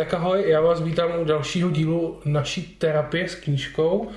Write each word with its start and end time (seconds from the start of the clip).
Tak 0.00 0.14
ahoj, 0.14 0.44
já 0.46 0.60
vás 0.60 0.82
vítám 0.82 1.10
u 1.20 1.24
dalšího 1.24 1.70
dílu 1.70 2.20
naší 2.24 2.62
terapie 2.62 3.28
s 3.28 3.34
knížkou. 3.34 4.10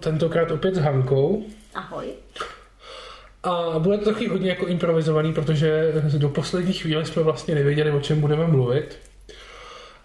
Tentokrát 0.00 0.50
opět 0.50 0.74
s 0.74 0.78
Hankou. 0.78 1.44
Ahoj. 1.74 2.06
A 3.42 3.78
bude 3.78 3.98
to 3.98 4.12
taky 4.12 4.28
hodně 4.28 4.50
jako 4.50 4.66
improvizovaný, 4.66 5.32
protože 5.34 5.92
do 6.18 6.28
poslední 6.28 6.72
chvíle 6.72 7.04
jsme 7.04 7.22
vlastně 7.22 7.54
nevěděli, 7.54 7.90
o 7.90 8.00
čem 8.00 8.20
budeme 8.20 8.46
mluvit. 8.46 8.98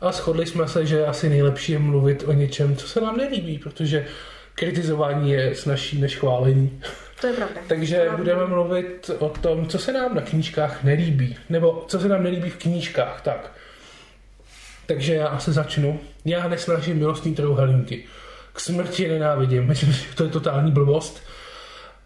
A 0.02 0.12
shodli 0.12 0.46
jsme 0.46 0.68
se, 0.68 0.86
že 0.86 1.06
asi 1.06 1.30
nejlepší 1.30 1.72
je 1.72 1.80
mluvit 1.80 2.24
o 2.28 2.34
něčem, 2.34 2.76
co 2.76 2.88
se 2.88 3.02
nám 3.02 3.18
nelíbí, 3.18 3.58
protože 3.58 4.08
kritizování 4.54 5.32
je 5.32 5.56
snažší 5.56 6.02
než 6.02 6.18
chválení. 6.18 6.82
To 7.22 7.28
je 7.28 7.34
pravda. 7.34 7.62
Takže 7.68 7.96
Pravda. 7.96 8.18
budeme 8.18 8.46
mluvit 8.48 9.12
o 9.20 9.30
tom, 9.30 9.68
co 9.68 9.80
se 9.80 9.94
nám 9.94 10.16
na 10.16 10.22
knížkách 10.22 10.84
nelíbí. 10.84 11.38
Nebo 11.50 11.86
co 11.88 12.00
se 12.00 12.08
nám 12.08 12.24
nelíbí 12.24 12.50
v 12.50 12.58
knížkách, 12.58 13.22
tak. 13.22 13.52
Takže 14.90 15.16
já 15.16 15.28
asi 15.28 15.52
začnu. 15.52 16.00
Já 16.26 16.48
nesnažím 16.48 16.98
milostní 16.98 17.36
trojuhelníky. 17.36 18.04
K 18.54 18.60
smrti 18.60 19.08
nenávidím. 19.08 19.68
Myslím 19.68 19.94
si, 19.94 20.00
že 20.00 20.16
to 20.16 20.24
je 20.24 20.30
totální 20.30 20.72
blbost. 20.72 21.24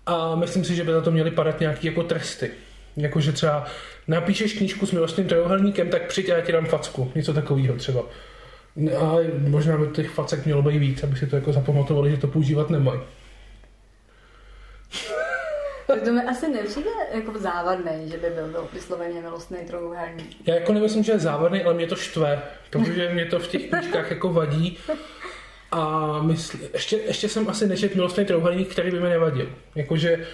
A 0.05 0.35
myslím 0.35 0.63
si, 0.63 0.75
že 0.75 0.83
by 0.83 0.91
za 0.91 1.01
to 1.01 1.11
měly 1.11 1.31
padat 1.31 1.59
nějaké 1.59 1.87
jako 1.87 2.03
tresty. 2.03 2.51
Jakože 2.97 3.31
třeba 3.31 3.65
napíšeš 4.07 4.53
knížku 4.53 4.85
s 4.85 4.91
milostným 4.91 5.27
trojuhelníkem, 5.27 5.89
tak 5.89 6.07
přijď 6.07 6.29
a 6.29 6.35
já 6.35 6.41
ti 6.41 6.51
dám 6.51 6.65
facku. 6.65 7.11
Něco 7.15 7.33
takového 7.33 7.75
třeba. 7.75 8.01
Ale 8.99 9.25
možná 9.37 9.77
by 9.77 9.87
těch 9.87 10.09
facek 10.09 10.45
mělo 10.45 10.61
být 10.61 10.79
víc, 10.79 11.03
aby 11.03 11.15
si 11.15 11.27
to 11.27 11.35
jako 11.35 11.53
zapamatovali, 11.53 12.11
že 12.11 12.17
to 12.17 12.27
používat 12.27 12.69
nemají. 12.69 12.99
To 15.99 16.13
mi 16.13 16.21
asi 16.21 16.47
nepřijde 16.51 16.89
jako 17.13 17.39
závadný, 17.39 18.09
že 18.11 18.17
by 18.17 18.29
byl, 18.29 18.69
vysloveně 18.73 19.21
milostný 19.21 19.57
trojuhelník. 19.67 20.47
Já 20.47 20.55
jako 20.55 20.73
nemyslím, 20.73 21.03
že 21.03 21.11
je 21.11 21.19
závadný, 21.19 21.63
ale 21.63 21.73
mě 21.73 21.87
to 21.87 21.95
štve, 21.95 22.41
protože 22.69 23.09
mě 23.13 23.25
to 23.25 23.39
v 23.39 23.47
těch 23.47 23.69
knížkách 23.69 24.09
jako 24.09 24.33
vadí. 24.33 24.77
A 25.71 26.21
mysl, 26.21 26.57
ještě, 26.73 26.97
ještě 26.97 27.29
jsem 27.29 27.49
asi 27.49 27.67
nečet 27.67 27.95
milostný 27.95 28.25
trojuhelník, 28.25 28.71
který 28.71 28.91
by 28.91 28.99
mi 28.99 29.09
nevadil. 29.09 29.49
Jakože 29.75 30.13
eh, 30.13 30.27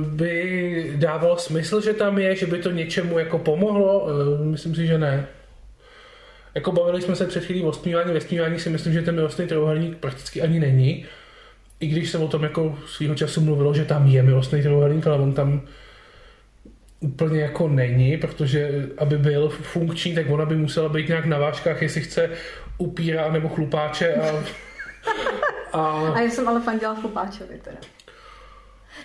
by 0.00 0.92
dávalo 0.96 1.36
smysl, 1.36 1.80
že 1.80 1.92
tam 1.92 2.18
je, 2.18 2.36
že 2.36 2.46
by 2.46 2.58
to 2.58 2.70
něčemu 2.70 3.18
jako 3.18 3.38
pomohlo, 3.38 4.08
eh, 4.08 4.44
myslím 4.44 4.74
si, 4.74 4.86
že 4.86 4.98
ne. 4.98 5.26
Jako 6.54 6.72
bavili 6.72 7.02
jsme 7.02 7.16
se 7.16 7.26
před 7.26 7.44
chvílí 7.44 7.62
o 7.62 7.72
smívání, 7.72 8.12
ve 8.12 8.20
smívání 8.20 8.58
si 8.58 8.70
myslím, 8.70 8.92
že 8.92 9.02
ten 9.02 9.14
milostný 9.14 9.46
trojuhelník 9.46 9.98
prakticky 9.98 10.42
ani 10.42 10.60
není. 10.60 11.06
I 11.80 11.86
když 11.86 12.10
se 12.10 12.18
o 12.18 12.28
tom 12.28 12.42
jako 12.42 12.78
svýho 12.86 13.14
času 13.14 13.40
mluvilo, 13.40 13.74
že 13.74 13.84
tam 13.84 14.06
je 14.06 14.22
milostný 14.22 14.62
trojuhelník, 14.62 15.06
ale 15.06 15.18
on 15.18 15.32
tam 15.32 15.62
úplně 17.00 17.40
jako 17.40 17.68
není, 17.68 18.16
protože 18.16 18.88
aby 18.98 19.18
byl 19.18 19.48
funkční, 19.48 20.14
tak 20.14 20.30
ona 20.30 20.46
by 20.46 20.56
musela 20.56 20.88
být 20.88 21.08
nějak 21.08 21.26
na 21.26 21.38
vážkách, 21.38 21.82
jestli 21.82 22.00
chce 22.00 22.30
upíra 22.78 23.32
nebo 23.32 23.48
chlupáče 23.48 24.14
a, 24.14 24.44
a 25.78 26.12
A 26.14 26.20
já 26.20 26.30
jsem 26.30 26.48
ale 26.48 26.60
fandila 26.60 26.94
Chlupáčovi 26.94 27.60
teda. 27.64 27.76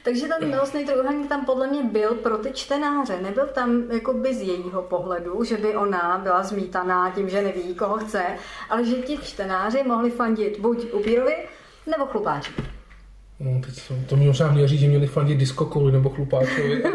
Takže 0.04 0.28
ten 0.28 0.50
milostný 0.50 0.86
trojuhelník 0.86 1.30
tam 1.30 1.46
podle 1.46 1.68
mě 1.68 1.84
byl 1.84 2.16
pro 2.16 2.38
ty 2.38 2.52
čtenáře. 2.52 3.22
Nebyl 3.22 3.48
tam 3.48 3.84
jako 3.92 4.14
by 4.14 4.34
z 4.34 4.42
jejího 4.42 4.82
pohledu, 4.82 5.44
že 5.44 5.58
by 5.58 5.76
ona 5.76 6.20
byla 6.24 6.44
zmítaná 6.44 7.12
tím, 7.12 7.30
že 7.30 7.42
neví, 7.42 7.76
koho 7.76 7.98
chce, 7.98 8.24
ale 8.70 8.86
že 8.86 8.96
ti 8.96 9.18
čtenáři 9.18 9.84
mohli 9.84 10.12
fandit 10.12 10.60
buď 10.60 10.94
upírovi, 10.94 11.36
nebo 11.88 12.06
chlupáčovi. 12.06 12.64
no, 13.40 13.62
teď 13.66 13.88
to, 13.88 13.94
to 14.10 14.16
mi 14.16 14.26
možná 14.26 14.52
měří, 14.52 14.78
že 14.78 14.88
měli 14.88 15.08
fandit 15.08 15.38
diskokouly 15.38 15.92
nebo 15.92 16.10
chlupáčovi, 16.10 16.84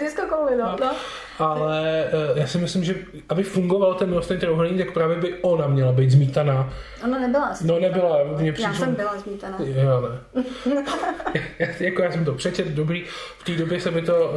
ty 0.00 0.10
skokouli, 0.10 0.56
no. 0.56 0.76
no. 0.80 0.90
ale 1.38 2.04
eh, 2.04 2.40
já 2.40 2.46
si 2.46 2.58
myslím, 2.58 2.84
že 2.84 2.94
aby 3.28 3.42
fungoval 3.42 3.94
ten 3.94 4.08
milostný 4.08 4.38
trojuhelník, 4.38 4.78
tak 4.78 4.94
právě 4.94 5.16
by 5.16 5.34
ona 5.42 5.66
měla 5.66 5.92
být 5.92 6.10
zmítaná. 6.10 6.72
Ona 7.04 7.18
nebyla 7.18 7.44
asi. 7.46 7.66
No 7.66 7.78
nebyla, 7.78 8.18
Já 8.40 8.52
přišlo... 8.52 8.74
jsem 8.74 8.94
byla 8.94 9.18
zmítaná. 9.18 9.58
Já 9.60 10.00
ne. 10.00 10.44
já, 11.58 11.66
jako 11.80 12.02
já 12.02 12.12
jsem 12.12 12.24
to 12.24 12.34
přečet, 12.34 12.66
dobrý. 12.68 13.04
V 13.38 13.44
té 13.44 13.52
době 13.52 13.80
se 13.80 13.90
mi 13.90 14.02
to 14.02 14.32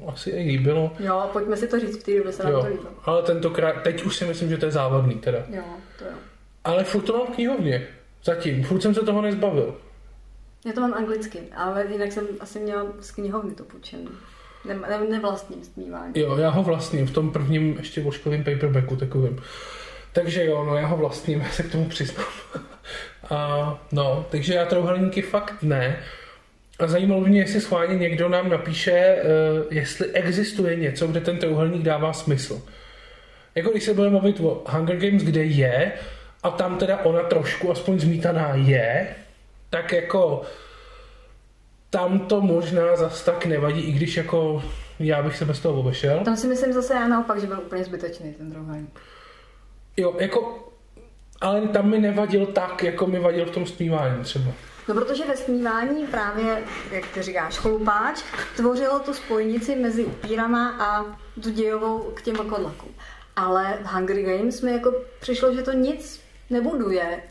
uh, 0.00 0.08
asi 0.12 0.30
i 0.30 0.42
líbilo. 0.48 0.92
Jo, 0.98 1.30
pojďme 1.32 1.56
si 1.56 1.68
to 1.68 1.80
říct, 1.80 2.00
v 2.00 2.02
té 2.02 2.16
době 2.16 2.32
se 2.32 2.42
nám 2.44 2.52
to 2.52 2.58
Jo. 2.58 2.66
líbilo. 2.70 2.90
Ale 3.04 3.22
tentokrát, 3.22 3.82
teď 3.82 4.04
už 4.04 4.16
si 4.16 4.24
myslím, 4.24 4.48
že 4.48 4.56
to 4.56 4.66
je 4.66 4.72
závadný 4.72 5.14
teda. 5.14 5.38
Jo, 5.50 5.62
to 5.98 6.04
jo. 6.04 6.10
Ale 6.64 6.84
furt 6.84 7.02
to 7.02 7.18
mám 7.18 7.26
v 7.26 7.30
knihovně. 7.34 7.86
Zatím. 8.26 8.64
Furt 8.64 8.80
jsem 8.80 8.94
se 8.94 9.00
toho 9.00 9.22
nezbavil. 9.22 9.74
Já 10.66 10.72
to 10.72 10.80
mám 10.80 10.94
anglicky, 10.94 11.38
ale 11.56 11.86
jinak 11.92 12.12
jsem 12.12 12.26
asi 12.40 12.58
měla 12.58 12.86
z 13.00 13.10
knihovny 13.10 13.54
to 13.54 13.64
půjčený. 13.64 14.08
Ne, 14.64 14.74
ne, 14.74 15.00
nevlastním 15.10 15.64
smívání. 15.64 16.12
Jo, 16.16 16.36
já 16.36 16.50
ho 16.50 16.62
vlastním 16.62 17.06
v 17.06 17.10
tom 17.10 17.30
prvním 17.30 17.76
ještě 17.78 18.00
voškovým 18.00 18.44
paperbacku 18.44 18.96
takovým. 18.96 19.38
Takže 20.12 20.44
jo, 20.44 20.64
no 20.64 20.76
já 20.76 20.86
ho 20.86 20.96
vlastním, 20.96 21.40
já 21.44 21.48
se 21.48 21.62
k 21.62 21.72
tomu 21.72 21.88
přiznám. 21.88 22.26
A, 23.30 23.78
no, 23.92 24.26
takže 24.30 24.54
já 24.54 24.66
trouhelníky 24.66 25.22
fakt 25.22 25.62
ne. 25.62 25.98
A 26.78 26.86
zajímalo 26.86 27.20
by 27.20 27.30
mě, 27.30 27.40
jestli 27.40 27.60
schválně 27.60 27.94
někdo 27.94 28.28
nám 28.28 28.50
napíše, 28.50 29.16
uh, 29.16 29.66
jestli 29.70 30.06
existuje 30.12 30.76
něco, 30.76 31.06
kde 31.06 31.20
ten 31.20 31.38
trouhelník 31.38 31.82
dává 31.82 32.12
smysl. 32.12 32.62
Jako 33.54 33.70
když 33.70 33.84
se 33.84 33.94
budeme 33.94 34.12
mluvit 34.12 34.40
o 34.40 34.64
Hunger 34.68 34.96
Games, 34.96 35.22
kde 35.22 35.44
je, 35.44 35.92
a 36.42 36.50
tam 36.50 36.78
teda 36.78 36.98
ona 36.98 37.22
trošku 37.22 37.70
aspoň 37.70 38.00
zmítaná 38.00 38.54
je, 38.54 39.16
tak 39.70 39.92
jako 39.92 40.42
tam 41.90 42.18
to 42.18 42.40
možná 42.40 42.96
zas 42.96 43.24
tak 43.24 43.46
nevadí, 43.46 43.80
i 43.80 43.92
když 43.92 44.16
jako 44.16 44.62
já 44.98 45.22
bych 45.22 45.36
se 45.36 45.44
bez 45.44 45.60
toho 45.60 45.80
obešel. 45.80 46.20
Tam 46.24 46.36
si 46.36 46.46
myslím 46.46 46.72
zase 46.72 46.94
já 46.94 47.08
naopak, 47.08 47.40
že 47.40 47.46
byl 47.46 47.60
úplně 47.66 47.84
zbytečný 47.84 48.32
ten 48.32 48.50
druhý. 48.50 48.86
Jo, 49.96 50.14
jako, 50.18 50.68
ale 51.40 51.60
tam 51.60 51.90
mi 51.90 51.98
nevadil 51.98 52.46
tak, 52.46 52.82
jako 52.82 53.06
mi 53.06 53.18
vadil 53.18 53.46
v 53.46 53.50
tom 53.50 53.66
zpívání 53.66 54.24
třeba. 54.24 54.52
No 54.88 54.94
protože 54.94 55.24
ve 55.24 55.36
smívání 55.36 56.06
právě, 56.06 56.62
jak 56.92 57.06
ty 57.06 57.22
říkáš, 57.22 57.58
chlupáč, 57.58 58.22
tvořilo 58.56 58.98
tu 58.98 59.14
spojnici 59.14 59.76
mezi 59.76 60.04
upírama 60.04 60.76
a 60.80 61.04
tu 61.42 61.50
dějovou 61.50 61.98
k 61.98 62.22
těm 62.22 62.36
vlkodlakům. 62.36 62.94
Ale 63.36 63.78
v 63.82 63.86
Hunger 63.86 64.22
Games 64.22 64.60
mi 64.60 64.72
jako 64.72 64.94
přišlo, 65.20 65.54
že 65.54 65.62
to 65.62 65.72
nic 65.72 66.25
nebuduje 66.50 67.22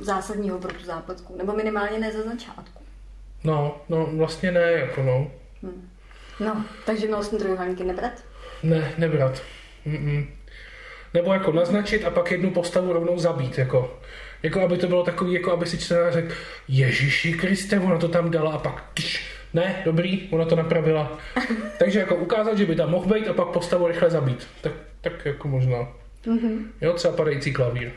zásadního 0.00 0.58
pro 0.58 0.72
tu 0.72 0.84
zápletku, 0.84 1.36
nebo 1.36 1.52
minimálně 1.52 1.98
ne 1.98 2.12
ze 2.12 2.22
začátku. 2.22 2.82
No, 3.44 3.80
no, 3.88 4.08
vlastně 4.16 4.52
ne, 4.52 4.72
jako 4.72 5.02
no. 5.02 5.30
No, 6.40 6.64
takže 6.86 7.06
milostný 7.06 7.38
trojuhelníky 7.38 7.84
nebrat? 7.84 8.12
Ne, 8.62 8.94
nebrat. 8.98 9.42
Mm-mm. 9.86 10.26
Nebo 11.14 11.32
jako 11.32 11.52
naznačit 11.52 12.04
a 12.04 12.10
pak 12.10 12.30
jednu 12.30 12.50
postavu 12.50 12.92
rovnou 12.92 13.18
zabít, 13.18 13.58
jako. 13.58 13.98
Jako 14.42 14.60
aby 14.60 14.78
to 14.78 14.88
bylo 14.88 15.04
takový, 15.04 15.32
jako 15.32 15.52
aby 15.52 15.66
si 15.66 15.78
čtenář 15.78 16.12
řekl, 16.12 16.34
Ježíši 16.68 17.32
Kriste, 17.32 17.80
ona 17.80 17.98
to 17.98 18.08
tam 18.08 18.30
dala 18.30 18.52
a 18.52 18.58
pak 18.58 18.84
tš, 18.94 19.26
ne, 19.54 19.82
dobrý, 19.84 20.28
ona 20.30 20.44
to 20.44 20.56
napravila. 20.56 21.18
Takže 21.78 21.98
jako 21.98 22.16
ukázat, 22.16 22.58
že 22.58 22.66
by 22.66 22.76
tam 22.76 22.90
mohl 22.90 23.14
být 23.14 23.28
a 23.28 23.32
pak 23.32 23.48
postavu 23.48 23.86
rychle 23.86 24.10
zabít. 24.10 24.46
Tak, 24.60 24.72
tak 25.00 25.26
jako 25.26 25.48
možná. 25.48 25.88
Mm-hmm. 26.26 26.64
Jo, 26.80 26.92
třeba 26.92 27.16
padající 27.16 27.52
klavír. 27.52 27.92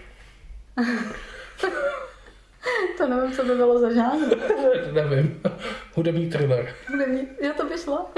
To 2.98 3.08
nevím, 3.08 3.32
co 3.36 3.44
by 3.46 3.56
bylo 3.56 3.80
za 3.80 3.94
žánr. 3.94 4.30
to 4.86 4.92
nevím. 4.92 5.42
Hudební 5.94 6.30
thriller. 6.30 6.74
Hudební, 6.90 7.28
jo, 7.42 7.52
to 7.58 7.66
by 7.66 7.78
šlo. 7.78 8.10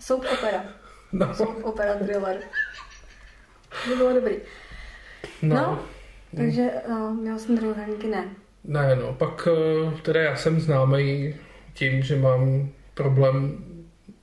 Soap 0.00 0.24
opera. 0.32 0.64
No, 1.12 1.34
Soap 1.34 1.64
opera 1.64 1.94
thriller. 1.94 2.36
To 3.84 3.90
by 3.90 3.96
bylo 3.96 4.12
dobrý. 4.12 4.36
no. 5.42 5.56
No, 5.56 5.84
takže 6.36 6.70
no, 6.88 7.14
měl 7.14 7.38
jsem 7.38 7.58
trojuhelníky 7.58 8.06
ne. 8.06 8.24
Ne, 8.64 8.96
no, 8.96 9.12
pak 9.14 9.48
eh, 9.50 10.00
teda 10.02 10.20
já 10.20 10.36
jsem 10.36 10.60
známý 10.60 11.34
tím, 11.74 12.02
že 12.02 12.16
mám 12.16 12.68
problém 12.94 13.64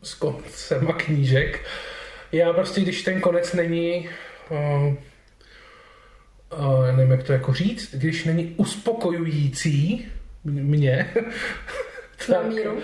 s 0.04 0.14
koncem 0.14 0.88
a 0.90 0.94
knížek. 0.94 1.66
Já 2.32 2.54
prostě, 2.54 2.82
když 2.82 3.04
ten 3.04 3.22
konec 3.22 3.54
není, 3.54 4.10
uh, 4.50 4.94
já 6.86 6.96
nevím, 6.96 7.12
jak 7.12 7.24
to 7.24 7.34
jako 7.34 7.54
říct, 7.54 7.96
když 7.96 8.26
není 8.26 8.54
uspokojující 8.58 10.08
mě, 10.44 11.14
míru. 12.50 12.80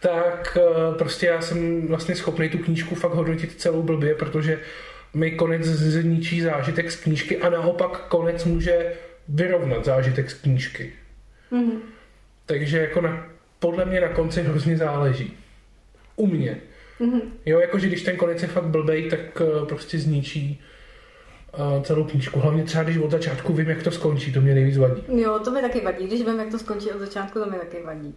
tak 0.00 0.58
uh, 0.60 0.96
prostě 0.98 1.26
já 1.26 1.40
jsem 1.40 1.86
vlastně 1.86 2.16
schopný 2.16 2.48
tu 2.48 2.58
knížku 2.58 2.94
fakt 2.94 3.14
hodnotit 3.14 3.60
celou 3.60 3.82
blbě, 3.82 4.14
protože 4.14 4.60
mi 5.14 5.30
konec 5.30 5.64
zničí 5.64 6.40
zážitek 6.40 6.90
z 6.90 6.96
knížky 6.96 7.38
a 7.38 7.50
naopak 7.50 8.06
konec 8.08 8.44
může 8.44 8.92
vyrovnat 9.28 9.84
zážitek 9.84 10.30
z 10.30 10.34
knížky. 10.34 10.92
Mhm. 11.50 11.80
Takže 12.46 12.78
jako 12.78 13.00
na, 13.00 13.26
podle 13.58 13.84
mě 13.84 14.00
na 14.00 14.08
konci 14.08 14.42
hrozně 14.42 14.76
záleží. 14.76 15.36
U 16.16 16.26
mě. 16.26 16.56
Mhm. 17.00 17.20
Jo, 17.46 17.60
jakože 17.60 17.86
když 17.86 18.02
ten 18.02 18.16
konec 18.16 18.42
je 18.42 18.48
fakt 18.48 18.66
blbej, 18.66 19.10
tak 19.10 19.40
uh, 19.40 19.68
prostě 19.68 19.98
zničí 19.98 20.60
uh, 20.60 20.75
celou 21.82 22.04
knížku. 22.04 22.40
Hlavně 22.40 22.64
třeba, 22.64 22.84
když 22.84 22.98
od 22.98 23.10
začátku 23.10 23.52
vím, 23.52 23.68
jak 23.68 23.82
to 23.82 23.90
skončí, 23.90 24.32
to 24.32 24.40
mě 24.40 24.54
nejvíc 24.54 24.76
vadí. 24.76 25.02
Jo, 25.08 25.38
to 25.44 25.50
mi 25.50 25.60
taky 25.60 25.80
vadí. 25.80 26.06
Když 26.06 26.20
vím, 26.22 26.38
jak 26.38 26.50
to 26.50 26.58
skončí 26.58 26.90
od 26.90 26.98
začátku, 27.00 27.38
to 27.38 27.50
mi 27.50 27.58
taky 27.58 27.82
vadí. 27.82 28.14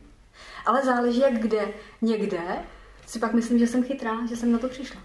Ale 0.66 0.86
záleží, 0.86 1.20
jak 1.20 1.34
kde. 1.34 1.62
Někde 2.02 2.40
si 3.06 3.20
pak 3.20 3.34
myslím, 3.34 3.60
že 3.60 3.68
jsem 3.68 3.84
chytrá, 3.84 4.12
že 4.30 4.36
jsem 4.36 4.52
na 4.52 4.60
to 4.60 4.70
přišla. 4.70 5.02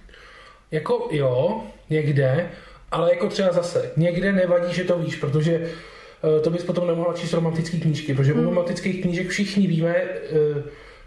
Jako 0.70 1.08
jo, 1.10 1.64
někde, 1.90 2.50
ale 2.90 3.14
jako 3.14 3.28
třeba 3.28 3.52
zase, 3.52 3.92
někde 3.96 4.32
nevadí, 4.32 4.74
že 4.74 4.84
to 4.84 4.98
víš, 4.98 5.16
protože 5.16 5.54
eh, 5.54 6.40
to 6.40 6.50
bys 6.50 6.64
potom 6.64 6.86
nemohla 6.86 7.14
číst 7.14 7.32
romantické 7.32 7.76
knížky, 7.76 8.14
protože 8.14 8.32
u 8.32 8.44
romantických 8.44 9.02
knížek 9.02 9.28
všichni 9.28 9.66
víme, 9.66 9.94
eh, 9.96 10.62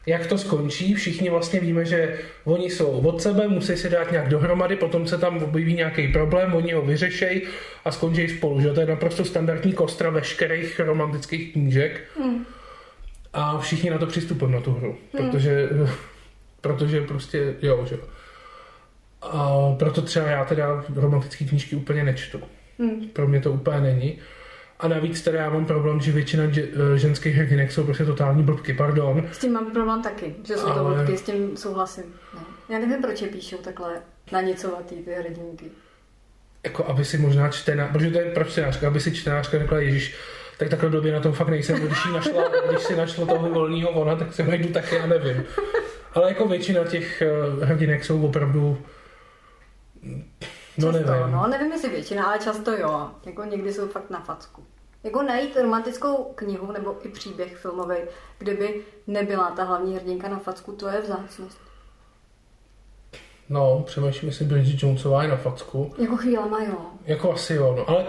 jak 0.08 0.28
to 0.28 0.38
skončí, 0.38 0.94
všichni 0.94 1.30
vlastně 1.30 1.60
víme, 1.60 1.86
že 1.86 2.20
oni 2.46 2.70
jsou 2.70 2.88
od 2.88 3.22
sebe, 3.22 3.48
musí 3.48 3.78
se 3.78 3.90
dát 3.90 4.12
nějak 4.12 4.30
dohromady, 4.30 4.76
potom 4.76 5.08
se 5.08 5.18
tam 5.18 5.44
objeví 5.44 5.74
nějaký 5.74 6.08
problém, 6.08 6.54
oni 6.54 6.74
ho 6.74 6.82
vyřešejí 6.82 7.42
a 7.86 7.92
skončí 7.92 8.28
spolu, 8.28 8.62
že 8.62 8.74
to 8.74 8.80
je 8.80 8.86
naprosto 8.86 9.26
standardní 9.26 9.74
kostra 9.74 10.10
veškerých 10.10 10.80
romantických 10.80 11.54
knížek 11.54 12.02
a 13.34 13.60
všichni 13.60 13.90
na 13.90 13.98
to 13.98 14.06
přistupují 14.06 14.52
na 14.52 14.62
tu 14.62 14.72
hru, 14.72 14.98
protože, 15.12 15.70
protože 16.62 17.02
prostě, 17.02 17.56
jo, 17.62 17.86
že 17.90 17.96
jo. 17.96 18.02
A 19.22 19.72
proto 19.80 20.02
třeba 20.02 20.26
já 20.26 20.46
teda 20.46 20.84
romantické 20.96 21.46
knížky 21.46 21.76
úplně 21.76 22.04
nečtu. 22.04 22.42
Hmm. 22.80 23.08
Pro 23.14 23.28
mě 23.28 23.42
to 23.42 23.52
úplně 23.52 23.80
není. 23.80 24.20
A 24.80 24.88
navíc 24.88 25.22
teda 25.22 25.42
já 25.42 25.50
mám 25.50 25.66
problém, 25.66 26.00
že 26.02 26.12
většina 26.12 26.44
eh, 26.44 26.98
ženských 26.98 27.36
hrdinek 27.36 27.72
jsou 27.72 27.84
prostě 27.84 28.06
totální 28.06 28.44
blbky, 28.44 28.74
pardon. 28.74 29.28
S 29.32 29.38
tím 29.38 29.54
mám 29.54 29.72
problém 29.72 30.02
taky, 30.02 30.36
že 30.44 30.58
jsou 30.58 30.66
to 30.66 30.80
Ale- 30.80 30.98
vodky, 30.98 31.18
s 31.18 31.22
tím 31.22 31.58
souhlasím. 31.58 32.04
No. 32.34 32.40
Já 32.70 32.80
nevím, 32.80 33.02
proč 33.02 33.22
je 33.22 33.28
píšou 33.28 33.58
takhle 33.58 34.02
nanicovatý 34.32 34.96
ty 34.96 35.12
hrdinky. 35.12 35.66
Jako 36.64 36.86
aby 36.86 37.06
si 37.06 37.18
možná 37.18 37.50
čtená, 37.50 37.88
protože 37.88 38.12
to 38.12 38.20
je 38.20 38.26
pro 38.26 38.44
čtenářka, 38.44 38.88
aby 38.88 39.00
si 39.00 39.16
čtenářka 39.16 39.60
řekla, 39.60 39.80
Ježíš, 39.80 40.16
tak 40.58 40.70
takhle 40.70 40.90
době 40.90 41.14
na 41.14 41.20
tom 41.20 41.34
fakt 41.34 41.48
nejsem, 41.50 41.76
když, 41.76 42.06
jí 42.06 42.14
našla, 42.14 42.44
když 42.70 42.84
si 42.84 42.96
našla 42.96 43.26
toho 43.26 43.50
volného 43.50 43.90
ona, 43.90 44.16
tak 44.16 44.34
se 44.34 44.44
najdu 44.44 44.70
taky, 44.70 44.96
já 44.96 45.06
nevím. 45.06 45.44
Ale 46.14 46.28
jako 46.30 46.48
většina 46.48 46.84
těch 46.84 47.22
eh, 47.22 47.66
hrdinek 47.66 48.06
jsou 48.06 48.26
opravdu, 48.26 48.78
no 50.78 50.92
často, 50.92 51.12
nevím. 51.12 51.32
no, 51.32 51.48
nevím 51.48 51.72
jestli 51.72 51.90
většina, 51.90 52.26
ale 52.26 52.40
často 52.40 52.72
jo. 52.72 53.12
Jako 53.26 53.44
někdy 53.44 53.74
jsou 53.74 53.88
fakt 53.88 54.10
na 54.10 54.20
facku. 54.20 54.64
Jako 55.04 55.22
najít 55.22 55.58
romantickou 55.58 56.32
knihu 56.36 56.72
nebo 56.72 56.96
i 57.06 57.10
příběh 57.10 57.58
filmový, 57.58 57.96
kde 58.38 58.54
by 58.54 58.82
nebyla 59.08 59.52
ta 59.52 59.64
hlavní 59.64 59.96
hrdinka 59.96 60.30
na 60.30 60.40
facku, 60.40 60.72
to 60.72 60.88
je 60.88 61.02
vzácnost. 61.02 61.58
No, 63.50 63.84
přemýšlím, 63.86 64.30
jestli 64.30 64.46
Bridget 64.46 64.84
Jonesová 64.84 65.24
je 65.24 65.30
na 65.30 65.36
facku. 65.36 65.94
Jako 65.98 66.18
chvílema 66.18 66.64
jo. 66.64 66.78
Jako 67.06 67.34
asi 67.34 67.54
jo, 67.54 67.76
no, 67.78 67.90
ale 67.90 68.06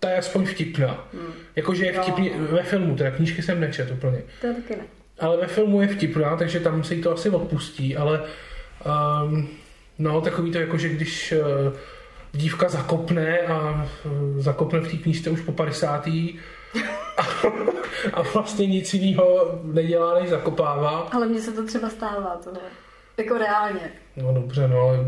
ta 0.00 0.10
je 0.10 0.18
aspoň 0.18 0.46
vtipná. 0.46 1.08
Hmm. 1.12 1.32
Jakože 1.56 1.86
je 1.86 2.02
vtipně, 2.02 2.30
ve 2.38 2.62
filmu, 2.62 2.96
teda 2.96 3.10
knížky 3.10 3.42
jsem 3.42 3.60
nečet 3.60 3.90
úplně. 3.90 4.22
To 4.40 4.46
taky 4.46 4.76
ne. 4.76 4.84
Ale 5.18 5.36
ve 5.36 5.46
filmu 5.46 5.82
je 5.82 5.88
vtipná, 5.88 6.36
takže 6.36 6.60
tam 6.60 6.84
se 6.84 6.94
jí 6.94 7.02
to 7.02 7.12
asi 7.12 7.30
odpustí, 7.30 7.96
ale 7.96 8.24
um, 9.22 9.48
no 9.98 10.20
takový 10.20 10.52
to 10.52 10.58
jako, 10.58 10.78
že 10.78 10.88
když 10.88 11.32
uh, 11.32 11.72
dívka 12.36 12.68
zakopne 12.68 13.38
a 13.40 13.86
uh, 14.04 14.38
zakopne 14.38 14.80
v 14.80 14.90
té 14.90 14.96
knížce 14.96 15.30
už 15.30 15.40
po 15.40 15.52
50. 15.52 16.06
a, 16.06 17.22
a 18.12 18.22
vlastně 18.22 18.66
nic 18.66 18.94
jiného 18.94 19.58
nedělá, 19.62 20.20
než 20.20 20.30
zakopává. 20.30 20.98
Ale 21.12 21.26
mně 21.26 21.40
se 21.40 21.52
to 21.52 21.64
třeba 21.64 21.88
stává, 21.88 22.40
tohle. 22.44 22.60
Jako 23.16 23.38
reálně. 23.38 23.92
No 24.16 24.34
dobře, 24.34 24.68
no 24.68 24.80
ale 24.80 24.98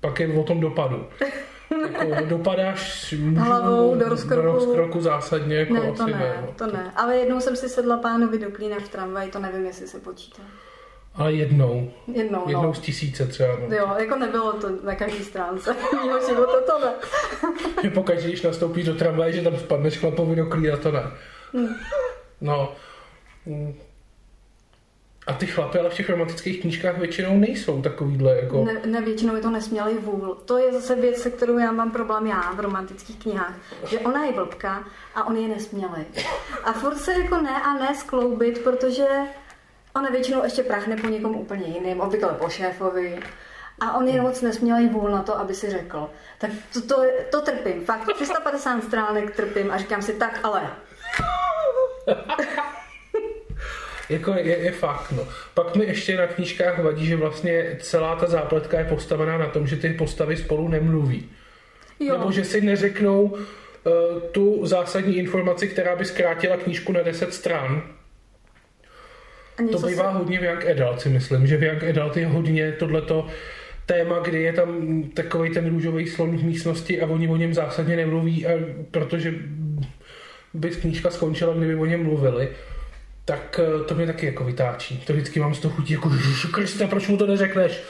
pak 0.00 0.20
je 0.20 0.28
o 0.28 0.42
tom 0.42 0.60
dopadu. 0.60 1.06
Jako 1.92 2.24
dopadáš 2.28 3.14
můžu, 3.18 3.40
Hlavou 3.40 3.94
do 3.94 4.08
rozkroku. 4.08 4.42
do 4.42 4.52
rozkroku 4.52 5.00
zásadně, 5.00 5.56
jako 5.56 5.74
Ne, 5.74 5.92
to 5.92 6.06
ne, 6.06 6.12
ne. 6.12 6.34
no. 6.42 6.48
to 6.56 6.66
ne. 6.66 6.92
Ale 6.96 7.16
jednou 7.16 7.40
jsem 7.40 7.56
si 7.56 7.68
sedla 7.68 7.96
pánovi 7.96 8.38
do 8.38 8.50
klína 8.50 8.76
v 8.84 8.88
tramvaji, 8.88 9.30
to 9.30 9.38
nevím, 9.38 9.66
jestli 9.66 9.86
se 9.88 9.98
počítá. 10.00 10.42
Ale 11.18 11.32
jednou. 11.32 11.90
Jednou, 12.12 12.44
Jednou 12.48 12.62
no. 12.62 12.74
z 12.74 12.80
tisíce 12.80 13.26
třeba. 13.26 13.48
No. 13.68 13.76
Jo, 13.76 13.94
jako 13.98 14.16
nebylo 14.16 14.52
to 14.52 14.68
na 14.82 14.94
každý 14.94 15.24
stránce 15.24 15.76
mého 16.06 16.28
života, 16.28 16.60
to 16.66 16.78
ne. 16.78 16.92
Že 17.82 17.90
pokaždé, 17.90 18.28
když 18.28 18.42
nastoupíš 18.42 18.84
do 18.84 18.94
tramvaje, 18.94 19.32
že 19.32 19.42
tam 19.42 19.56
spadneš 19.56 19.98
chlapovi 19.98 20.36
do 20.36 20.46
klína, 20.46 20.76
to 20.76 20.92
ne. 20.92 21.02
Hmm. 21.52 21.74
No. 22.40 22.72
A 25.26 25.32
ty 25.32 25.46
chlapy 25.46 25.78
ale 25.78 25.90
v 25.90 25.94
těch 25.94 26.10
romantických 26.10 26.60
knížkách 26.60 26.98
většinou 26.98 27.38
nejsou 27.38 27.82
takovýhle 27.82 28.36
jako... 28.36 28.64
Ne, 28.64 28.80
ne, 28.86 29.00
většinou 29.00 29.34
je 29.34 29.42
to 29.42 29.50
nesmělý 29.50 29.94
vůl. 29.94 30.38
To 30.44 30.58
je 30.58 30.72
zase 30.72 30.94
věc, 30.94 31.16
se 31.16 31.30
kterou 31.30 31.58
já 31.58 31.72
mám 31.72 31.90
problém 31.90 32.26
já 32.26 32.52
v 32.52 32.60
romantických 32.60 33.18
knihách. 33.18 33.54
Že 33.90 33.98
ona 33.98 34.24
je 34.24 34.32
blbka 34.32 34.84
a 35.14 35.26
on 35.26 35.36
je 35.36 35.48
nesmělý. 35.48 36.04
A 36.64 36.72
furt 36.72 36.96
se 36.96 37.12
jako 37.12 37.40
ne 37.40 37.62
a 37.62 37.74
ne 37.74 37.94
skloubit, 37.94 38.58
protože 38.58 39.06
ona 39.96 40.10
většinou 40.10 40.44
ještě 40.44 40.62
prachne 40.62 40.96
po 40.96 41.06
někom 41.06 41.36
úplně 41.36 41.66
jiným, 41.66 42.00
obvykle 42.00 42.34
po 42.34 42.48
šéfovi. 42.48 43.20
A 43.80 43.96
on 43.96 44.08
je 44.08 44.22
moc 44.22 44.42
nesmělý 44.42 44.88
vůl 44.88 45.10
na 45.10 45.22
to, 45.22 45.38
aby 45.38 45.54
si 45.54 45.70
řekl. 45.70 46.10
Tak 46.38 46.50
to, 46.72 46.80
to, 46.80 47.02
to 47.30 47.40
trpím. 47.40 47.84
Fakt 47.84 48.14
350 48.14 48.84
stránek 48.84 49.36
trpím 49.36 49.70
a 49.70 49.78
říkám 49.78 50.02
si 50.02 50.12
tak, 50.14 50.40
ale 50.42 50.70
Jako 54.08 54.32
je, 54.32 54.58
je 54.58 54.72
fakt, 54.72 55.12
no. 55.12 55.28
Pak 55.54 55.76
mi 55.76 55.84
ještě 55.84 56.16
na 56.16 56.26
knížkách 56.26 56.78
vadí, 56.78 57.06
že 57.06 57.16
vlastně 57.16 57.76
celá 57.80 58.16
ta 58.16 58.26
zápletka 58.26 58.78
je 58.78 58.84
postavená 58.84 59.38
na 59.38 59.46
tom, 59.46 59.66
že 59.66 59.76
ty 59.76 59.90
postavy 59.90 60.36
spolu 60.36 60.68
nemluví. 60.68 61.30
jo. 62.00 62.18
Nebo 62.18 62.32
že 62.32 62.44
si 62.44 62.60
neřeknou 62.60 63.22
uh, 63.22 63.40
tu 64.32 64.66
zásadní 64.66 65.16
informaci, 65.16 65.68
která 65.68 65.96
by 65.96 66.04
zkrátila 66.04 66.56
knížku 66.56 66.92
na 66.92 67.02
10 67.02 67.34
stran. 67.34 67.82
To 69.72 69.78
bývá 69.86 70.12
se- 70.12 70.18
hodně 70.18 70.40
v 70.40 70.44
Young 70.44 70.66
Adult, 70.66 71.00
si 71.00 71.08
myslím, 71.08 71.46
že 71.46 71.56
v 71.56 71.62
Young 71.62 71.84
Adult 71.84 72.16
je 72.16 72.26
hodně 72.26 72.72
tohleto 72.72 73.26
téma, 73.86 74.18
kdy 74.18 74.42
je 74.42 74.52
tam 74.52 75.02
takový 75.14 75.50
ten 75.50 75.68
růžový 75.70 76.06
slon 76.06 76.36
v 76.38 76.42
místnosti 76.44 77.00
a 77.00 77.06
oni 77.06 77.28
o 77.28 77.36
něm 77.36 77.54
zásadně 77.54 77.96
nemluví, 77.96 78.46
a 78.46 78.50
protože 78.90 79.34
by 80.54 80.70
knížka 80.70 81.10
skončila, 81.10 81.54
kdyby 81.54 81.74
o 81.74 81.86
něm 81.86 82.02
mluvili, 82.04 82.48
tak 83.24 83.60
eh, 83.62 83.84
to 83.84 83.94
mě 83.94 84.06
taky 84.06 84.26
jako 84.26 84.44
vytáčí. 84.44 85.02
To 85.06 85.12
vždycky 85.12 85.40
mám 85.40 85.54
z 85.54 85.60
toho 85.60 85.74
chutí, 85.74 85.92
jako 85.92 86.10
Kriste, 86.52 86.86
proč 86.86 87.08
mu 87.08 87.16
to 87.16 87.26
neřekneš? 87.26 87.80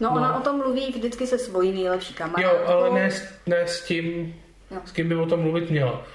No, 0.00 0.10
No. 0.10 0.16
ona 0.16 0.36
o 0.38 0.40
tom 0.40 0.56
mluví 0.58 0.92
vždycky 0.96 1.26
se 1.26 1.38
svojí 1.38 1.72
nejlepší 1.72 2.14
kamarádkou. 2.14 2.56
Jo, 2.56 2.66
ale 2.66 2.90
ne, 3.00 3.10
s- 3.10 3.28
ne 3.46 3.60
s 3.66 3.84
tím, 3.84 4.34
Jo. 4.70 4.78
s 4.84 4.92
kým 4.92 5.08
by 5.08 5.14
o 5.14 5.26
tom 5.26 5.40
mluvit 5.40 5.70
měla. 5.70 6.06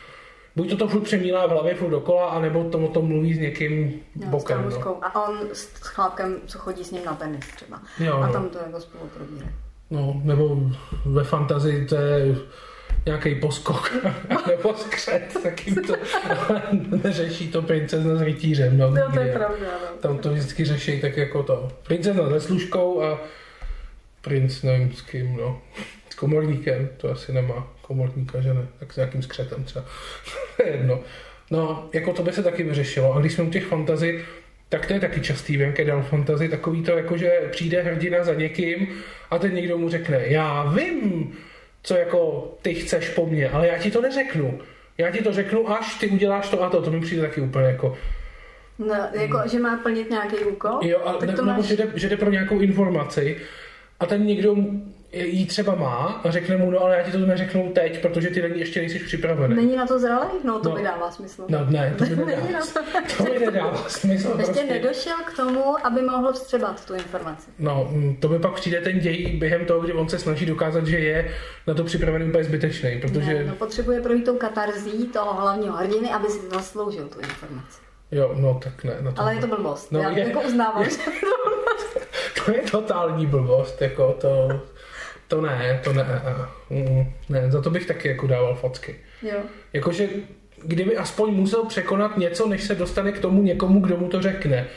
Buď 0.56 0.70
to 0.70 0.78
to 0.78 0.88
furt 0.88 1.02
přemílá 1.02 1.46
v 1.46 1.50
hlavě, 1.50 1.76
furt 1.76 1.90
dokola, 1.90 2.30
anebo 2.30 2.64
to 2.64 2.80
o 2.80 2.88
tom 2.88 3.06
mluví 3.08 3.34
s 3.34 3.40
někým 3.40 3.84
Jo, 4.16 4.28
s 4.28 4.30
bokem. 4.30 4.58
No. 4.58 4.64
kamoškou. 4.64 4.98
A 5.02 5.30
on 5.30 5.40
s, 5.54 5.60
s 5.60 5.82
chlápkem, 5.88 6.36
co 6.46 6.60
chodí 6.60 6.84
s 6.84 6.92
ním 6.92 7.06
na 7.06 7.14
tenis 7.16 7.46
třeba. 7.56 7.82
Jo, 8.00 8.18
A 8.18 8.28
no. 8.28 8.34
tam 8.34 8.50
to 8.50 8.58
jako 8.58 8.82
spolu 8.82 9.10
probírá. 9.18 9.48
No, 9.90 10.22
nebo 10.24 10.58
ve 11.06 11.24
fantazii 11.24 11.86
to 11.86 11.96
je 11.96 12.36
nějaký 13.06 13.36
poskok 13.36 13.92
nebo 14.48 14.74
skřet, 14.74 15.38
tak 15.44 15.68
jim 15.68 15.76
to 15.76 15.94
neřeší 17.04 17.52
to 17.52 17.62
princezna 17.62 18.16
s 18.16 18.22
rytířem. 18.22 18.78
No, 18.78 18.90
No, 18.92 19.12
to 19.14 19.20
je 19.20 19.34
pravda. 19.34 19.66
No. 19.92 19.98
Tam 20.00 20.18
to 20.18 20.34
vždycky 20.34 20.66
řeší 20.66 21.02
tak 21.02 21.18
jako 21.18 21.44
to. 21.44 21.72
Princezna 21.88 22.30
se 22.30 22.42
služkou 22.42 23.02
a 23.04 23.20
princ 24.22 24.64
nevím 24.64 24.94
s 24.94 25.02
kým, 25.02 25.38
no. 25.38 25.62
S 26.10 26.16
komorníkem, 26.16 26.90
to 26.98 27.12
asi 27.12 27.34
nemá 27.34 27.68
komorníka, 27.92 28.42
že 28.42 28.54
ne? 28.54 28.68
Tak 28.80 28.94
s 28.94 28.96
nějakým 28.96 29.22
skřetem 29.22 29.64
třeba. 29.64 29.86
To 30.58 30.64
je 30.64 30.72
Jedno. 30.72 31.00
No, 31.52 31.90
jako 31.94 32.14
to 32.14 32.24
by 32.24 32.32
se 32.32 32.44
taky 32.44 32.64
vyřešilo. 32.64 33.14
A 33.14 33.20
když 33.20 33.34
jsme 33.34 33.44
u 33.44 33.50
těch 33.50 33.66
fantazí, 33.66 34.20
tak 34.70 34.86
to 34.86 34.94
je 34.94 35.00
taky 35.00 35.22
častý 35.22 35.58
v 35.58 35.62
Yankee 35.62 35.86
Down 35.86 36.04
Fantasy, 36.04 36.50
takový 36.50 36.84
to 36.84 36.92
jako, 36.92 37.18
že 37.18 37.50
přijde 37.52 37.82
hrdina 37.82 38.24
za 38.24 38.34
někým 38.34 38.88
a 39.32 39.40
teď 39.40 39.54
někdo 39.54 39.78
mu 39.78 39.90
řekne, 39.90 40.22
já 40.28 40.64
vím, 40.72 41.34
co 41.84 41.96
jako 41.96 42.52
ty 42.62 42.74
chceš 42.74 43.10
po 43.10 43.26
mně, 43.26 43.50
ale 43.50 43.68
já 43.68 43.78
ti 43.78 43.92
to 43.92 44.02
neřeknu. 44.02 44.60
Já 44.98 45.12
ti 45.12 45.24
to 45.24 45.34
řeknu, 45.34 45.72
až 45.72 45.96
ty 46.00 46.08
uděláš 46.08 46.50
to 46.50 46.64
a 46.64 46.70
to. 46.70 46.82
To 46.82 46.92
mi 46.92 47.02
přijde 47.02 47.22
taky 47.22 47.42
úplně 47.42 47.66
jako, 47.66 47.98
No, 48.80 48.96
jako, 49.22 49.42
že 49.52 49.60
má 49.60 49.78
plnit 49.78 50.10
nějaký 50.10 50.36
úkol. 50.36 50.80
Jo, 50.82 51.00
a 51.06 51.14
tak 51.14 51.30
ne, 51.30 51.36
to 51.36 51.46
nebo 51.46 51.58
máš... 51.58 51.66
že 51.66 51.76
jde, 51.76 51.88
že 51.96 52.10
jde 52.10 52.18
pro 52.18 52.32
nějakou 52.32 52.60
informaci 52.60 53.38
a 54.00 54.06
ten 54.06 54.26
někdo 54.26 54.56
jí 55.14 55.46
třeba 55.46 55.76
má 55.76 56.22
a 56.24 56.32
řekne 56.32 56.58
mu, 56.58 56.72
no 56.72 56.80
ale 56.84 56.98
já 56.98 57.04
ti 57.04 57.12
to 57.12 57.18
neřeknu 57.18 57.72
teď, 57.76 58.02
protože 58.02 58.30
ty 58.30 58.42
není, 58.42 58.60
ještě 58.60 58.80
nejsi 58.80 59.00
připravený. 59.00 59.56
Není 59.56 59.76
na 59.76 59.88
to 59.88 60.00
zralý? 60.00 60.28
No, 60.44 60.60
to 60.60 60.70
No. 60.70 60.76
by 60.76 60.84
dává 60.84 61.12
smysl. 61.12 61.46
No 61.50 61.66
ne, 61.70 61.96
to 61.98 62.06
by 62.06 62.16
nedává, 62.26 62.48
to. 63.18 63.24
to 63.24 63.24
by 63.24 63.46
nedává 63.46 63.84
smysl. 63.90 64.28
Ještě 64.38 64.44
Prostě. 64.44 64.64
nedošel 64.74 65.14
k 65.26 65.36
tomu, 65.36 65.86
aby 65.86 66.02
mohl 66.02 66.34
vstřebat 66.34 66.86
tu 66.86 66.94
informaci. 66.94 67.50
No, 67.60 67.88
mm, 67.92 68.16
to 68.16 68.28
by 68.28 68.40
pak 68.40 68.54
přijde 68.54 68.82
ten 68.82 69.00
děj 69.00 69.38
během 69.40 69.66
toho, 69.66 69.80
kdy 69.80 69.94
on 69.94 70.10
se 70.10 70.20
snaží 70.20 70.46
dokázat, 70.46 70.88
že 70.88 71.00
je 71.00 71.32
na 71.68 71.74
to 71.74 71.84
připravený 71.84 72.26
úplně 72.30 72.44
zbytečný, 72.44 73.00
protože, 73.02 73.34
Ne, 73.34 73.44
no, 73.44 73.56
potřebuje 73.56 74.02
projít 74.02 74.26
tou 74.26 74.38
katarzí 74.38 75.08
toho 75.08 75.34
hlavního 75.34 75.78
hrdiny, 75.78 76.10
aby 76.12 76.28
si 76.28 76.40
zasloužil 76.50 77.08
tu 77.08 77.20
informaci. 77.20 77.82
jo, 78.12 78.32
no 78.36 78.60
tak 78.64 78.84
ne. 78.84 78.98
Na 79.02 79.12
to, 79.12 79.22
Ale 79.22 79.36
je 79.36 79.42
to 79.42 79.48
blbost. 79.48 79.92
No, 79.92 80.00
Já 80.00 80.10
je- 80.10 80.28
jako 80.28 80.42
uznávám, 80.42 80.84
že 80.84 80.90
to 82.46 82.52
je 82.52 82.62
totální 82.72 83.26
blbost, 83.26 83.82
jako 83.82 84.14
to, 84.22 84.62
to 85.32 85.42
ne, 85.42 85.80
to 85.84 85.94
ne, 85.94 86.06
mm, 86.70 87.06
ne, 87.30 87.52
za 87.52 87.62
to 87.62 87.70
bych 87.70 87.86
taky 87.86 88.08
jako 88.08 88.28
dával 88.28 88.56
facky. 88.56 88.96
jo. 89.22 89.38
Jakože 89.74 90.10
kdyby 90.64 90.98
aspoň 90.98 91.34
musel 91.34 91.66
překonat 91.66 92.18
něco, 92.18 92.48
než 92.48 92.64
se 92.64 92.76
dostane 92.76 93.12
k 93.12 93.20
tomu 93.20 93.42
někomu, 93.42 93.80
kdo 93.80 93.98
mu 93.98 94.10
to 94.10 94.22
řekne. 94.22 94.68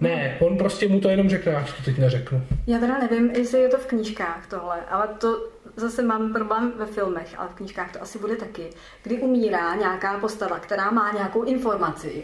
Ne, 0.00 0.36
on 0.40 0.58
prostě 0.58 0.88
mu 0.88 1.00
to 1.00 1.08
jenom 1.08 1.28
řekne, 1.28 1.52
já 1.52 1.60
to 1.60 1.82
teď 1.84 1.98
neřeknu. 1.98 2.46
Já 2.66 2.78
teda 2.78 2.98
nevím, 2.98 3.30
jestli 3.30 3.60
je 3.60 3.68
to 3.68 3.78
v 3.78 3.86
knížkách 3.86 4.46
tohle, 4.48 4.76
ale 4.90 5.08
to 5.08 5.48
zase 5.76 6.02
mám 6.02 6.32
problém 6.32 6.72
ve 6.78 6.86
filmech, 6.86 7.34
ale 7.38 7.48
v 7.48 7.54
knížkách 7.54 7.92
to 7.92 8.02
asi 8.02 8.18
bude 8.18 8.36
taky, 8.36 8.70
kdy 9.02 9.18
umírá 9.18 9.74
nějaká 9.74 10.18
postava, 10.18 10.58
která 10.58 10.90
má 10.90 11.12
nějakou 11.12 11.42
informaci. 11.42 12.22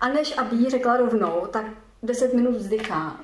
A 0.00 0.08
než 0.08 0.38
aby 0.38 0.56
jí 0.56 0.70
řekla 0.70 0.96
rovnou, 0.96 1.46
tak 1.50 1.64
10 2.02 2.34
minut 2.34 2.56
vzdychá. 2.56 3.20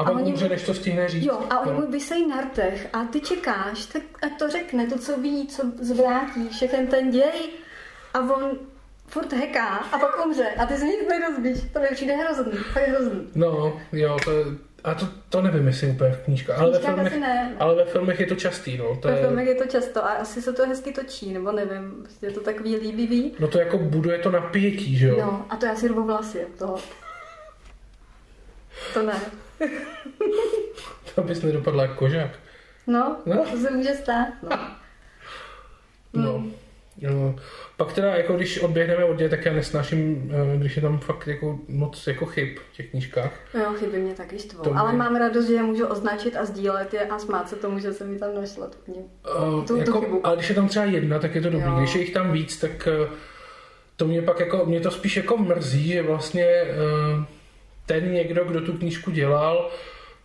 A 0.00 0.04
pak 0.04 0.26
umře, 0.26 0.48
než 0.48 0.62
to 0.62 0.74
stihne 0.74 1.08
říct. 1.08 1.24
Jo, 1.24 1.40
a 1.50 1.60
oni 1.60 1.72
no. 1.72 1.80
mu 1.80 1.92
vysejí 1.92 2.28
na 2.28 2.40
rtech 2.40 2.88
a 2.92 3.04
ty 3.04 3.20
čekáš, 3.20 3.86
tak 3.86 4.02
ať 4.22 4.38
to 4.38 4.48
řekne, 4.48 4.86
to, 4.86 4.98
co 4.98 5.18
ví, 5.18 5.46
co 5.46 5.62
zvrátí, 5.80 6.48
všechen 6.48 6.86
ten 6.86 7.10
děj. 7.10 7.50
A 8.14 8.20
on 8.20 8.58
furt 9.06 9.32
heká 9.32 9.66
a 9.68 9.98
pak 9.98 10.26
umře 10.26 10.46
a 10.58 10.66
ty 10.66 10.76
se 10.76 10.84
nic 10.84 11.00
nedozvíš. 11.08 11.72
To 11.72 11.80
mi 11.80 11.86
přijde 11.92 12.16
hrozný, 12.16 12.52
fakt 12.52 12.88
hrozný. 12.88 13.28
No, 13.34 13.80
jo, 13.92 14.18
to 14.24 14.30
je, 14.30 14.44
a 14.84 14.94
to, 14.94 15.08
to 15.28 15.42
nevím, 15.42 15.66
jestli 15.66 15.90
úplně 15.90 16.12
v 16.12 16.24
knížkách, 16.24 16.58
ale, 16.58 16.70
ve 16.70 16.78
filmech, 16.78 17.06
asi 17.06 17.20
ne. 17.20 17.56
ale 17.58 17.74
ve 17.74 17.84
filmech 17.84 18.20
je 18.20 18.26
to 18.26 18.34
častý, 18.34 18.78
no. 18.78 18.96
To 18.96 19.08
Ve 19.08 19.14
je, 19.14 19.20
filmech 19.20 19.46
je 19.46 19.54
to 19.54 19.66
často 19.66 20.04
a 20.04 20.08
asi 20.08 20.42
se 20.42 20.52
to 20.52 20.66
hezky 20.66 20.92
točí, 20.92 21.32
nebo 21.32 21.52
nevím, 21.52 21.94
prostě 22.02 22.26
je 22.26 22.32
to 22.32 22.40
takový 22.40 22.76
líbivý. 22.76 23.32
no 23.38 23.48
to 23.48 23.58
jako 23.58 23.78
buduje 23.78 24.18
to 24.18 24.30
napětí, 24.30 24.98
že 24.98 25.08
jo? 25.08 25.16
No, 25.20 25.46
a 25.50 25.56
to 25.56 25.66
já 25.66 25.76
si 25.76 25.88
rvu 25.88 26.04
vlasy, 26.04 26.46
to. 26.58 26.76
To 28.94 29.02
ne. 29.02 29.20
To 31.14 31.22
bys 31.22 31.42
nedopadla 31.42 31.82
jako 31.82 31.94
kožák. 31.94 32.30
No, 32.86 33.16
No. 33.26 33.44
to 33.50 33.56
se 33.58 33.70
může 33.70 33.94
stát, 33.94 34.28
no. 34.42 34.58
No. 36.12 36.44
No. 37.02 37.34
Pak 37.76 37.92
teda, 37.92 38.14
jako 38.16 38.32
když 38.36 38.58
odběhneme 38.58 39.04
od 39.04 39.16
děje, 39.16 39.28
tak 39.30 39.44
já 39.44 39.52
nesnáším, 39.52 40.32
eh, 40.54 40.56
když 40.58 40.76
je 40.76 40.82
tam 40.82 40.98
fakt 40.98 41.26
jako 41.26 41.58
moc 41.68 42.06
jako 42.06 42.26
chyb 42.26 42.58
v 42.72 42.76
těch 42.76 42.90
knížkách. 42.90 43.32
Jo, 43.54 43.72
chyby 43.78 43.98
mě 43.98 44.14
taky 44.14 44.38
štvou. 44.38 44.62
To 44.64 44.70
mě- 44.70 44.80
Ale 44.80 44.92
mám 44.92 45.16
radost, 45.16 45.46
že 45.46 45.52
je 45.54 45.62
můžu 45.62 45.86
označit 45.86 46.36
a 46.36 46.44
sdílet 46.44 46.94
je 46.94 47.00
a 47.00 47.18
smát 47.18 47.48
se 47.48 47.56
tomu, 47.56 47.78
že 47.78 47.92
se 47.92 48.04
mi 48.04 48.18
tam 48.18 48.34
našla. 48.34 48.66
To 48.66 48.76
mě... 48.86 49.00
Uh, 49.00 49.60
Tu- 49.60 49.66
tu 49.74 49.76
jako, 49.76 50.00
chybu. 50.00 50.26
ale 50.26 50.36
když 50.36 50.48
je 50.48 50.54
tam 50.54 50.68
třeba 50.68 50.84
jedna, 50.84 51.18
tak 51.18 51.34
je 51.34 51.40
to 51.40 51.50
dobrý. 51.50 51.66
Jo. 51.68 51.76
Když 51.78 51.94
je 51.94 52.00
jich 52.00 52.12
tam 52.12 52.32
víc, 52.32 52.56
tak 52.60 52.88
uh, 53.10 53.14
to 53.96 54.04
mě 54.06 54.22
pak 54.22 54.40
jako, 54.40 54.66
mě 54.66 54.80
to 54.80 54.90
spíš 54.90 55.16
jako 55.16 55.36
mrzí, 55.36 55.88
že 55.88 56.02
vlastně 56.02 56.46
uh, 57.16 57.24
ten 57.90 58.12
někdo, 58.12 58.44
kdo 58.44 58.60
tu 58.60 58.72
knížku 58.72 59.10
dělal, 59.10 59.70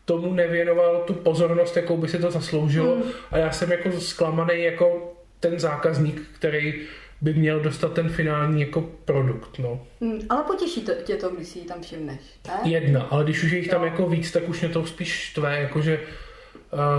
tomu 0.05 0.33
nevěnoval 0.33 1.03
tu 1.07 1.13
pozornost, 1.13 1.77
jakou 1.77 1.97
by 1.97 2.07
si 2.07 2.19
to 2.19 2.31
zasloužilo. 2.31 2.95
Hmm. 2.95 3.03
A 3.31 3.37
já 3.37 3.51
jsem 3.51 3.71
jako 3.71 3.91
zklamaný 3.91 4.63
jako 4.63 5.13
ten 5.39 5.59
zákazník, 5.59 6.21
který 6.35 6.81
by 7.21 7.33
měl 7.33 7.59
dostat 7.59 7.93
ten 7.93 8.09
finální 8.09 8.61
jako 8.61 8.81
produkt. 9.05 9.59
No. 9.59 9.81
Hm, 10.01 10.19
ale 10.29 10.43
potěší 10.43 10.81
to, 10.81 10.91
tě 11.03 11.15
to, 11.15 11.29
když 11.29 11.47
si 11.47 11.59
ji 11.59 11.65
tam 11.65 11.81
všimneš. 11.81 12.19
Ne? 12.47 12.71
Jedna, 12.71 13.01
ale 13.01 13.23
když 13.23 13.43
už 13.43 13.51
je 13.51 13.57
jich 13.57 13.67
tam 13.67 13.81
Jo. 13.81 13.87
jako 13.87 14.09
víc, 14.09 14.31
tak 14.31 14.49
už 14.49 14.61
mě 14.61 14.69
to 14.69 14.85
spíš 14.85 15.09
štve, 15.09 15.59
jakože 15.61 15.99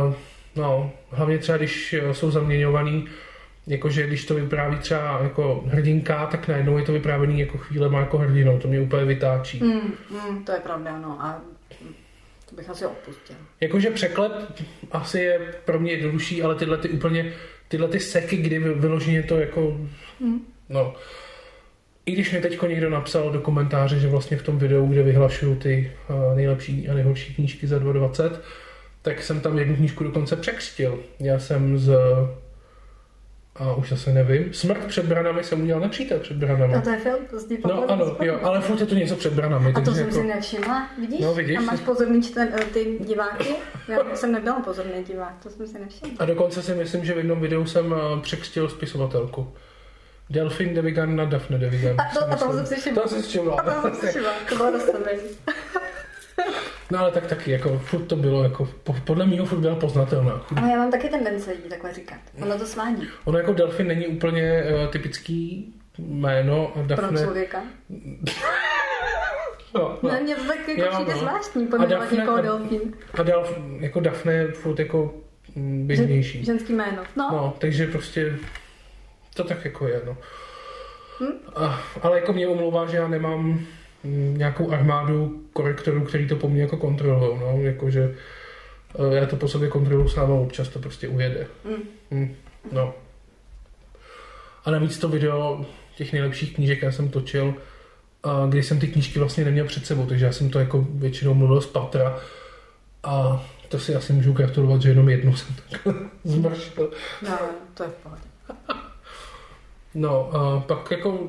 uh, 0.08 0.14
no, 0.56 0.92
hlavně 1.10 1.38
třeba 1.38 1.58
když 1.58 1.92
eh, 1.92 2.14
jsou 2.14 2.30
zaměňovaný, 2.30 3.06
jakože 3.66 4.06
když 4.06 4.24
to 4.24 4.34
vypráví 4.34 4.76
třeba 4.78 5.20
jako 5.22 5.64
hrdinka, 5.66 6.26
tak 6.26 6.48
najednou 6.48 6.78
je 6.78 6.84
to 6.84 6.92
vyprávěný 6.92 7.40
jako 7.40 7.58
chvílema 7.58 8.00
jako 8.00 8.18
hrdinou, 8.18 8.58
to 8.58 8.68
mě 8.68 8.80
úplně 8.80 9.04
vytáčí. 9.04 9.60
Hm, 9.60 9.92
hm, 10.10 10.44
to 10.44 10.52
je 10.52 10.58
pravda, 10.60 10.98
no. 10.98 11.16
A 11.20 11.40
to 12.50 12.56
bych 12.56 12.70
asi 12.70 12.86
odpustil. 12.86 13.36
Jakože 13.60 13.90
překlep 13.90 14.32
asi 14.92 15.18
je 15.20 15.40
pro 15.64 15.78
mě 15.80 15.92
jednodušší, 15.92 16.42
ale 16.42 16.54
tyhle 16.54 16.78
ty 16.78 16.88
úplně, 16.88 17.32
tyhle 17.68 17.88
ty 17.88 18.00
seky, 18.00 18.36
kdy 18.36 18.58
vy- 18.58 18.74
vyloženě 18.74 19.22
to 19.22 19.38
jako, 19.38 19.76
Hm. 20.20 20.38
no. 20.68 20.94
I 22.06 22.12
když 22.12 22.32
mi 22.32 22.40
teďko 22.40 22.66
někdo 22.66 22.90
napsal 22.90 23.30
do 23.32 23.40
komentáře, 23.40 23.98
že 24.00 24.08
vlastně 24.08 24.36
v 24.36 24.42
tom 24.42 24.58
videu, 24.58 24.86
kde 24.86 25.02
vyhlašuju 25.02 25.56
ty 25.56 25.92
uh, 26.10 26.36
nejlepší 26.36 26.88
a 26.88 26.94
nejhorší 26.94 27.34
knížky 27.34 27.66
za 27.66 27.78
2020, 27.78 28.42
tak 29.02 29.22
jsem 29.22 29.40
tam 29.40 29.58
jednu 29.58 29.76
knížku 29.76 30.04
dokonce 30.04 30.36
překřtil. 30.36 30.98
Já 31.20 31.38
jsem 31.38 31.78
z 31.78 31.96
a 33.58 33.74
už 33.74 33.88
zase 33.88 34.12
nevím. 34.12 34.52
Smrt 34.54 34.84
před 34.86 35.04
branami 35.06 35.44
jsem 35.44 35.62
udělal 35.62 35.80
nepřítel 35.80 36.18
před 36.18 36.36
branami. 36.36 36.74
A 36.74 36.80
to 36.80 36.90
je 36.90 36.98
film, 36.98 37.18
to 37.30 37.38
zdi 37.38 37.58
No 37.66 37.90
ano, 37.90 38.16
jo, 38.22 38.38
ale 38.42 38.60
furt 38.60 38.80
je 38.80 38.86
to 38.86 38.94
něco 38.94 39.16
před 39.16 39.32
branami. 39.32 39.72
A 39.76 39.80
to 39.80 39.90
jsem 39.94 40.04
jako, 40.08 40.12
si 40.14 40.24
nevšimla, 40.26 40.88
vidíš? 41.00 41.20
No, 41.20 41.34
vidíš. 41.34 41.56
A 41.56 41.60
máš 41.60 41.80
pozorný 41.80 42.22
čten, 42.22 42.48
eh, 42.60 42.64
ty 42.64 42.98
diváky? 43.00 43.54
Já 43.88 43.98
jsem 44.16 44.32
nebyla 44.32 44.60
pozorný 44.60 45.04
divák, 45.04 45.34
to 45.42 45.50
jsem 45.50 45.66
si 45.66 45.78
nevšimla. 45.78 46.14
A 46.18 46.24
dokonce 46.24 46.62
si 46.62 46.74
myslím, 46.74 47.04
že 47.04 47.14
v 47.14 47.16
jednom 47.18 47.40
videu 47.40 47.64
jsem 47.66 47.94
eh, 47.94 48.20
překřtil 48.20 48.68
spisovatelku. 48.68 49.52
Delfin 50.30 50.74
Devigan 50.74 51.16
na 51.16 51.24
Daphne 51.24 51.58
Devigan. 51.58 51.96
A 52.00 52.04
to- 52.14 52.32
a 52.32 52.36
toho 52.36 52.52
jsem 52.52 52.66
si 52.66 52.74
všimla. 52.74 53.02
To 53.02 53.08
jsem 53.08 53.22
si 53.22 53.28
všimla. 53.28 53.60
A 53.60 53.62
to 53.62 53.80
jsem 53.82 53.94
si 53.94 54.06
všimla, 54.06 54.32
to 54.48 54.56
bylo 54.56 54.70
dostavený. 54.72 55.20
No 56.90 56.98
ale 56.98 57.10
tak 57.10 57.26
taky, 57.26 57.50
jako 57.50 57.78
furt 57.78 58.04
to 58.04 58.16
bylo, 58.16 58.42
jako, 58.42 58.68
po- 58.82 58.96
podle 59.04 59.26
mého 59.26 59.46
furt 59.46 59.58
byla 59.58 59.74
poznatelná. 59.74 60.46
Ale 60.56 60.70
já 60.70 60.76
mám 60.78 60.90
taky 60.90 61.08
tendence 61.08 61.52
jí 61.54 61.58
takhle 61.70 61.92
říkat. 61.94 62.18
Ono 62.42 62.58
to 62.58 62.66
svání 62.66 63.08
Ono 63.24 63.38
jako 63.38 63.52
delfin 63.52 63.86
není 63.86 64.06
úplně 64.06 64.64
uh, 64.84 64.90
typický 64.90 65.72
jméno 65.98 66.68
a 66.68 66.72
pro 66.72 66.82
Daphne. 66.86 67.22
člověka. 67.22 67.62
No, 69.74 69.98
no. 70.02 70.10
No, 70.12 70.20
mně 70.22 70.36
to 70.36 70.44
tak 70.44 70.68
jako 70.68 70.94
přijde 70.94 71.12
no. 71.12 71.18
zvláštní, 71.18 71.66
pojmenovat 71.66 72.00
Daphne- 72.02 72.16
někoho 72.18 72.36
a- 72.36 72.40
delfín. 72.40 72.80
A 73.14 73.22
dal, 73.22 73.46
jako 73.80 74.00
Daphne 74.00 74.32
je 74.32 74.52
furt 74.52 74.78
jako 74.78 75.14
mm, 75.54 75.86
běžnější. 75.86 76.44
Ženský 76.44 76.72
jméno. 76.72 77.02
No, 77.16 77.28
No, 77.32 77.54
takže 77.58 77.86
prostě 77.86 78.38
to 79.34 79.44
tak 79.44 79.64
jako 79.64 79.88
je, 79.88 80.00
no. 80.06 80.16
Hm? 81.20 81.32
A, 81.56 81.80
ale 82.02 82.20
jako 82.20 82.32
mě 82.32 82.48
omlouvá, 82.48 82.86
že 82.86 82.96
já 82.96 83.08
nemám 83.08 83.60
nějakou 84.36 84.70
armádu 84.70 85.42
korektorů, 85.52 86.04
který 86.04 86.28
to 86.28 86.36
po 86.36 86.48
mně 86.48 86.62
jako 86.62 86.76
kontrolují, 86.76 87.40
no, 87.40 87.58
jakože 87.60 88.14
eh, 88.98 89.16
já 89.16 89.26
to 89.26 89.36
po 89.36 89.48
sobě 89.48 89.68
kontroluji 89.68 90.08
sám 90.08 90.32
a 90.32 90.34
občas 90.34 90.68
to 90.68 90.78
prostě 90.78 91.08
ujede. 91.08 91.46
Hm. 91.64 91.82
Hm, 92.10 92.34
no. 92.72 92.94
A 94.64 94.70
navíc 94.70 94.98
to 94.98 95.08
video 95.08 95.66
těch 95.96 96.12
nejlepších 96.12 96.54
knížek 96.54 96.82
já 96.82 96.92
jsem 96.92 97.08
točil, 97.08 97.54
a 98.22 98.46
když 98.48 98.66
jsem 98.66 98.78
ty 98.78 98.86
knížky 98.88 99.18
vlastně 99.18 99.44
neměl 99.44 99.66
před 99.66 99.86
sebou, 99.86 100.06
takže 100.06 100.24
já 100.24 100.32
jsem 100.32 100.50
to 100.50 100.58
jako 100.58 100.86
většinou 100.90 101.34
mluvil 101.34 101.60
z 101.60 101.66
patra 101.66 102.18
a 103.02 103.46
to 103.68 103.78
si 103.78 103.94
asi 103.94 104.12
můžu 104.12 104.32
gratulovat, 104.32 104.82
že 104.82 104.88
jenom 104.88 105.08
jednou 105.08 105.36
jsem 105.36 105.54
tak 105.70 105.94
zmršil. 106.24 106.90
no, 107.22 107.38
to 107.74 107.82
je 107.82 107.88
v 107.88 107.92
pohodě. 107.92 108.22
No, 109.94 110.34
a 110.34 110.60
pak 110.60 110.90
jako 110.90 111.28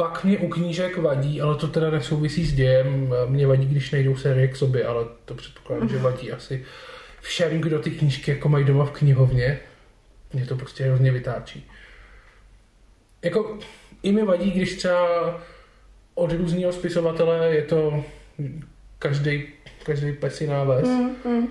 pak 0.00 0.24
mě 0.24 0.38
u 0.38 0.48
knížek 0.48 0.96
vadí, 0.96 1.40
ale 1.40 1.56
to 1.56 1.68
teda 1.68 1.90
nesouvisí 1.90 2.46
s 2.46 2.54
dějem, 2.54 3.14
mě 3.26 3.46
vadí, 3.46 3.66
když 3.66 3.90
nejdou 3.90 4.16
série 4.16 4.48
k 4.48 4.56
sobě, 4.56 4.84
ale 4.84 5.04
to 5.24 5.34
předpokládám, 5.34 5.88
že 5.88 5.98
vadí 5.98 6.32
asi 6.32 6.64
všem, 7.20 7.60
kdo 7.60 7.78
ty 7.78 7.90
knížky 7.90 8.30
jako 8.30 8.48
mají 8.48 8.64
doma 8.64 8.84
v 8.84 8.90
knihovně. 8.90 9.60
Mě 10.32 10.46
to 10.46 10.56
prostě 10.56 10.84
hrozně 10.84 11.12
vytáčí. 11.12 11.70
Jako 13.22 13.58
i 14.02 14.12
mi 14.12 14.24
vadí, 14.24 14.50
když 14.50 14.76
třeba 14.76 15.40
od 16.14 16.32
různého 16.32 16.72
spisovatele 16.72 17.54
je 17.54 17.62
to 17.62 18.04
každý, 18.98 19.48
každý 19.82 20.12
pes 20.12 20.40
jiná 20.40 20.64
ves. 20.64 20.88
Mm, 20.88 21.16
mm. 21.24 21.48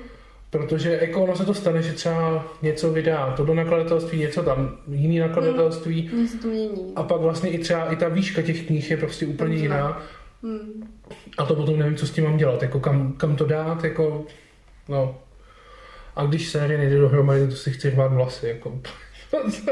Protože 0.50 1.00
jako 1.01 1.24
ono 1.24 1.36
se 1.36 1.46
to 1.46 1.53
stane, 1.53 1.82
že 1.82 1.94
třeba 1.94 2.46
něco 2.62 2.91
vydá 2.91 3.34
to 3.38 3.46
do 3.46 3.53
nakladatelství, 3.53 4.20
něco 4.20 4.44
tam 4.44 4.77
jiný 4.91 5.20
nakladatelství 5.20 6.10
Mně 6.13 6.27
se 6.27 6.38
to 6.38 6.48
mění. 6.48 6.94
a 6.96 7.03
pak 7.03 7.22
vlastně 7.22 7.50
i 7.50 7.58
třeba 7.60 7.91
i 7.94 7.96
ta 7.96 8.08
výška 8.10 8.41
těch 8.41 8.65
knih 8.68 8.91
je 8.91 8.98
prostě 8.98 9.25
úplně 9.25 9.50
Dobře. 9.50 9.63
jiná 9.65 10.01
Mm. 10.41 10.89
a 11.38 11.46
to 11.46 11.56
potom 11.56 11.79
nevím, 11.79 11.96
co 11.96 12.08
s 12.08 12.12
tím 12.12 12.24
mám 12.24 12.38
dělat, 12.38 12.62
jako 12.62 12.79
kam, 12.79 13.13
kam 13.13 13.36
to 13.36 13.46
dát, 13.46 13.84
jako 13.84 14.25
no. 14.89 15.18
A 16.15 16.25
když 16.25 16.50
série 16.50 16.77
nejde 16.77 16.98
dohromady, 16.98 17.48
to 17.48 17.56
si 17.56 17.72
chci 17.72 17.89
rvát 17.89 18.13
vlasy, 18.13 18.48
jako? 18.48 18.82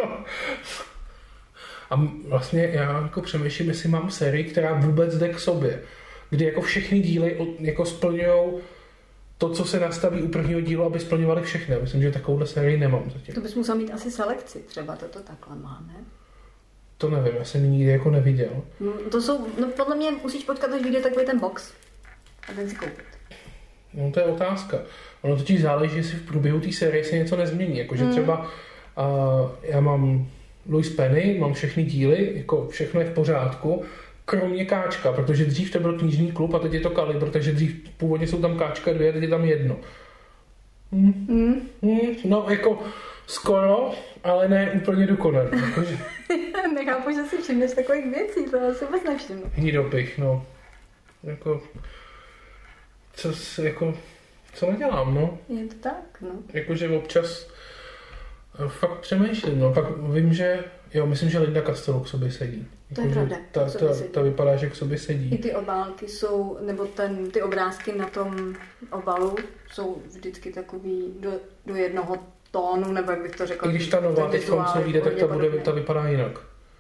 A 1.90 2.02
vlastně 2.28 2.70
já 2.74 3.02
jako 3.02 3.22
přemýšlím, 3.22 3.68
jestli 3.68 3.90
mám 3.90 4.12
sérii, 4.12 4.44
která 4.44 4.74
vůbec 4.74 5.18
jde 5.18 5.30
k 5.30 5.40
sobě, 5.40 5.82
kdy 6.30 6.46
jako 6.46 6.62
všechny 6.62 7.00
díly 7.00 7.38
jako 7.60 7.86
splňují 7.86 8.52
to, 9.38 9.50
co 9.50 9.66
se 9.66 9.80
nastaví 9.80 10.22
u 10.22 10.28
prvního 10.28 10.62
dílu, 10.62 10.84
aby 10.84 11.00
splňovali 11.00 11.42
všechny. 11.42 11.76
Myslím, 11.82 12.02
že 12.02 12.12
takovouhle 12.12 12.48
sérii 12.48 12.78
nemám 12.78 13.04
zatím. 13.14 13.36
To 13.36 13.42
bys 13.42 13.56
musel 13.56 13.76
mít 13.76 13.92
asi 13.92 14.12
selekci, 14.12 14.60
třeba 14.60 14.96
to 14.96 15.06
to 15.06 15.20
takhle 15.20 15.56
má, 15.56 15.84
ne? 15.88 15.94
To 16.98 17.10
nevím, 17.10 17.34
já 17.38 17.44
jsem 17.44 17.72
nikdy 17.72 17.92
jako 17.92 18.12
neviděl. 18.12 18.64
No, 18.80 18.92
to 19.12 19.22
jsou, 19.22 19.48
no 19.62 19.68
podle 19.68 19.96
mě 19.96 20.12
musíš 20.12 20.44
počkat, 20.44 20.74
až 20.74 20.82
vyjde 20.82 21.00
takový 21.02 21.26
ten 21.26 21.40
box. 21.40 21.74
A 22.50 22.54
ten 22.54 22.70
si 22.70 22.76
koupit. 22.76 23.06
No 23.94 24.12
to 24.12 24.20
je 24.20 24.26
otázka. 24.26 24.78
Ono 25.22 25.38
totiž 25.38 25.62
záleží, 25.62 25.98
jestli 25.98 26.18
v 26.18 26.28
průběhu 26.28 26.60
té 26.60 26.72
série 26.72 27.04
se 27.04 27.16
něco 27.18 27.36
nezmění. 27.38 27.78
Jakože 27.78 28.04
Mm. 28.04 28.12
třeba 28.12 28.42
uh, 28.42 29.50
já 29.62 29.80
mám 29.80 30.28
Louis 30.70 30.90
Penny, 30.96 31.38
mám 31.40 31.54
všechny 31.54 31.84
díly, 31.84 32.32
jako 32.36 32.68
všechno 32.68 33.00
je 33.02 33.06
v 33.08 33.14
pořádku, 33.14 33.84
kromě 34.30 34.66
Káčka, 34.66 35.12
protože 35.14 35.46
dřív 35.46 35.72
to 35.72 35.80
byl 35.80 36.00
knižní 36.00 36.32
klub 36.32 36.54
a 36.54 36.60
teď 36.60 36.74
je 36.74 36.80
to 36.80 36.90
kalibr, 36.90 37.30
takže 37.30 37.52
dřív 37.52 37.90
původně 37.98 38.28
jsou 38.28 38.42
tam 38.42 38.58
Káčka 38.58 38.94
dvě, 38.94 39.10
a 39.10 39.14
teď 39.14 39.22
je 39.24 39.30
tam 39.30 39.46
jedno. 39.46 39.76
Hmm, 40.92 41.26
Mm. 41.30 41.62
hmm, 41.82 42.16
no 42.26 42.46
jako 42.50 42.80
skoro, 43.28 43.92
ale 44.24 44.48
ne 44.48 44.72
úplně 44.72 45.08
dokonale. 45.08 45.50
Jakože 45.68 45.98
Nechápu, 46.76 47.12
že 47.12 47.24
si 47.24 47.38
všimneš 47.38 47.72
takových 47.74 48.06
věcí, 48.06 48.46
to 48.52 48.58
já 48.58 48.74
si 48.74 48.86
vůbec 48.86 49.04
nevšimnu. 49.04 49.44
hnidopich, 49.54 50.18
no. 50.18 50.46
Jako, 51.24 51.62
co, 53.14 53.34
jako, 53.62 53.98
co 54.54 54.72
nedělám, 54.72 55.16
no. 55.16 55.38
Je 55.50 55.66
to 55.68 55.76
tak, 55.76 56.22
no. 56.22 56.30
Jakože 56.54 56.90
občas 56.90 57.48
eh, 58.66 58.68
fakt 58.68 59.00
přemýšlím, 59.00 59.60
no. 59.60 59.74
Pak 59.74 59.86
vím, 59.98 60.34
že, 60.34 60.64
jo, 60.94 61.06
myslím, 61.06 61.30
že 61.30 61.40
Linda 61.40 61.62
Castello 61.62 62.00
k 62.00 62.08
sobě 62.08 62.32
sedí. 62.32 62.68
To 62.96 63.02
je 63.02 63.08
Jakože 63.08 63.26
pravda, 63.26 63.46
Ta, 63.52 63.66
ta, 63.70 63.88
ta, 64.12 64.22
vypadá, 64.22 64.56
že 64.56 64.70
k 64.70 64.76
sobě 64.76 64.96
I 64.96 65.00
sedí. 65.00 65.38
ty 65.38 65.56
obálky 65.56 66.08
jsou, 66.08 66.58
nebo 66.62 66.86
ten, 66.86 67.32
ty 67.32 67.42
obrázky 67.42 67.98
na 67.98 68.06
tom 68.06 68.56
obalu 68.92 69.36
jsou 69.72 69.98
vždycky 70.16 70.52
takový 70.52 71.14
do, 71.20 71.32
do 71.66 71.76
jednoho 71.76 72.16
tónu, 72.52 72.92
nebo 72.92 73.12
jak 73.12 73.22
bych 73.22 73.36
to 73.36 73.46
řekla. 73.46 73.70
I 73.72 73.74
když 73.76 73.88
ta 73.88 74.00
nová 74.00 74.30
teď 74.30 74.46
co 74.46 74.64
je 74.78 74.84
vyjde, 74.84 75.02
tak 75.02 75.14
ta, 75.16 75.28
bude, 75.28 75.50
ta 75.50 75.72
vypadá 75.72 76.08
jinak. 76.08 76.40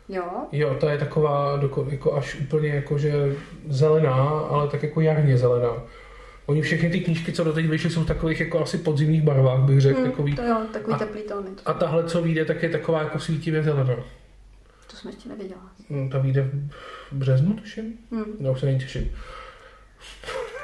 Jo? 0.10 0.24
Jo, 0.52 0.76
ta 0.80 0.92
je 0.92 0.98
taková 0.98 1.58
doko, 1.58 1.88
jako 1.90 2.14
až 2.14 2.36
úplně 2.36 2.70
jakože 2.70 3.36
zelená, 3.68 4.14
ale 4.40 4.68
tak 4.68 4.84
jako 4.84 5.02
jarně 5.02 5.38
zelená. 5.38 5.84
Oni 6.48 6.62
všechny 6.62 6.90
ty 6.90 7.00
knížky, 7.00 7.32
co 7.34 7.44
doteď 7.44 7.66
vyšly, 7.66 7.90
jsou 7.90 8.04
v 8.04 8.08
takových 8.08 8.40
jako 8.40 8.60
asi 8.62 8.78
podzimních 8.78 9.22
barvách, 9.24 9.60
bych 9.60 9.82
řekl. 9.82 10.00
Hm, 10.02 10.04
takový. 10.12 10.36
to 10.36 10.42
jo, 10.44 10.58
takový 10.74 10.94
A- 10.96 10.98
teplý 10.98 11.22
tóny. 11.22 11.50
A 11.66 11.74
tahle, 11.74 12.04
co 12.04 12.22
vyjde, 12.22 12.46
tak 12.46 12.64
je 12.64 12.70
taková 12.70 13.00
jako 13.02 13.20
svítivě 13.20 13.64
zelená. 13.64 13.96
To 14.92 14.96
jsem 14.96 15.12
ještě 15.12 15.30
neviděla. 15.30 15.62
No, 15.90 16.10
ta 16.10 16.18
vyjde 16.18 16.52
v 17.12 17.16
březnu, 17.16 17.54
tuším? 17.54 17.94
Hm, 18.12 18.24
No, 18.40 18.52
už 18.52 18.60
se 18.60 18.66
není 18.66 18.80
těším. 18.80 19.12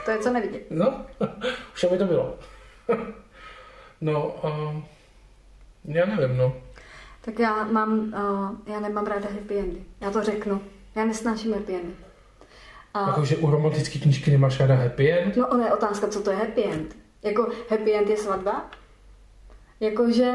to 0.05 0.11
je 0.11 0.17
co 0.17 0.33
nevidět. 0.33 0.61
No, 0.69 1.05
už 1.73 1.85
mi 1.91 1.97
to 1.97 2.05
bylo. 2.05 2.37
no, 4.01 4.45
a 4.45 4.81
já 5.85 6.05
nevím, 6.05 6.37
no. 6.37 6.55
Tak 7.21 7.39
já 7.39 7.63
mám, 7.63 7.99
uh, 7.99 8.73
já 8.73 8.79
nemám 8.79 9.05
ráda 9.05 9.29
happy 9.29 9.57
endy. 9.59 9.77
Já 10.01 10.11
to 10.11 10.23
řeknu. 10.23 10.61
Já 10.95 11.05
nesnáším 11.05 11.53
happy 11.53 11.75
endy. 11.75 11.93
A, 12.93 13.07
Jakože 13.07 13.37
u 13.37 13.51
romantické 13.51 13.99
knížky 13.99 14.31
nemáš 14.31 14.59
ráda 14.59 14.75
happy 14.75 15.11
end? 15.11 15.35
no 15.35 15.47
ona 15.47 15.65
je 15.65 15.73
otázka, 15.73 16.07
co 16.07 16.21
to 16.21 16.29
je 16.31 16.35
happy 16.37 16.63
end. 16.63 16.95
Jako 17.23 17.47
happy 17.69 17.95
end 17.95 18.09
je 18.09 18.17
svatba? 18.17 18.69
Jakože, 19.79 20.31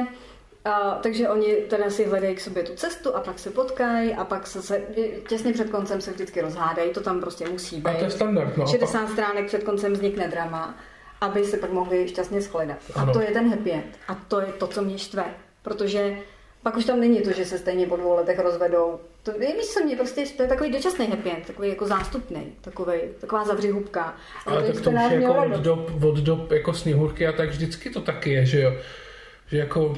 uh, 0.67 1.01
takže 1.03 1.29
oni 1.29 1.55
teda 1.55 1.91
si 1.91 2.05
hledají 2.05 2.35
k 2.35 2.41
sobě 2.41 2.63
tu 2.63 2.75
cestu 2.75 3.17
a 3.17 3.21
pak 3.21 3.39
se 3.39 3.51
potkají 3.51 4.15
a 4.15 4.25
pak 4.25 4.47
se, 4.47 4.63
se 4.63 4.83
těsně 5.29 5.53
před 5.53 5.71
koncem 5.71 6.01
se 6.01 6.13
vždycky 6.13 6.41
rozhádají, 6.41 6.91
to 6.91 7.01
tam 7.01 7.21
prostě 7.21 7.49
musí 7.49 7.83
A 7.85 7.93
to 7.93 7.99
je 7.99 8.05
být. 8.05 8.13
standard, 8.13 8.57
no. 8.57 8.65
A 8.65 8.67
pak, 8.67 8.69
60 8.69 9.09
stránek 9.09 9.47
před 9.47 9.65
koncem 9.65 9.93
vznikne 9.93 10.29
drama, 10.29 10.75
aby 11.21 11.45
se 11.45 11.57
pak 11.57 11.73
mohli 11.73 12.09
šťastně 12.09 12.41
shledat. 12.41 12.79
A 12.95 13.07
to 13.07 13.21
je 13.21 13.27
ten 13.31 13.51
happy 13.51 13.73
end. 13.73 13.99
A 14.09 14.15
to 14.15 14.41
je 14.41 14.47
to, 14.47 14.67
co 14.67 14.83
mě 14.83 14.99
štve. 14.99 15.25
Protože 15.63 16.17
pak 16.63 16.77
už 16.77 16.85
tam 16.85 17.01
není 17.01 17.21
to, 17.21 17.33
že 17.33 17.45
se 17.45 17.59
stejně 17.59 17.87
po 17.87 17.97
dvou 17.97 18.15
letech 18.17 18.39
rozvedou. 18.39 19.01
To 19.33 19.43
je, 19.43 19.57
víš, 19.57 19.67
co 19.67 19.85
mě 19.85 19.97
prostě 19.97 20.25
to 20.37 20.43
je 20.43 20.49
takový 20.49 20.73
dočasný 20.73 21.07
happy 21.07 21.31
end, 21.31 21.47
takový 21.47 21.69
jako 21.69 21.87
zástupný, 21.87 22.53
takový, 22.61 22.99
taková 23.21 23.45
zavřihubka. 23.45 24.17
ale 24.47 24.63
tak 24.63 24.81
to 24.81 24.91
už 24.91 24.97
je 25.11 25.21
jako 25.21 25.45
od 25.55 25.61
dob, 25.61 26.05
od 26.05 26.17
dob 26.17 26.53
jako 26.53 26.75
sněhurky 26.75 27.27
a 27.27 27.33
tak 27.33 27.49
vždycky 27.49 27.91
to 27.91 28.01
taky 28.01 28.31
je, 28.31 28.47
že 28.47 28.61
jo. 28.61 28.73
Že 29.51 29.59
jako 29.59 29.95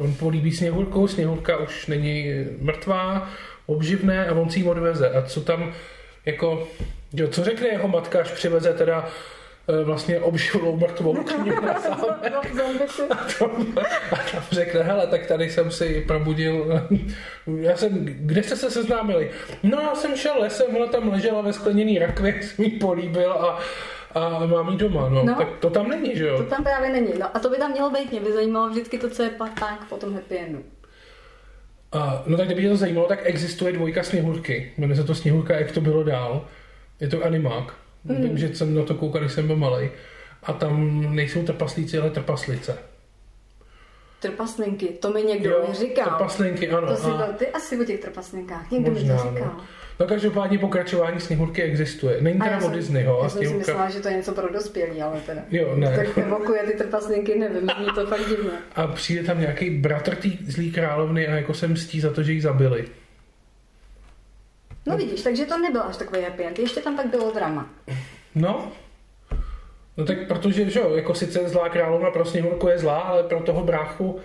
on 0.00 0.14
políbí 0.14 0.52
sněhurku, 0.52 1.08
sněhurka 1.08 1.56
už 1.56 1.86
není 1.86 2.26
mrtvá, 2.58 3.30
obživné 3.66 4.26
a 4.26 4.34
on 4.34 4.50
si 4.50 4.58
ji 4.58 4.64
odveze. 4.64 5.10
A 5.10 5.22
co 5.22 5.40
tam 5.40 5.74
jako, 6.26 6.68
jo, 7.12 7.28
co 7.28 7.44
řekne 7.44 7.68
jeho 7.68 7.88
matka, 7.88 8.20
až 8.20 8.30
přiveze 8.30 8.72
teda 8.72 9.08
vlastně 9.84 10.20
obživlou 10.20 10.76
mrtvou 10.76 11.14
k 11.14 11.44
ním 11.44 11.54
na 11.66 11.80
zámek. 11.80 12.32
No, 12.32 12.62
zombici. 12.64 13.02
A 13.10 13.14
tam, 13.38 13.66
a 14.12 14.16
tam 14.32 14.42
řekne, 14.50 14.82
hele, 14.82 15.06
tak 15.06 15.26
tady 15.26 15.50
jsem 15.50 15.70
si 15.70 16.04
probudil, 16.08 16.82
já 17.60 17.76
jsem, 17.76 17.90
kde 18.04 18.42
jste 18.42 18.56
se 18.56 18.70
seznámili? 18.70 19.30
No 19.62 19.80
já 19.80 19.94
jsem 19.94 20.16
šel 20.16 20.34
lesem, 20.40 20.76
ona 20.76 20.86
tam 20.86 21.12
ležela 21.12 21.40
ve 21.42 21.52
skleněný 21.52 21.98
rakvě, 21.98 22.42
jsem 22.42 22.64
jí 22.64 22.70
políbil 22.70 23.32
a, 23.32 23.58
a 24.14 24.46
mám 24.46 24.68
jí 24.68 24.76
doma, 24.76 25.08
no. 25.08 25.24
No. 25.24 25.34
Tak 25.34 25.48
to 25.60 25.70
tam 25.70 25.88
není, 25.88 26.16
že 26.16 26.24
To 26.26 26.30
jo? 26.30 26.42
tam 26.42 26.64
právě 26.64 26.90
není. 26.90 27.12
No 27.20 27.36
a 27.36 27.38
to 27.38 27.50
by 27.50 27.56
tam 27.56 27.70
mělo 27.70 27.90
být. 27.90 28.10
Mě 28.10 28.20
by 28.20 28.32
zajímalo 28.32 28.68
vždycky 28.68 28.98
to, 28.98 29.10
co 29.10 29.22
je 29.22 29.28
pak 29.30 29.60
tak 29.60 29.84
po 29.88 29.96
tom 29.96 30.14
happy 30.14 30.38
endu. 30.38 30.62
A, 31.92 32.22
no 32.26 32.36
tak 32.36 32.46
kdyby 32.46 32.62
tě 32.62 32.68
to 32.68 32.76
zajímalo, 32.76 33.08
tak 33.08 33.18
existuje 33.22 33.72
dvojka 33.72 34.02
Sněhurky. 34.02 34.72
Jmenuje 34.78 34.96
se 34.96 35.04
to 35.04 35.14
Sněhurka, 35.14 35.54
jak 35.58 35.72
to 35.72 35.80
bylo 35.80 36.02
dál. 36.04 36.44
Je 37.00 37.08
to 37.08 37.24
animák. 37.24 37.74
Hmm. 38.08 38.22
Vím, 38.22 38.38
že 38.38 38.54
jsem 38.54 38.74
na 38.74 38.82
to 38.82 38.94
koukal, 38.94 39.20
když 39.20 39.32
jsem 39.32 39.46
byl 39.46 39.56
malý. 39.56 39.90
A 40.42 40.52
tam 40.52 41.00
nejsou 41.14 41.42
trpaslíci, 41.42 41.98
ale 41.98 42.10
trpaslice. 42.10 42.78
Trpaslinky, 44.20 44.86
to 44.86 45.10
mi 45.10 45.22
někdo 45.22 45.64
mi 45.68 45.74
říkal. 45.74 46.04
trpaslinky, 46.04 46.70
ano. 46.70 46.88
To 46.88 46.96
si 46.96 47.06
a- 47.10 47.26
ty 47.38 47.48
asi 47.48 47.80
o 47.80 47.84
těch 47.84 48.00
trpaslinkách. 48.00 48.70
Někdo 48.70 48.90
mi 48.90 48.98
Možná, 48.98 49.16
to 49.22 49.28
říkal. 49.28 49.52
no. 49.56 49.64
No 50.00 50.06
každopádně 50.06 50.58
pokračování 50.58 51.20
Sněhurky 51.20 51.62
existuje. 51.62 52.16
Není 52.20 52.38
teda 52.38 52.56
od 52.56 52.60
jsem- 52.62 52.72
Disneyho. 52.72 53.20
Já 53.22 53.28
jsem 53.28 53.44
si 53.46 53.54
myslela, 53.54 53.90
že 53.90 54.00
to 54.00 54.08
je 54.08 54.16
něco 54.16 54.32
pro 54.32 54.52
dospělí, 54.52 55.02
ale 55.02 55.20
teda. 55.26 55.42
Jo, 55.50 55.72
ne. 55.76 55.96
Tak 55.96 56.18
evokuje 56.18 56.62
ty 56.62 56.72
trpaslinky, 56.72 57.38
nevím, 57.38 57.60
zní 57.78 57.86
to 57.94 58.06
fakt 58.06 58.28
divně. 58.28 58.50
A 58.74 58.86
přijde 58.86 59.22
tam 59.22 59.40
nějaký 59.40 59.70
bratr 59.70 60.14
té 60.16 60.28
zlý 60.46 60.72
královny 60.72 61.28
a 61.28 61.34
jako 61.34 61.54
se 61.54 61.68
mstí 61.68 62.00
za 62.00 62.12
to, 62.12 62.22
že 62.22 62.32
ji 62.32 62.40
zabili. 62.40 62.84
No 64.88 64.96
vidíš, 64.96 65.22
takže 65.22 65.46
to 65.46 65.58
nebyl 65.58 65.82
až 65.82 65.96
takový 65.96 66.22
happy 66.22 66.44
end. 66.44 66.58
Ještě 66.58 66.80
tam 66.80 66.96
pak 66.96 67.06
bylo 67.06 67.30
drama. 67.32 67.70
No, 68.34 68.72
No 69.96 70.04
tak 70.04 70.28
protože, 70.28 70.70
že 70.70 70.80
jo, 70.80 70.94
jako 70.96 71.14
sice 71.14 71.48
zlá 71.48 71.68
královna 71.68 72.10
pro 72.10 72.24
Sněhurku 72.24 72.68
je 72.68 72.78
zlá, 72.78 72.98
ale 72.98 73.22
pro 73.22 73.40
toho 73.40 73.64
bráchu 73.64 74.20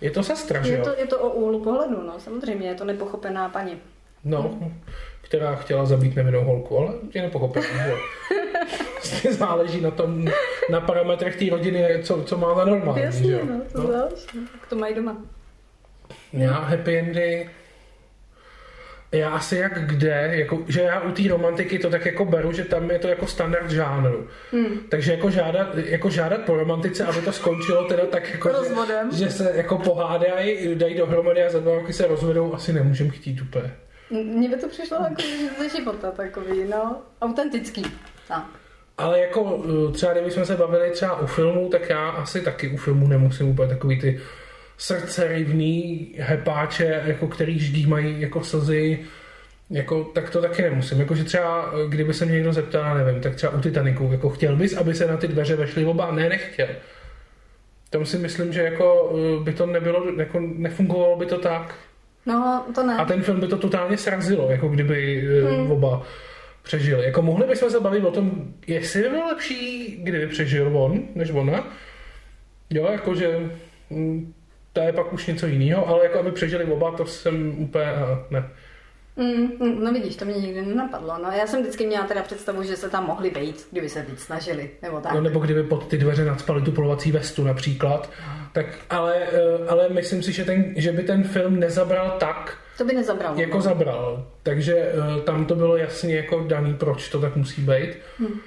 je 0.00 0.10
to 0.10 0.22
sestra, 0.22 0.62
že 0.62 0.72
Je 0.72 0.78
jo? 0.78 0.84
to, 0.84 0.94
je 0.98 1.06
to 1.06 1.18
o 1.18 1.30
úhlu 1.30 1.64
pohledu, 1.64 2.02
no. 2.06 2.14
Samozřejmě 2.18 2.68
je 2.68 2.74
to 2.74 2.84
nepochopená 2.84 3.48
paní. 3.48 3.78
No, 4.24 4.58
která 5.20 5.54
chtěla 5.54 5.84
zabít 5.86 6.16
nevinnou 6.16 6.44
holku, 6.44 6.78
ale 6.78 6.92
je 7.14 7.22
nepochopená, 7.22 7.66
že 7.84 7.90
jo? 7.90 7.96
Záleží 9.30 9.80
na 9.80 9.90
tom, 9.90 10.24
na 10.70 10.80
parametrech 10.80 11.36
té 11.36 11.50
rodiny, 11.50 11.88
co, 12.02 12.24
co 12.24 12.36
má 12.38 12.54
za 12.54 12.64
normální, 12.64 13.00
že 13.00 13.06
Jasně, 13.06 13.32
jo? 13.32 13.40
no, 13.44 13.60
to 13.72 13.80
No. 13.82 13.92
záleží. 13.92 14.26
Tak 14.52 14.66
to 14.68 14.76
mají 14.76 14.94
doma. 14.94 15.16
Já 16.32 16.52
happy 16.52 16.98
endy, 16.98 17.50
já 19.18 19.30
asi 19.30 19.56
jak 19.56 19.86
kde, 19.86 20.30
jako, 20.32 20.58
že 20.68 20.80
já 20.80 21.00
u 21.00 21.12
té 21.12 21.22
romantiky 21.28 21.78
to 21.78 21.90
tak 21.90 22.06
jako 22.06 22.24
beru, 22.24 22.52
že 22.52 22.64
tam 22.64 22.90
je 22.90 22.98
to 22.98 23.08
jako 23.08 23.26
standard 23.26 23.70
žánru. 23.70 24.28
Hmm. 24.52 24.80
Takže 24.88 25.12
jako 25.12 25.30
žádat, 25.30 25.74
jako 25.74 26.10
žádat 26.10 26.40
po 26.40 26.56
romantice, 26.56 27.04
aby 27.04 27.20
to 27.20 27.32
skončilo 27.32 27.84
teda 27.84 28.06
tak 28.06 28.30
jako, 28.32 28.48
Rozvodem. 28.48 29.10
že, 29.12 29.18
že 29.18 29.30
se 29.30 29.52
jako 29.54 29.78
pohádají, 29.78 30.74
dají 30.74 30.96
dohromady 30.96 31.44
a 31.44 31.50
za 31.50 31.60
dva 31.60 31.74
roky 31.74 31.92
se 31.92 32.06
rozvedou, 32.06 32.54
asi 32.54 32.72
nemůžem 32.72 33.10
chtít 33.10 33.40
úplně. 33.40 33.74
Mně 34.10 34.48
by 34.48 34.56
to 34.56 34.68
přišlo 34.68 34.96
jako 34.96 35.22
ze 35.58 35.68
života 35.68 36.10
takový, 36.10 36.64
no, 36.70 37.02
autentický. 37.22 37.82
Tak. 38.28 38.44
Ale 38.98 39.20
jako 39.20 39.64
eh, 39.88 39.92
třeba 39.92 40.12
kdybychom 40.12 40.44
se 40.44 40.56
bavili 40.56 40.90
třeba 40.90 41.20
u 41.20 41.26
filmů, 41.26 41.68
tak 41.68 41.88
já 41.88 42.10
asi 42.10 42.40
taky 42.40 42.68
u 42.68 42.76
filmů 42.76 43.06
nemusím 43.06 43.48
úplně 43.48 43.68
takový 43.68 44.00
ty 44.00 44.20
srdcerivný 44.78 46.08
hepáče, 46.18 47.02
jako 47.04 47.26
který 47.26 47.54
vždy 47.54 47.86
mají 47.86 48.20
jako 48.20 48.44
slzy, 48.44 48.98
jako, 49.70 50.04
tak 50.04 50.30
to 50.30 50.42
taky 50.42 50.62
nemusím. 50.62 51.00
Jakože 51.00 51.24
třeba, 51.24 51.72
eh, 51.72 51.88
kdyby 51.88 52.14
se 52.14 52.24
mě 52.24 52.34
někdo 52.34 52.52
zeptal, 52.52 52.98
nevím, 52.98 53.22
tak 53.22 53.34
třeba 53.34 53.52
u 53.52 53.60
Titaniku, 53.60 54.08
jako 54.12 54.28
chtěl 54.28 54.56
bys, 54.56 54.76
aby 54.76 54.94
se 54.94 55.06
na 55.06 55.16
ty 55.16 55.28
dveře 55.28 55.56
vešly 55.56 55.84
oba? 55.84 56.12
Ne, 56.12 56.28
nechtěl. 56.28 56.68
Tam 57.90 58.06
si 58.06 58.18
myslím, 58.18 58.52
že 58.52 58.62
jako 58.62 59.16
eh, 59.16 59.44
by 59.44 59.52
to 59.52 59.66
nebylo, 59.66 60.04
jako 60.18 60.40
nefungovalo 60.40 61.16
by 61.16 61.26
to 61.26 61.38
tak. 61.38 61.74
No, 62.26 62.66
to 62.74 62.86
ne. 62.86 62.96
A 62.96 63.04
ten 63.04 63.22
film 63.22 63.40
by 63.40 63.46
to 63.46 63.56
totálně 63.58 63.96
srazilo, 63.96 64.50
jako 64.50 64.68
kdyby 64.68 65.28
hmm. 65.42 65.60
Hmm. 65.60 65.70
oba 65.70 66.02
přežili. 66.62 67.04
Jako 67.04 67.22
mohli 67.22 67.46
bychom 67.46 67.70
se 67.70 67.80
bavit 67.80 68.04
o 68.04 68.10
tom, 68.10 68.54
jestli 68.66 69.02
by 69.02 69.08
bylo 69.08 69.26
lepší, 69.26 69.96
kdyby 70.02 70.26
přežil 70.26 70.78
on, 70.78 71.02
než 71.14 71.30
ona. 71.30 71.68
Jo, 72.70 72.88
jakože 72.92 73.50
mm, 73.90 74.34
to 74.74 74.80
je 74.80 74.92
pak 74.92 75.12
už 75.12 75.26
něco 75.26 75.46
jiného, 75.46 75.88
ale 75.88 76.04
jako 76.04 76.18
aby 76.18 76.32
přežili 76.32 76.64
oba, 76.64 76.90
to 76.90 77.06
jsem 77.06 77.58
úplně, 77.58 77.84
a 77.92 78.24
ne. 78.30 78.50
Mm, 79.16 79.50
mm, 79.60 79.84
no 79.84 79.92
vidíš, 79.92 80.16
to 80.16 80.24
mě 80.24 80.34
nikdy 80.34 80.62
nenapadlo. 80.62 81.14
No, 81.22 81.30
já 81.30 81.46
jsem 81.46 81.60
vždycky 81.62 81.86
měla 81.86 82.06
teda 82.06 82.22
představu, 82.22 82.62
že 82.62 82.76
se 82.76 82.90
tam 82.90 83.06
mohli 83.06 83.30
vejít, 83.30 83.66
kdyby 83.70 83.88
se 83.88 84.02
víc 84.02 84.20
snažili, 84.20 84.70
nebo 84.82 85.00
tak. 85.00 85.12
No, 85.12 85.20
nebo 85.20 85.40
kdyby 85.40 85.62
pod 85.62 85.86
ty 85.86 85.98
dveře 85.98 86.24
nadspali 86.24 86.62
tu 86.62 86.72
polovací 86.72 87.12
vestu 87.12 87.44
například. 87.44 88.10
Tak, 88.52 88.66
ale, 88.90 89.16
eh, 89.16 89.68
ale 89.68 89.88
myslím 89.88 90.22
si, 90.22 90.32
že, 90.32 90.44
ten, 90.44 90.64
že 90.76 90.92
by 90.92 91.02
ten 91.02 91.24
film 91.24 91.60
nezabral 91.60 92.16
tak, 92.20 92.58
To 92.78 92.84
by 92.84 92.94
nezabralo. 92.94 93.40
jako 93.40 93.56
no. 93.56 93.62
zabral. 93.62 94.26
Takže 94.42 94.76
eh, 94.76 95.20
tam 95.24 95.46
to 95.46 95.54
bylo 95.54 95.76
jasně 95.76 96.16
jako 96.16 96.44
daný, 96.48 96.74
proč 96.74 97.08
to 97.08 97.20
tak 97.20 97.36
musí 97.36 97.62
být. 97.62 97.98
Hm. 98.18 98.38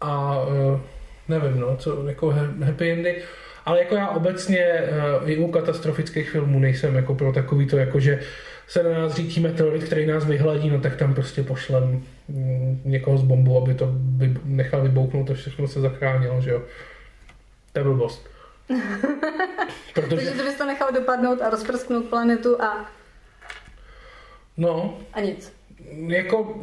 A 0.00 0.36
eh, 0.76 0.80
nevím, 1.28 1.60
no, 1.60 1.76
co, 1.76 2.08
jako 2.08 2.30
ha- 2.30 2.64
happy 2.66 2.90
endy. 2.92 3.22
Ale 3.64 3.78
jako 3.78 3.94
já 3.94 4.08
obecně 4.08 4.58
eh, 4.58 4.90
i 5.26 5.36
u 5.36 5.50
katastrofických 5.50 6.30
filmů 6.30 6.58
nejsem 6.58 6.94
jako 6.94 7.14
pro 7.14 7.32
takový 7.32 7.66
to, 7.66 7.76
jako 7.76 8.00
že 8.00 8.20
se 8.68 8.82
na 8.82 8.90
nás 8.90 9.14
řítí 9.14 9.40
meteorit, 9.40 9.84
který 9.84 10.06
nás 10.06 10.24
vyhladí, 10.24 10.70
no 10.70 10.80
tak 10.80 10.96
tam 10.96 11.14
prostě 11.14 11.42
pošlem 11.42 12.02
mm, 12.28 12.82
někoho 12.84 13.18
z 13.18 13.22
bombu, 13.22 13.62
aby 13.62 13.74
to 13.74 13.90
vy, 14.16 14.36
nechal 14.44 14.82
vybouchnout 14.82 15.30
a 15.30 15.34
všechno 15.34 15.68
se 15.68 15.80
zachránilo, 15.80 16.40
že 16.40 16.50
jo. 16.50 16.62
To 17.72 17.78
je 17.78 17.84
blbost. 17.84 18.30
Protože, 19.94 20.16
Takže 20.16 20.30
ty 20.30 20.42
bys 20.42 20.54
to 20.54 20.66
nechal 20.66 20.92
dopadnout 20.92 21.42
a 21.42 21.50
rozprsknout 21.50 22.04
planetu 22.04 22.62
a, 22.62 22.90
no, 24.56 24.98
a 25.12 25.20
nic. 25.20 25.52
jako 26.06 26.60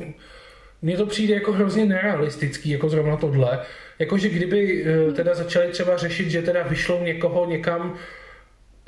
mně 0.81 0.97
to 0.97 1.05
přijde 1.05 1.33
jako 1.33 1.51
hrozně 1.51 1.85
nerealistický, 1.85 2.69
jako 2.69 2.89
zrovna 2.89 3.17
tohle. 3.17 3.59
Jakože 4.01 4.29
kdyby 4.29 4.85
eh, 4.85 5.11
teda 5.11 5.35
začali 5.35 5.71
třeba 5.71 5.97
řešit, 5.97 6.29
že 6.29 6.41
teda 6.41 6.63
vyšlou 6.63 7.03
někoho 7.03 7.45
někam 7.45 7.97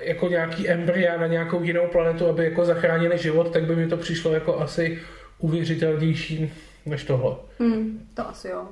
jako 0.01 0.27
nějaký 0.27 0.69
embrya 0.69 1.17
na 1.17 1.27
nějakou 1.27 1.63
jinou 1.63 1.87
planetu, 1.87 2.27
aby 2.27 2.43
jako 2.43 2.65
zachránili 2.65 3.17
život, 3.17 3.53
tak 3.53 3.63
by 3.63 3.75
mi 3.75 3.87
to 3.87 3.97
přišlo 3.97 4.33
jako 4.33 4.59
asi 4.59 4.99
uvěřitelnější 5.37 6.51
než 6.85 7.03
tohle. 7.03 7.35
Hmm, 7.59 8.07
to 8.13 8.29
asi 8.29 8.47
jo. 8.47 8.67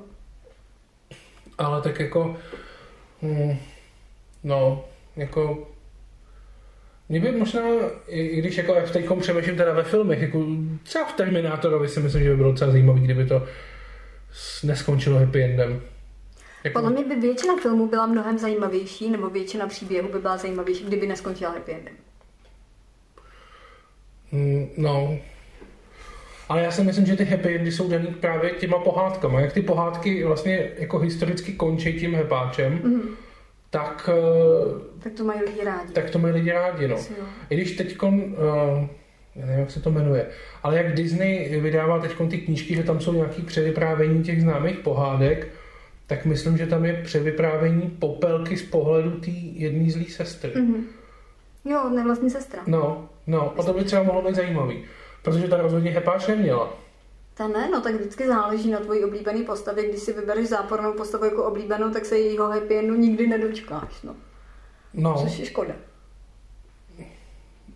Ale 1.58 1.82
tak 1.82 2.00
jako, 2.00 2.36
hmm, 3.22 3.56
no, 4.44 4.84
jako, 5.16 5.68
mě 7.08 7.20
by 7.20 7.32
možná, 7.32 7.62
i 8.06 8.36
když 8.36 8.56
jako 8.56 8.74
teď 8.92 9.06
přemýšlím 9.20 9.56
teda 9.56 9.72
ve 9.72 9.82
filmech, 9.82 10.22
jako 10.22 10.46
třeba 10.82 11.04
v 11.04 11.12
Terminátorovi 11.12 11.88
si 11.88 12.00
myslím, 12.00 12.22
že 12.22 12.30
by 12.30 12.36
bylo 12.36 12.52
docela 12.52 12.70
zajímavý, 12.70 13.00
kdyby 13.00 13.26
to 13.26 13.46
neskončilo 14.62 15.18
happy 15.18 15.42
endem. 15.42 15.80
Jako, 16.64 16.80
Podle 16.80 16.90
mě 16.90 17.04
by 17.14 17.20
většina 17.20 17.56
filmů 17.56 17.88
byla 17.88 18.06
mnohem 18.06 18.38
zajímavější, 18.38 19.10
nebo 19.10 19.30
většina 19.30 19.66
příběhů 19.66 20.08
by 20.12 20.18
byla 20.18 20.36
zajímavější, 20.36 20.84
kdyby 20.84 21.06
neskončila 21.06 21.50
happy 21.50 21.72
endem. 21.72 21.94
Mm, 24.32 24.66
No. 24.76 25.18
Ale 26.48 26.62
já 26.62 26.70
si 26.70 26.82
myslím, 26.84 27.06
že 27.06 27.16
ty 27.16 27.24
happy 27.24 27.56
endy 27.56 27.72
jsou 27.72 27.88
daný 27.88 28.06
právě 28.06 28.50
těma 28.50 28.78
pohádkama. 28.78 29.40
Jak 29.40 29.52
ty 29.52 29.62
pohádky 29.62 30.24
vlastně 30.24 30.70
jako 30.78 30.98
historicky 30.98 31.52
končí 31.52 32.00
tím 32.00 32.14
hepáčem, 32.14 32.72
Mhm. 32.72 33.00
tak, 33.70 34.10
eh, 34.12 35.02
Tak 35.02 35.12
to 35.12 35.24
mají 35.24 35.40
lidi 35.42 35.64
rádi. 35.64 35.92
tak 35.92 36.10
to 36.10 36.18
mají 36.18 36.34
lidi 36.34 36.52
rádi. 36.52 36.88
No. 36.88 36.94
Asi 36.96 37.12
jo. 37.18 37.24
I 37.50 37.56
když 37.56 37.72
teď, 37.76 38.02
uh, 38.02 38.14
já 39.36 39.46
nevím, 39.46 39.60
jak 39.60 39.70
se 39.70 39.80
to 39.80 39.90
jmenuje, 39.90 40.26
ale 40.62 40.76
jak 40.76 40.94
Disney 40.94 41.60
vydává 41.60 41.98
teď 41.98 42.12
ty 42.30 42.38
knížky, 42.38 42.74
že 42.74 42.82
tam 42.82 43.00
jsou 43.00 43.12
nějaké 43.12 43.42
převyprávění 43.42 44.22
těch 44.22 44.42
známých 44.42 44.78
pohádek, 44.78 45.48
tak 46.06 46.24
myslím, 46.24 46.56
že 46.58 46.66
tam 46.66 46.84
je 46.84 47.02
převyprávění 47.04 47.90
popelky 47.90 48.56
z 48.56 48.62
pohledu 48.62 49.10
té 49.20 49.30
jedné 49.30 49.90
zlé 49.90 50.04
sestry. 50.04 50.52
Mhm. 50.60 50.84
Jo, 51.64 51.88
nevlastní 51.88 52.30
sestra. 52.30 52.62
No, 52.66 53.08
no, 53.26 53.54
a 53.58 53.62
to 53.62 53.72
by 53.72 53.84
třeba 53.84 54.02
mohlo 54.02 54.22
být 54.22 54.34
zajímavý, 54.34 54.84
protože 55.22 55.48
ta 55.48 55.56
rozhodně 55.56 55.90
hepáč 55.90 56.26
neměla. 56.26 56.72
Ta 57.34 57.48
ne, 57.48 57.70
no 57.70 57.80
tak 57.80 57.94
vždycky 57.94 58.26
záleží 58.26 58.70
na 58.70 58.78
tvojí 58.80 59.04
oblíbený 59.04 59.44
postavě. 59.44 59.88
Když 59.88 60.00
si 60.00 60.12
vybereš 60.12 60.48
zápornou 60.48 60.92
postavu 60.92 61.24
jako 61.24 61.44
oblíbenou, 61.44 61.90
tak 61.90 62.04
se 62.04 62.18
jejího 62.18 62.48
happy 62.48 62.78
endu 62.78 62.94
nikdy 62.94 63.26
nedočkáš, 63.26 64.02
no. 64.02 64.14
No, 64.94 65.14
Což 65.22 65.38
je 65.38 65.46
škoda. 65.46 65.74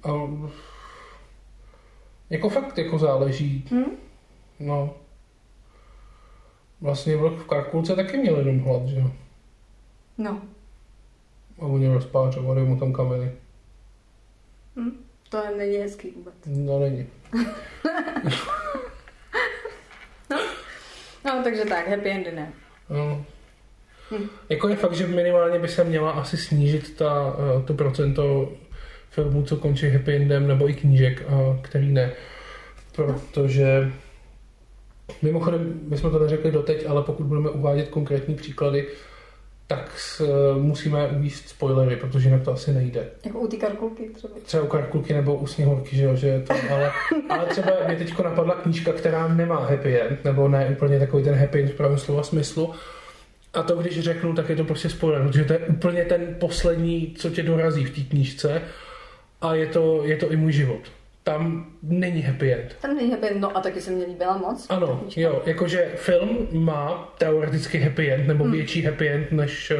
a, 0.05 0.11
jako 2.31 2.49
fakt 2.49 2.79
jako 2.79 2.99
záleží, 2.99 3.65
Hm? 3.71 3.97
no. 4.61 4.95
Vlastně 6.81 7.17
vlk 7.17 7.39
v 7.39 7.47
Karkulce 7.47 7.97
taky 7.97 8.17
měl 8.19 8.39
jenom 8.39 8.61
hlad, 8.61 8.87
že 8.87 8.97
jo? 8.99 9.11
No, 10.19 10.43
A 11.59 11.63
oni 11.63 11.89
rozpářovali 11.95 12.63
mu 12.63 12.77
tam 12.79 12.93
kameny. 12.93 13.33
hm? 14.77 14.91
to 15.29 15.43
není 15.57 15.77
hezký 15.77 16.11
vůbec. 16.11 16.35
No 16.47 16.79
není. 16.81 17.07
No, 21.25 21.43
takže 21.45 21.65
tak, 21.65 21.89
happy 21.89 22.11
endy 22.11 22.33
ne. 22.33 22.53
No. 22.91 23.25
Hm. 24.11 24.29
Jako 24.49 24.69
je 24.69 24.77
fakt, 24.77 24.95
že 24.95 25.07
minimálně 25.07 25.59
by 25.59 25.69
se 25.69 25.85
měla 25.85 26.11
asi 26.11 26.37
snížit 26.37 26.97
ta, 26.97 27.37
eh, 27.39 27.63
to 27.67 27.75
procento 27.75 28.53
filmů, 29.11 29.43
co 29.43 29.57
končí 29.57 29.89
happy 29.89 30.17
endem, 30.17 30.47
nebo 30.49 30.69
i 30.69 30.75
knížek, 30.75 31.23
a 31.23 31.59
který 31.63 31.93
ne. 31.93 32.13
Protože 32.97 33.93
mimochodem, 35.23 35.81
my 35.89 35.97
jsme 35.97 36.11
to 36.11 36.19
neřekli 36.19 36.53
doteď, 36.53 36.87
ale 36.89 37.03
pokud 37.03 37.27
budeme 37.27 37.51
uvádět 37.51 37.89
konkrétní 37.89 38.35
příklady, 38.35 38.87
tak 39.67 39.99
s, 39.99 40.21
eh, 40.21 40.59
musíme 40.59 41.09
uvíct 41.09 41.49
spoilery, 41.49 41.97
protože 41.97 42.29
jinak 42.29 42.43
to 42.43 42.53
asi 42.53 42.73
nejde. 42.73 43.09
Jako 43.25 43.41
u 43.41 43.47
té 43.47 43.57
karkulky 43.57 44.11
třeba. 44.15 44.35
Třeba 44.45 44.63
u 44.63 44.67
Karkulky 44.67 45.15
nebo 45.15 45.35
u 45.35 45.47
Sněhurky, 45.47 45.97
že 45.97 46.05
jo, 46.05 46.17
že 46.17 46.45
to, 46.47 46.55
ale, 46.71 46.93
ale 47.29 47.47
třeba 47.47 47.71
mě 47.87 47.97
teď 47.97 48.19
napadla 48.19 48.55
knížka, 48.55 48.93
která 48.93 49.29
nemá 49.29 49.67
happy 49.67 50.01
end, 50.01 50.25
nebo 50.25 50.49
ne 50.49 50.69
úplně 50.73 50.99
takový 50.99 51.25
ten 51.25 51.35
happy 51.35 51.61
end 51.61 51.71
v 51.71 51.75
pravém 51.75 51.99
slova 51.99 52.23
smyslu. 52.23 52.75
A 53.55 53.63
to, 53.63 53.77
když 53.77 54.01
řeknu, 54.01 54.35
tak 54.35 54.49
je 54.49 54.57
to 54.57 54.65
prostě 54.65 54.89
spoiler, 54.89 55.23
protože 55.23 55.45
to 55.45 55.53
je 55.53 55.59
úplně 55.59 56.05
ten 56.05 56.37
poslední, 56.41 57.15
co 57.19 57.31
tě 57.31 57.43
dorazí 57.43 57.85
v 57.85 57.95
té 57.95 58.01
knížce 58.01 58.63
a 59.41 59.55
je 59.55 59.67
to, 59.67 60.05
je 60.05 60.17
to 60.17 60.33
i 60.33 60.37
můj 60.37 60.53
život. 60.53 60.81
Tam 61.27 61.67
není 61.83 62.23
happy 62.23 62.53
end. 62.53 62.77
Tam 62.83 62.97
není 62.97 63.11
happy 63.11 63.29
end, 63.29 63.41
no 63.41 63.57
a 63.57 63.61
taky 63.61 63.81
se 63.81 63.91
mi 63.91 64.05
líbila 64.05 64.37
moc. 64.37 64.67
Ano, 64.71 65.05
jo, 65.17 65.43
jakože 65.47 65.93
film 65.97 66.49
má 66.53 67.15
teoreticky 67.19 67.79
happy 67.79 68.11
end, 68.13 68.27
nebo 68.27 68.45
větší 68.49 68.83
happy 68.83 69.09
end 69.09 69.33
než, 69.33 69.73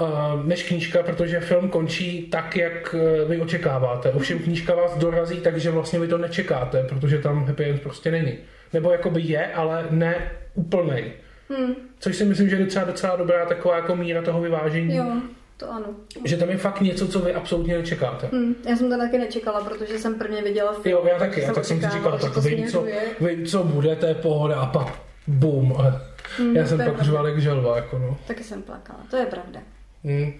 uh, 0.00 0.46
než 0.46 0.62
knížka, 0.62 1.02
protože 1.02 1.40
film 1.40 1.68
končí 1.68 2.22
tak, 2.22 2.56
jak 2.56 2.94
uh, 2.94 3.30
vy 3.30 3.40
očekáváte. 3.40 4.10
Ovšem 4.10 4.38
knížka 4.38 4.74
vás 4.74 4.96
dorazí, 4.98 5.40
takže 5.40 5.70
vlastně 5.70 5.98
vy 5.98 6.08
to 6.08 6.18
nečekáte, 6.18 6.84
protože 6.88 7.18
tam 7.18 7.44
happy 7.46 7.64
end 7.64 7.82
prostě 7.82 8.10
není. 8.10 8.38
Nebo 8.72 8.92
jakoby 8.92 9.20
je, 9.22 9.52
ale 9.52 9.86
ne 9.90 10.30
úplnej. 10.54 11.12
Hm, 11.50 11.74
Což 11.98 12.16
si 12.16 12.24
myslím, 12.24 12.48
že 12.48 12.56
je 12.56 12.64
docela, 12.64 12.84
docela 12.84 13.16
dobrá 13.16 13.46
taková 13.46 13.76
jako 13.76 13.96
míra 13.96 14.22
toho 14.22 14.40
vyvážení. 14.40 14.96
jo, 14.96 15.12
to 15.56 15.72
ano. 15.72 15.86
Že 16.24 16.36
tam 16.36 16.50
je 16.50 16.56
fakt 16.56 16.80
něco, 16.80 17.08
co 17.08 17.20
vy 17.20 17.34
absolutně 17.34 17.78
nečekáte. 17.78 18.28
Hm, 18.32 18.54
já 18.68 18.76
jsem 18.76 18.90
to 18.90 18.98
taky 18.98 19.18
nečekala, 19.18 19.64
protože 19.64 19.98
jsem 19.98 20.18
prvně 20.18 20.42
viděla 20.42 20.72
film. 20.72 20.96
Jo, 20.96 21.04
já 21.12 21.18
taky, 21.18 21.40
já 21.40 21.52
tak 21.52 21.64
jsem 21.64 21.80
si 21.80 21.86
očekávala, 21.86 22.18
říkal, 22.18 22.30
že 22.30 22.34
tak 22.34 22.44
vím 22.44 22.68
co, 22.68 22.86
vím, 23.20 23.46
co 23.46 23.64
bude, 23.64 23.96
to 23.96 24.06
je 24.06 24.14
pohoda 24.14 24.60
a 24.60 24.66
pak 24.66 24.94
bum. 25.26 25.76
A 25.76 26.14
Hm, 26.38 26.56
já 26.56 26.66
jsem 26.66 26.78
pak 26.78 27.02
řval 27.02 27.28
jak 27.28 27.40
želva, 27.40 27.76
jako 27.76 27.98
no. 27.98 28.18
Taky 28.26 28.44
jsem 28.44 28.62
plakala, 28.62 29.00
to 29.10 29.16
je 29.16 29.26
pravda. 29.26 29.60
Hmm. 30.04 30.32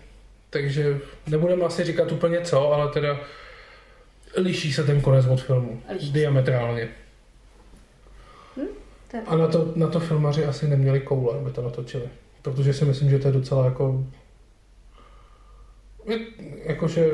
Takže 0.51 1.01
nebudeme 1.27 1.65
asi 1.65 1.85
říkat 1.85 2.13
úplně 2.13 2.41
co, 2.41 2.73
ale 2.73 2.93
teda 2.93 3.21
liší 4.37 4.73
se 4.73 4.85
ten 4.85 5.01
konec 5.01 5.27
od 5.27 5.43
filmu. 5.43 5.83
Liší. 5.93 6.13
Diametrálně. 6.13 6.89
Je 9.15 9.21
A 9.27 9.37
na 9.37 9.49
to, 9.49 9.73
na 9.77 9.87
to 9.87 10.01
filmaři 10.01 10.45
asi 10.45 10.69
neměli 10.69 11.01
koule, 11.01 11.39
aby 11.39 11.51
to 11.51 11.63
natočili. 11.63 12.09
Protože 12.43 12.73
si 12.73 12.85
myslím, 12.85 13.11
že 13.11 13.19
to 13.19 13.29
je 13.29 13.33
docela 13.33 13.65
jako... 13.65 14.05
Jakože 16.65 17.11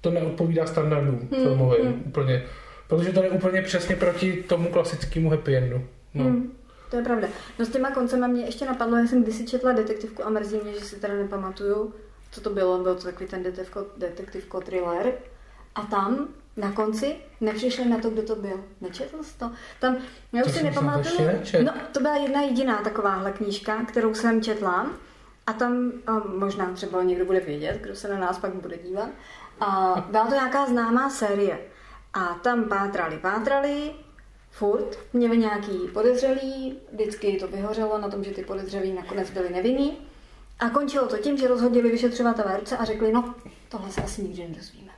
to 0.00 0.10
neodpovídá 0.10 0.66
standardům 0.66 1.28
Hmm, 1.32 1.42
filmovým 1.42 1.86
hmm. 1.86 2.02
úplně. 2.06 2.44
Protože 2.88 3.12
to 3.12 3.22
je 3.22 3.30
úplně 3.30 3.62
přesně 3.62 3.96
proti 3.96 4.32
tomu 4.32 4.68
klasickému 4.68 5.30
happy 5.30 5.56
endu. 5.56 5.84
No. 6.14 6.24
Hm, 6.24 6.52
to 6.90 6.96
je 6.96 7.02
pravda. 7.02 7.28
No 7.58 7.64
s 7.64 7.68
těma 7.68 7.90
koncema 7.90 8.26
mě 8.26 8.44
ještě 8.44 8.64
napadlo, 8.64 8.96
já 8.96 9.06
jsem 9.06 9.22
kdysi 9.22 9.46
četla 9.46 9.72
detektivku 9.72 10.26
a 10.26 10.30
mrzí 10.30 10.60
mě, 10.62 10.72
že 10.72 10.80
si 10.80 10.96
teda 10.96 11.14
nepamatuju, 11.14 11.94
co 12.30 12.40
to 12.40 12.50
bylo, 12.50 12.82
byl 12.82 12.94
to 12.94 13.02
takový 13.02 13.30
ten 13.30 13.42
detektivko, 13.42 13.86
detektivko 13.96 14.60
thriller. 14.60 15.12
A 15.74 15.82
tam 15.82 16.28
na 16.56 16.72
konci 16.72 17.16
nepřišli 17.40 17.88
na 17.88 17.98
to, 17.98 18.10
kdo 18.10 18.22
to 18.22 18.36
byl. 18.36 18.64
Nečetl 18.80 19.22
jsi 19.22 19.38
to? 19.38 19.50
Tam, 19.80 19.96
já 20.32 20.42
To 20.42 20.48
už 20.48 20.56
si 20.56 20.62
nepamatuju. 20.62 21.30
No, 21.64 21.72
to 21.92 22.00
byla 22.00 22.16
jedna 22.16 22.42
jediná 22.42 22.82
takováhle 22.82 23.32
knížka, 23.32 23.84
kterou 23.84 24.14
jsem 24.14 24.42
četla. 24.42 24.90
A 25.48 25.52
tam 25.52 25.92
a 26.06 26.18
možná 26.18 26.72
třeba 26.72 27.02
někdo 27.02 27.24
bude 27.24 27.40
vědět, 27.40 27.80
kdo 27.80 27.96
se 27.96 28.08
na 28.08 28.18
nás 28.18 28.38
pak 28.38 28.54
bude 28.54 28.78
dívat. 28.78 29.08
A 29.60 29.94
byla 30.10 30.26
to 30.26 30.34
nějaká 30.34 30.66
známá 30.66 31.10
série. 31.10 31.58
A 32.14 32.34
tam 32.42 32.64
pátrali, 32.64 33.18
pátrali, 33.18 33.90
furt, 34.50 34.98
měli 35.12 35.38
nějaký 35.38 35.78
podezřelý, 35.92 36.78
vždycky 36.92 37.32
to 37.32 37.48
vyhořelo 37.48 37.98
na 37.98 38.08
tom, 38.08 38.24
že 38.24 38.30
ty 38.30 38.44
podezřelí 38.44 38.92
nakonec 38.92 39.30
byli 39.30 39.50
nevinní. 39.50 39.98
A 40.58 40.70
končilo 40.70 41.06
to 41.06 41.18
tím, 41.18 41.36
že 41.36 41.48
rozhodili 41.48 41.90
vyšetřovatelé 41.90 42.56
ruce 42.58 42.76
a 42.76 42.84
řekli, 42.84 43.12
no, 43.12 43.34
tohle 43.68 43.90
se 43.90 44.02
asi 44.02 44.22
nikdy 44.22 44.48
nedozvíme. 44.48 44.92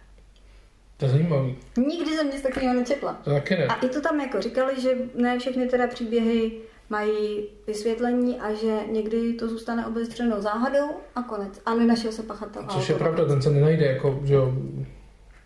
To 0.97 1.05
je 1.05 1.11
zajímavý. 1.11 1.57
Nikdy 1.77 2.17
jsem 2.17 2.31
nic 2.31 2.43
takového 2.43 2.75
nečetla. 2.75 3.13
To 3.25 3.31
taky 3.31 3.57
ne. 3.57 3.67
A 3.67 3.75
i 3.75 3.89
to 3.89 4.01
tam 4.01 4.21
jako 4.21 4.41
říkali, 4.41 4.81
že 4.81 4.99
ne 5.15 5.39
všechny 5.39 5.69
teda 5.69 5.87
příběhy 5.87 6.61
mají 6.91 7.45
vysvětlení 7.67 8.41
a 8.41 8.55
že 8.55 8.79
někdy 8.93 9.33
to 9.33 9.49
zůstane 9.49 9.87
obezřenou 9.87 10.41
záhadou 10.41 10.91
a 11.15 11.23
konec. 11.23 11.61
A 11.67 11.75
nenašel 11.75 12.13
se 12.13 12.23
pachatel. 12.23 12.63
Což 12.69 12.89
je 12.89 12.95
pravda, 12.95 13.25
ten 13.25 13.43
se 13.43 13.51
nenajde 13.51 13.87
jako, 13.87 14.21
že 14.25 14.35
jo, 14.35 14.53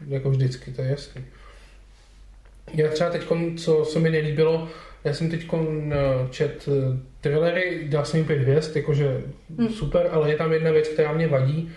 jako 0.09 0.31
vždycky, 0.31 0.71
to 0.73 0.83
je 0.83 0.89
jasný. 0.89 1.25
Já 2.75 2.91
třeba 2.91 3.11
teď, 3.11 3.23
co 3.57 3.85
se 3.85 3.99
mi 3.99 4.11
nelíbilo, 4.11 4.69
já 5.05 5.15
jsem 5.15 5.31
teď 5.31 5.47
čet 6.31 6.69
eh, 6.69 6.99
thrillery, 7.21 7.89
dal 7.89 8.05
jsem 8.05 8.19
jim 8.19 8.27
pět 8.27 8.39
hvězd, 8.39 8.77
jakože 8.77 9.23
Hmm. 9.59 9.69
super, 9.69 10.09
ale 10.13 10.31
je 10.31 10.37
tam 10.37 10.53
jedna 10.53 10.71
věc, 10.71 10.89
která 10.89 11.13
mě 11.13 11.29
vadí. 11.29 11.73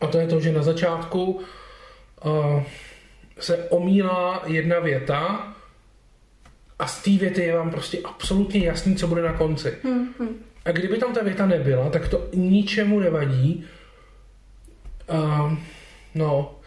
A 0.00 0.06
to 0.06 0.18
je 0.18 0.26
to, 0.26 0.40
že 0.40 0.52
na 0.52 0.62
začátku 0.62 1.40
uh, 2.24 2.62
se 3.38 3.56
omílá 3.68 4.42
jedna 4.46 4.80
věta 4.80 5.54
a 6.78 6.86
z 6.86 7.02
té 7.02 7.10
věty 7.10 7.42
je 7.42 7.56
vám 7.56 7.70
prostě 7.70 7.98
absolutně 8.04 8.60
jasný, 8.60 8.96
co 8.96 9.06
bude 9.06 9.22
na 9.22 9.32
konci. 9.32 9.74
Hm, 9.84 10.08
hm. 10.20 10.44
A 10.64 10.72
kdyby 10.72 10.98
tam 10.98 11.14
ta 11.14 11.22
věta 11.22 11.46
nebyla, 11.46 11.90
tak 11.90 12.08
to 12.08 12.28
ničemu 12.34 13.00
nevadí. 13.00 13.64
Uh, 15.10 15.52
no, 16.14 16.58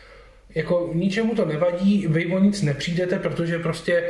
jako 0.56 0.90
ničemu 0.94 1.36
to 1.36 1.46
nevadí, 1.46 2.08
vy 2.08 2.26
o 2.26 2.40
nic 2.40 2.62
nepřijdete, 2.62 3.20
protože 3.20 3.60
prostě 3.60 4.04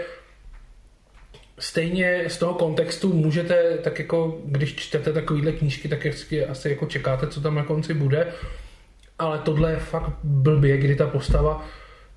stejně 1.59 2.23
z 2.27 2.37
toho 2.37 2.53
kontextu 2.53 3.13
můžete, 3.13 3.77
tak 3.77 3.99
jako 3.99 4.41
když 4.45 4.75
čtete 4.75 5.13
takovýhle 5.13 5.51
knížky, 5.51 5.87
tak 5.87 6.07
asi 6.49 6.69
jako 6.69 6.85
čekáte, 6.85 7.27
co 7.27 7.41
tam 7.41 7.55
na 7.55 7.63
konci 7.63 7.93
bude. 7.93 8.27
Ale 9.19 9.39
tohle 9.39 9.71
je 9.71 9.77
fakt 9.77 10.13
blbě, 10.23 10.77
kdy 10.77 10.95
ta 10.95 11.07
postava 11.07 11.65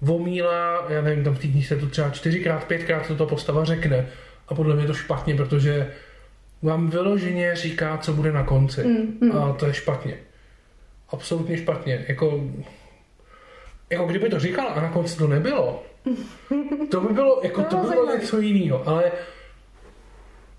vomílá, 0.02 0.86
já 0.88 1.02
nevím, 1.02 1.24
tam 1.24 1.34
v 1.34 1.38
té 1.38 1.46
knížce 1.46 1.76
to 1.76 1.86
třeba 1.86 2.10
čtyřikrát, 2.10 2.64
pětkrát 2.64 3.06
to 3.06 3.16
ta 3.16 3.26
postava 3.26 3.64
řekne. 3.64 4.08
A 4.48 4.54
podle 4.54 4.74
mě 4.74 4.84
je 4.84 4.86
to 4.86 4.94
špatně, 4.94 5.36
protože 5.36 5.92
vám 6.62 6.90
vyloženě 6.90 7.56
říká, 7.56 7.98
co 7.98 8.12
bude 8.12 8.32
na 8.32 8.44
konci. 8.44 8.84
Mm, 8.84 9.18
mm. 9.20 9.36
A 9.36 9.52
to 9.52 9.66
je 9.66 9.74
špatně. 9.74 10.18
Absolutně 11.10 11.56
špatně. 11.56 12.04
Jako, 12.08 12.40
jako 13.90 14.04
kdyby 14.06 14.28
to 14.28 14.40
říkala 14.40 14.70
a 14.70 14.80
na 14.80 14.88
konci 14.90 15.18
to 15.18 15.26
nebylo, 15.26 15.82
to 16.90 17.00
by 17.00 17.14
bylo, 17.14 17.40
jako, 17.42 17.62
to 17.62 17.76
by 17.76 17.88
bylo 17.88 18.16
něco 18.16 18.40
jiného, 18.40 18.88
ale 18.88 19.12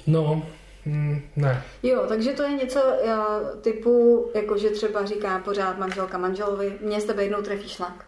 no, 0.08 0.46
mm, 0.86 1.22
ne. 1.36 1.64
Jo, 1.84 2.06
takže 2.08 2.32
to 2.32 2.44
je 2.44 2.54
něco 2.54 2.80
já, 3.06 3.40
typu, 3.62 4.26
jako 4.36 4.58
že 4.58 4.70
třeba 4.70 5.06
říká 5.06 5.40
pořád 5.40 5.78
manželka 5.78 6.18
manželovi, 6.18 6.74
mě 6.82 7.02
s 7.02 7.04
tebe 7.04 7.24
jednou 7.24 7.42
trefí 7.42 7.70
šlak. 7.70 8.06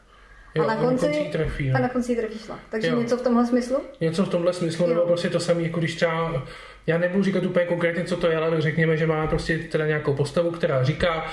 Jo, 0.55 0.63
a 0.63 0.67
na 0.67 0.75
konci, 0.75 1.05
na 1.05 1.13
konci 1.13 1.29
trefí. 1.31 1.71
A 1.71 1.79
na 1.79 1.89
konci 1.89 2.15
trefí 2.15 2.39
šlak. 2.39 2.59
Takže 2.69 2.87
jo. 2.87 2.99
něco 2.99 3.17
v 3.17 3.21
tomhle 3.21 3.45
smyslu? 3.45 3.77
Něco 4.01 4.25
v 4.25 4.29
tomhle 4.29 4.53
smyslu, 4.53 4.83
jo. 4.83 4.89
nebo 4.89 5.01
prostě 5.01 5.29
to 5.29 5.39
samé, 5.39 5.61
jako 5.61 5.79
když 5.79 5.95
třeba, 5.95 6.43
já 6.87 6.97
nebudu 6.97 7.23
říkat 7.23 7.45
úplně 7.45 7.65
konkrétně, 7.65 8.03
co 8.03 8.17
to 8.17 8.27
je, 8.27 8.37
ale 8.37 8.61
řekněme, 8.61 8.97
že 8.97 9.07
má 9.07 9.27
prostě 9.27 9.57
teda 9.57 9.87
nějakou 9.87 10.13
postavu, 10.13 10.51
která 10.51 10.83
říká, 10.83 11.25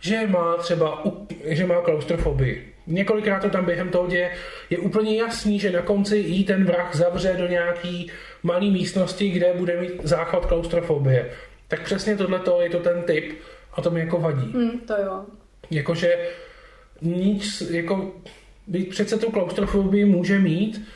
že 0.00 0.26
má 0.26 0.56
třeba, 0.56 1.02
že 1.44 1.66
má 1.66 1.80
klaustrofobii. 1.80 2.74
Několikrát 2.86 3.40
to 3.40 3.50
tam 3.50 3.64
během 3.64 3.88
toho 3.88 4.08
děje. 4.08 4.30
Je 4.70 4.78
úplně 4.78 5.16
jasný, 5.16 5.58
že 5.58 5.72
na 5.72 5.82
konci 5.82 6.16
jí 6.16 6.44
ten 6.44 6.64
vrah 6.64 6.96
zavře 6.96 7.34
do 7.38 7.46
nějaký 7.46 8.10
malé 8.42 8.66
místnosti, 8.66 9.30
kde 9.30 9.52
bude 9.54 9.80
mít 9.80 9.92
záchvat 10.02 10.46
klaustrofobie. 10.46 11.30
Tak 11.68 11.82
přesně 11.82 12.16
tohle 12.16 12.40
je 12.62 12.70
to 12.70 12.78
ten 12.78 13.02
typ 13.02 13.38
a 13.72 13.82
to 13.82 13.90
mi 13.90 14.00
jako 14.00 14.18
vadí. 14.18 14.52
Mm, 14.54 14.78
to 14.78 14.94
jo. 15.02 15.24
Jakože 15.70 16.16
nic, 17.02 17.62
jako 17.70 18.12
přece 18.90 19.18
tu 19.18 19.30
klaustrofobii 19.30 20.04
může 20.04 20.38
mít 20.38 20.88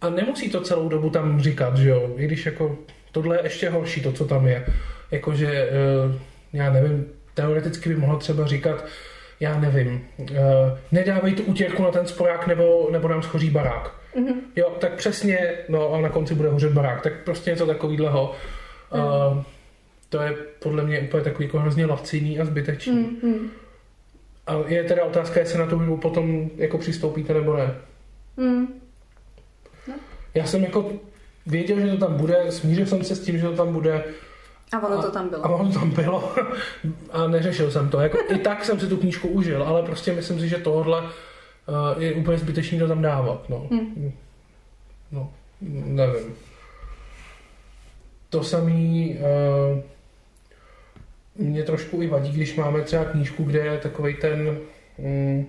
a 0.00 0.10
nemusí 0.10 0.50
to 0.50 0.60
celou 0.60 0.88
dobu 0.88 1.10
tam 1.10 1.40
říkat, 1.40 1.76
že 1.76 1.88
jo, 1.88 2.14
i 2.16 2.24
když 2.24 2.46
jako 2.46 2.78
tohle 3.12 3.36
je 3.36 3.40
ještě 3.42 3.70
horší, 3.70 4.02
to, 4.02 4.12
co 4.12 4.24
tam 4.24 4.46
je. 4.46 4.66
Jakože, 5.10 5.46
eh, 5.46 6.18
já 6.52 6.72
nevím, 6.72 7.06
teoreticky 7.34 7.88
by 7.88 7.96
mohlo 7.96 8.18
třeba 8.18 8.46
říkat, 8.46 8.84
já 9.40 9.60
nevím, 9.60 10.04
uh, 10.18 10.26
nedávej 10.92 11.34
tu 11.34 11.42
utěrku 11.42 11.82
na 11.82 11.90
ten 11.90 12.06
sporák 12.06 12.46
nebo, 12.46 12.88
nebo 12.92 13.08
nám 13.08 13.22
schoří 13.22 13.50
barák. 13.50 13.94
Mm-hmm. 14.16 14.34
Jo, 14.56 14.76
tak 14.78 14.94
přesně, 14.94 15.52
no 15.68 15.92
a 15.92 16.00
na 16.00 16.08
konci 16.08 16.34
bude 16.34 16.48
hořet 16.48 16.72
barák, 16.72 17.02
tak 17.02 17.12
prostě 17.24 17.50
něco 17.50 17.66
takového. 17.66 18.34
Uh, 18.94 19.34
mm. 19.34 19.42
To 20.08 20.20
je 20.20 20.34
podle 20.58 20.84
mě 20.84 21.00
úplně 21.00 21.24
takový 21.24 21.44
jako 21.44 21.58
hrozně 21.58 21.86
laciný 21.86 22.38
a 22.40 22.44
zbytečný. 22.44 23.18
Mm-hmm. 23.22 23.48
A 24.46 24.54
je 24.66 24.84
teda 24.84 25.04
otázka, 25.04 25.40
jestli 25.40 25.58
na 25.58 25.66
to 25.66 25.96
potom 25.96 26.50
jako 26.56 26.78
přistoupíte 26.78 27.34
nebo 27.34 27.56
ne. 27.56 27.74
Mm. 28.36 28.66
No. 29.88 29.94
Já 30.34 30.46
jsem 30.46 30.62
jako 30.62 30.92
věděl, 31.46 31.80
že 31.80 31.90
to 31.90 31.96
tam 31.96 32.16
bude, 32.16 32.52
smířil 32.52 32.86
jsem 32.86 33.04
se 33.04 33.16
s 33.16 33.20
tím, 33.20 33.38
že 33.38 33.46
to 33.46 33.56
tam 33.56 33.72
bude, 33.72 34.04
a 34.72 34.86
ono 34.86 35.02
to 35.02 35.10
tam 35.10 35.28
bylo. 35.28 35.44
A 35.44 35.48
ono 35.48 35.72
to 35.72 35.78
tam 35.78 35.90
bylo. 35.90 36.34
a 37.10 37.26
neřešil 37.26 37.70
jsem 37.70 37.88
to. 37.88 38.00
Jako, 38.00 38.18
I 38.28 38.38
tak 38.38 38.64
jsem 38.64 38.80
si 38.80 38.86
tu 38.86 38.96
knížku 38.96 39.28
užil, 39.28 39.62
ale 39.62 39.82
prostě 39.82 40.12
myslím 40.12 40.40
si, 40.40 40.48
že 40.48 40.56
tohle 40.56 41.02
uh, 41.02 42.02
je 42.02 42.14
úplně 42.14 42.38
zbytečný 42.38 42.78
to 42.78 42.88
tam 42.88 43.02
dávat. 43.02 43.48
No. 43.48 43.66
Hmm. 43.70 44.12
no 45.12 45.32
nevím. 45.60 46.34
To 48.30 48.44
samý 48.44 49.18
uh, 49.18 49.82
mě 51.38 51.62
trošku 51.62 52.02
i 52.02 52.06
vadí, 52.06 52.32
když 52.32 52.56
máme 52.56 52.82
třeba 52.82 53.04
knížku, 53.04 53.44
kde 53.44 53.58
je 53.58 53.78
takový 53.78 54.14
ten 54.14 54.58
um, 54.96 55.46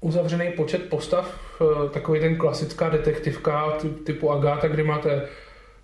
uzavřený 0.00 0.50
počet 0.50 0.88
postav, 0.88 1.38
uh, 1.60 1.88
takový 1.90 2.20
ten 2.20 2.36
klasická 2.36 2.88
detektivka 2.88 3.78
typu 4.06 4.30
Agáta, 4.30 4.68
kde 4.68 4.84
máte 4.84 5.28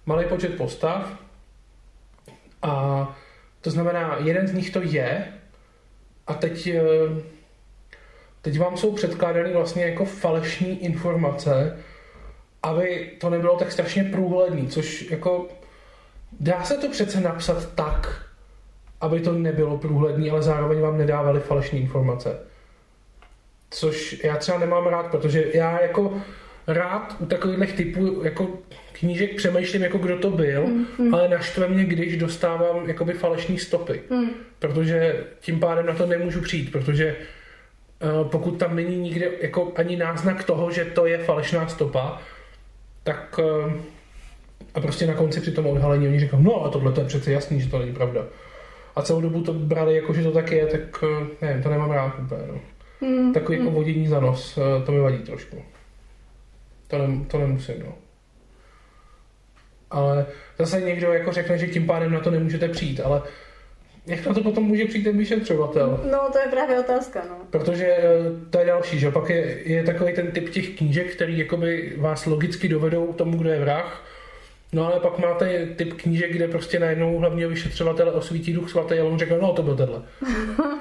malý 0.07 0.25
počet 0.25 0.57
postav, 0.57 1.19
a 2.63 3.17
to 3.61 3.71
znamená, 3.71 4.17
jeden 4.25 4.47
z 4.47 4.53
nich 4.53 4.71
to 4.71 4.81
je 4.83 5.33
a 6.27 6.35
teď, 6.35 6.67
eh, 6.67 6.81
teď 8.43 8.59
vám 8.59 8.77
jsou 8.77 8.93
předkládány 8.93 9.53
vlastně 9.53 9.85
jako 9.85 10.05
falešní 10.05 10.85
informace, 10.85 11.79
aby 12.63 13.11
to 13.21 13.31
nebylo 13.31 13.57
tak 13.57 13.73
strašně 13.73 14.05
průhledný, 14.05 14.69
což 14.69 15.11
jako 15.11 15.49
dá 16.41 16.65
se 16.65 16.77
to 16.77 16.89
přece 16.89 17.21
napsat 17.21 17.75
tak, 17.75 18.28
aby 19.01 19.21
to 19.21 19.33
nebylo 19.33 19.79
průhledný, 19.79 20.31
ale 20.31 20.43
zároveň 20.43 20.81
vám 20.81 20.99
nedávali 20.99 21.41
falešné 21.41 21.79
informace. 21.79 22.39
Což 23.71 24.25
já 24.25 24.37
třeba 24.37 24.59
nemám 24.59 24.87
rád, 24.87 25.07
protože 25.07 25.45
já 25.55 25.83
jako 25.83 26.23
rád 26.67 27.17
u 27.19 27.27
takových 27.27 27.73
typů 27.73 28.23
jako 28.23 28.49
knížek 28.93 29.37
přemýšlím, 29.37 29.83
jako 29.83 29.99
kdo 29.99 30.19
to 30.19 30.31
byl, 30.31 30.67
mm, 30.67 30.87
mm. 30.99 31.15
ale 31.15 31.29
naštve 31.29 31.69
mě, 31.69 31.85
když 31.85 32.17
dostávám 32.17 32.89
jakoby 32.89 33.13
falešní 33.13 33.59
stopy. 33.59 34.01
Mm. 34.11 34.31
Protože 34.59 35.25
tím 35.41 35.61
pádem 35.61 35.87
na 35.87 35.95
to 35.95 36.07
nemůžu 36.07 36.41
přijít, 36.41 36.73
protože 36.73 37.17
uh, 38.03 38.29
pokud 38.29 38.51
tam 38.51 38.77
není 38.77 38.97
nikde 38.97 39.31
jako 39.41 39.73
ani 39.77 39.97
náznak 39.97 40.45
toho, 40.45 40.71
že 40.71 40.85
to 40.85 41.07
je 41.07 41.19
falešná 41.19 41.69
stopa, 41.69 42.23
tak 43.05 43.41
uh, 43.67 43.73
a 44.75 44.81
prostě 44.81 45.07
na 45.07 45.15
konci 45.15 45.41
při 45.41 45.53
tom 45.53 45.67
odhalení 45.67 46.09
oni 46.09 46.21
říkají, 46.21 46.45
no 46.45 46.65
a 46.65 46.69
tohle 46.71 46.93
to 46.93 47.01
je 47.01 47.07
přece 47.07 47.33
jasný, 47.33 47.61
že 47.61 47.71
to 47.71 47.79
není 47.79 47.93
pravda. 47.93 48.25
A 48.97 49.03
celou 49.03 49.21
dobu 49.21 49.43
to 49.43 49.53
brali 49.53 49.97
jako, 49.97 50.13
že 50.13 50.23
to 50.23 50.33
tak 50.33 50.53
je, 50.53 50.67
tak 50.67 51.03
uh, 51.03 51.27
nevím, 51.43 51.63
to 51.63 51.69
nemám 51.69 51.91
rád 51.91 52.15
úplně. 52.25 52.43
No. 52.47 52.61
Mm, 53.09 53.33
Takový 53.33 53.59
mm. 53.59 53.65
jako 53.65 53.77
vodění 53.77 54.07
za 54.07 54.21
nos, 54.21 54.57
uh, 54.57 54.85
to 54.87 54.93
mi 54.93 55.01
vadí 55.01 55.19
trošku. 55.19 55.63
To, 56.89 56.99
ne, 56.99 57.25
to 57.29 57.39
nemusím, 57.39 57.83
no 57.87 57.95
ale 59.91 60.27
zase 60.59 60.81
někdo 60.81 61.13
jako 61.13 61.33
řekne, 61.33 61.59
že 61.59 61.67
tím 61.67 61.87
pádem 61.87 62.13
na 62.13 62.21
to 62.21 62.31
nemůžete 62.31 62.69
přijít, 62.69 63.01
ale 63.01 63.23
jak 64.07 64.27
na 64.27 64.35
to 64.35 64.43
potom 64.43 64.65
může 64.65 64.85
přijít 64.85 65.05
ten 65.05 65.19
vyšetřovatel? 65.19 66.01
No, 66.11 66.19
to 66.33 66.39
je 66.39 66.47
právě 66.51 66.81
otázka, 66.81 67.23
no. 67.29 67.37
Protože 67.51 67.87
eh, 67.87 68.03
to 68.51 68.59
je 68.59 68.67
další, 68.67 68.99
že 68.99 69.11
pak 69.11 69.31
je, 69.31 69.59
je 69.65 69.85
takový 69.85 70.15
ten 70.15 70.31
typ 70.31 70.51
těch 70.51 70.77
knížek, 70.77 71.15
který 71.15 71.39
jakoby 71.39 71.93
vás 71.97 72.27
logicky 72.27 72.69
dovedou 72.69 73.13
k 73.13 73.17
tomu, 73.17 73.39
kdo 73.39 73.51
je 73.51 73.61
vrah, 73.61 74.05
No 74.73 74.87
ale 74.87 75.01
pak 75.01 75.19
máte 75.19 75.67
typ 75.67 75.95
knížek, 75.95 76.33
kde 76.33 76.49
prostě 76.49 76.79
najednou 76.79 77.19
hlavně 77.19 77.49
vyšetřovatel 77.49 78.11
osvítí 78.15 78.53
duch 78.53 78.71
svatý 78.71 78.99
a 78.99 79.05
on 79.05 79.19
řekl, 79.19 79.39
no 79.41 79.53
to 79.53 79.63
byl 79.63 79.77
tenhle. 79.77 80.03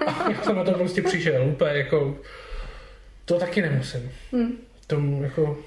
A 0.08 0.32
já 0.32 0.42
jsem 0.42 0.56
na 0.56 0.64
to 0.64 0.72
prostě 0.72 1.02
přišel, 1.02 1.48
úplně 1.48 1.72
jako, 1.72 2.18
to 3.26 3.40
taky 3.40 3.62
nemusím. 3.62 4.12
Hmm. 4.32 4.58
To 4.88 5.02
jako, 5.22 5.58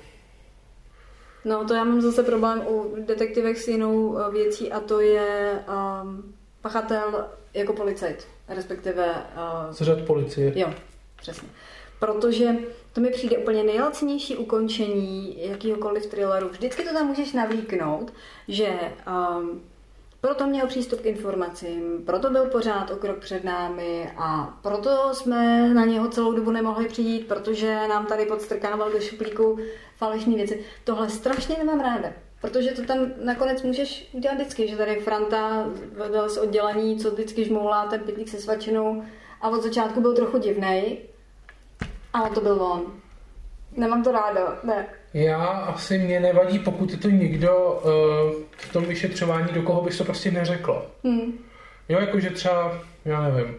No 1.44 1.64
to 1.64 1.74
já 1.74 1.84
mám 1.84 2.00
zase 2.00 2.22
problém 2.22 2.62
u 2.68 2.96
detektivek 3.06 3.56
s 3.56 3.68
jinou 3.68 4.18
eh, 4.18 4.30
věcí 4.30 4.72
a 4.72 4.80
to 4.80 5.00
je 5.00 5.52
um, 6.02 6.34
pachatel 6.60 7.24
jako 7.54 7.72
policajt, 7.72 8.28
respektive... 8.48 9.14
Uh, 9.66 9.72
Z 9.72 9.82
řad 9.82 10.00
policie. 10.00 10.52
Jo, 10.58 10.74
přesně. 11.16 11.48
Protože 11.98 12.50
to 12.92 13.00
mi 13.00 13.10
přijde 13.10 13.38
úplně 13.38 13.64
nejlacinější 13.64 14.36
ukončení 14.36 15.36
jakýhokoliv 15.48 16.06
thrilleru. 16.06 16.48
Vždycky 16.48 16.82
to 16.82 16.92
tam 16.92 17.06
můžeš 17.06 17.32
navlíknout, 17.32 18.12
že 18.48 18.78
um, 19.38 19.62
proto 20.20 20.46
měl 20.46 20.66
přístup 20.66 21.00
k 21.00 21.06
informacím, 21.06 22.02
proto 22.06 22.30
byl 22.30 22.44
pořád 22.46 22.90
o 22.90 22.96
krok 22.96 23.18
před 23.18 23.44
námi 23.44 24.10
a 24.16 24.58
proto 24.62 25.14
jsme 25.14 25.68
na 25.74 25.84
něho 25.84 26.08
celou 26.08 26.32
dobu 26.32 26.50
nemohli 26.50 26.88
přijít, 26.88 27.28
protože 27.28 27.88
nám 27.88 28.06
tady 28.06 28.26
podstrkával 28.26 28.90
do 28.90 29.00
šuplíku 29.00 29.58
falešné 29.96 30.34
věci. 30.34 30.64
Tohle 30.84 31.10
strašně 31.10 31.56
nemám 31.58 31.80
ráda. 31.80 32.12
Protože 32.40 32.70
to 32.70 32.82
tam 32.82 32.98
nakonec 33.24 33.62
můžeš 33.62 34.08
udělat 34.12 34.34
vždycky, 34.34 34.68
že 34.68 34.76
tady 34.76 34.96
Franta 34.96 35.70
byl 36.10 36.28
z 36.28 36.38
oddělení, 36.38 36.98
co 36.98 37.10
vždycky 37.10 37.44
žmoulá 37.44 37.86
ten 37.86 38.00
pitlík 38.00 38.28
se 38.28 38.38
svačinou 38.38 39.02
a 39.40 39.48
od 39.48 39.62
začátku 39.62 40.00
byl 40.00 40.14
trochu 40.14 40.38
divnej, 40.38 40.98
ale 42.12 42.30
to 42.30 42.40
byl 42.40 42.62
on. 42.62 42.86
Nemám 43.76 44.04
to 44.04 44.12
ráda, 44.12 44.58
ne. 44.64 44.86
Já 45.14 45.46
asi 45.46 45.98
mě 45.98 46.20
nevadí, 46.20 46.58
pokud 46.58 46.90
je 46.90 46.96
to 46.96 47.10
někdo 47.10 47.82
uh, 47.84 47.90
v 48.56 48.72
tom 48.72 48.84
vyšetřování, 48.84 49.48
do 49.52 49.62
koho 49.62 49.82
bys 49.82 49.98
to 49.98 50.04
prostě 50.04 50.30
neřeklo. 50.30 50.86
Hmm. 51.04 51.32
Jo, 51.88 52.00
jakože 52.00 52.30
třeba, 52.30 52.78
já 53.04 53.22
nevím, 53.22 53.54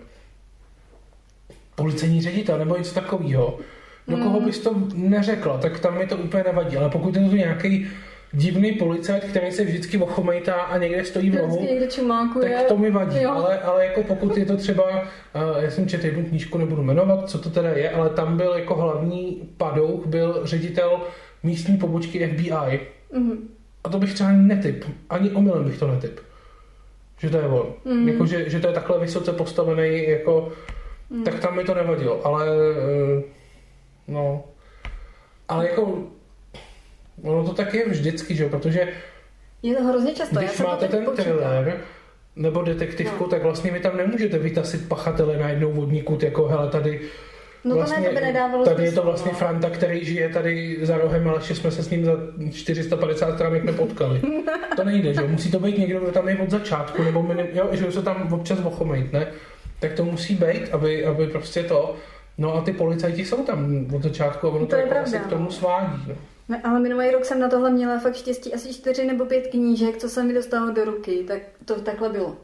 policejní 1.75 2.21
ředitel 2.21 2.57
nebo 2.57 2.77
něco 2.77 2.93
takového, 2.93 3.59
do 4.07 4.17
koho 4.17 4.37
hmm. 4.37 4.45
bys 4.45 4.59
to 4.59 4.75
neřekla, 4.93 5.57
tak 5.57 5.79
tam 5.79 5.97
mi 5.97 6.07
to 6.07 6.17
úplně 6.17 6.43
nevadí. 6.43 6.77
Ale 6.77 6.89
pokud 6.89 7.15
je 7.15 7.29
to 7.29 7.35
nějaký 7.35 7.87
divný 8.33 8.71
policajt, 8.71 9.23
který 9.23 9.51
se 9.51 9.63
vždycky 9.63 9.97
ochomejtá 9.97 10.53
a 10.53 10.77
někde 10.77 11.05
stojí 11.05 11.29
v 11.29 11.35
rohu, 11.35 11.67
tak 12.41 12.67
to 12.67 12.77
mi 12.77 12.91
vadí. 12.91 13.25
Ale, 13.25 13.59
ale 13.59 13.85
jako 13.85 14.03
pokud 14.03 14.37
je 14.37 14.45
to 14.45 14.57
třeba, 14.57 14.89
uh, 14.89 15.63
já 15.63 15.71
jsem 15.71 15.87
četl 15.87 16.05
jednu 16.05 16.25
knížku, 16.25 16.57
nebudu 16.57 16.83
jmenovat, 16.83 17.29
co 17.29 17.39
to 17.39 17.49
teda 17.49 17.69
je, 17.69 17.91
ale 17.91 18.09
tam 18.09 18.37
byl 18.37 18.53
jako 18.53 18.75
hlavní 18.75 19.49
padouch, 19.57 20.05
byl 20.05 20.41
ředitel 20.43 21.01
místní 21.43 21.77
pobočky 21.77 22.27
FBI. 22.27 22.79
Mm-hmm. 23.13 23.37
A 23.83 23.89
to 23.89 23.99
bych 23.99 24.13
třeba 24.13 24.29
ani 24.29 24.47
netyp, 24.47 24.85
ani 25.09 25.31
omylem 25.31 25.63
bych 25.63 25.79
to 25.79 25.87
netyp. 25.87 26.19
Že 27.17 27.29
to 27.29 27.37
je 27.37 27.47
on. 27.47 27.73
Mm. 27.85 28.07
Jako, 28.07 28.25
že, 28.25 28.49
že 28.49 28.59
to 28.59 28.67
je 28.67 28.73
takhle 28.73 28.99
vysoce 28.99 29.33
postavený, 29.33 30.09
jako, 30.09 30.51
mm. 31.09 31.23
tak 31.23 31.39
tam 31.39 31.55
mi 31.55 31.63
to 31.63 31.75
nevadilo. 31.75 32.25
Ale 32.25 32.47
eh, 32.47 33.23
no, 34.07 34.43
ale 35.49 35.69
jako 35.69 36.03
ono 37.23 37.43
to 37.43 37.53
tak 37.53 37.73
je 37.73 37.89
vždycky, 37.89 38.35
že 38.35 38.49
protože 38.49 38.87
je 39.63 39.75
to 39.75 39.83
hrozně 39.83 40.13
často. 40.13 40.39
Když 40.39 40.59
Já 40.59 40.65
máte 40.65 40.87
ten 40.87 41.05
thriller, 41.15 41.81
nebo 42.35 42.61
detektivku, 42.61 43.23
no. 43.23 43.29
tak 43.29 43.43
vlastně 43.43 43.71
vy 43.71 43.79
tam 43.79 43.97
nemůžete 43.97 44.39
vytasit 44.39 44.87
pachatele 44.87 45.37
na 45.37 45.49
jednou 45.49 45.71
vodní 45.71 46.01
kut, 46.01 46.23
jako 46.23 46.47
hele, 46.47 46.69
tady 46.69 47.01
No 47.63 47.75
vlastně, 47.75 47.97
to 47.97 48.03
ne, 48.03 48.09
to 48.09 48.15
by 48.15 48.21
nedávalo 48.21 48.65
Tady 48.65 48.83
je 48.83 48.91
to 48.91 49.03
vlastně 49.03 49.31
no. 49.31 49.37
Franta, 49.37 49.69
který 49.69 50.05
žije 50.05 50.29
tady 50.29 50.77
za 50.81 50.97
rohem, 50.97 51.27
ale 51.27 51.37
ještě 51.37 51.55
jsme 51.55 51.71
se 51.71 51.83
s 51.83 51.89
ním 51.89 52.05
za 52.05 52.11
450 52.51 53.33
stránek 53.35 53.63
nepotkali. 53.63 54.21
to 54.75 54.83
nejde, 54.83 55.13
že 55.13 55.21
Musí 55.21 55.51
to 55.51 55.59
být 55.59 55.77
někdo, 55.77 55.99
kdo 55.99 56.11
tam 56.11 56.29
je 56.29 56.37
od 56.37 56.49
začátku, 56.49 57.03
nebo 57.03 57.23
minim, 57.23 57.47
jo, 57.53 57.69
že 57.71 57.91
se 57.91 58.01
tam 58.01 58.33
občas 58.33 58.59
ochomejt, 58.59 59.13
ne? 59.13 59.27
Tak 59.79 59.93
to 59.93 60.05
musí 60.05 60.35
být, 60.35 60.69
aby, 60.71 61.05
aby 61.05 61.27
prostě 61.27 61.63
to... 61.63 61.95
No 62.37 62.55
a 62.55 62.61
ty 62.61 62.73
policajti 62.73 63.25
jsou 63.25 63.43
tam 63.43 63.85
od 63.95 64.03
začátku 64.03 64.47
a 64.47 64.49
ono 64.49 64.65
to, 64.65 64.65
to 64.65 64.75
jako 64.75 64.95
asi 64.97 65.19
k 65.19 65.27
tomu 65.27 65.43
no. 65.43 65.51
svádí. 65.51 66.03
No. 66.07 66.15
No, 66.51 66.57
ale 66.63 66.79
minulý 66.79 67.11
rok 67.11 67.25
jsem 67.25 67.39
na 67.39 67.49
tohle 67.49 67.69
měla 67.69 67.99
fakt 67.99 68.15
štěstí 68.15 68.53
asi 68.53 68.73
čtyři 68.73 69.05
nebo 69.05 69.25
pět 69.25 69.47
knížek, 69.47 69.97
co 69.97 70.09
se 70.09 70.23
mi 70.23 70.33
dostalo 70.33 70.71
do 70.71 70.85
ruky, 70.85 71.23
tak 71.27 71.41
to 71.65 71.81
takhle 71.81 72.09
bylo. 72.09 72.37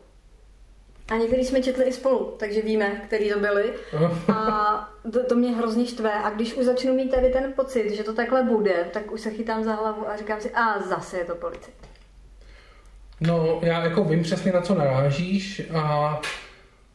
A 1.11 1.15
některý 1.15 1.45
jsme 1.45 1.61
četli 1.61 1.85
i 1.85 1.93
spolu, 1.93 2.35
takže 2.39 2.61
víme, 2.61 3.01
který 3.05 3.29
to 3.29 3.39
byli. 3.39 3.73
A 4.33 4.89
to, 5.13 5.23
to 5.23 5.35
mě 5.35 5.51
hrozně 5.55 5.85
štve. 5.85 6.13
A 6.13 6.29
když 6.29 6.53
už 6.53 6.65
začnu 6.65 6.93
mít 6.93 7.11
tady 7.11 7.29
ten 7.29 7.53
pocit, 7.53 7.95
že 7.95 8.03
to 8.03 8.13
takhle 8.13 8.43
bude, 8.43 8.89
tak 8.93 9.11
už 9.11 9.21
se 9.21 9.29
chytám 9.31 9.63
za 9.63 9.73
hlavu 9.73 10.09
a 10.09 10.17
říkám 10.17 10.41
si, 10.41 10.51
a 10.51 10.79
zase 10.79 11.17
je 11.17 11.25
to 11.25 11.35
policajt. 11.35 11.77
No, 13.21 13.59
já 13.61 13.83
jako 13.83 14.03
vím 14.03 14.23
přesně, 14.23 14.51
na 14.51 14.61
co 14.61 14.75
narážíš 14.75 15.61
a, 15.73 15.81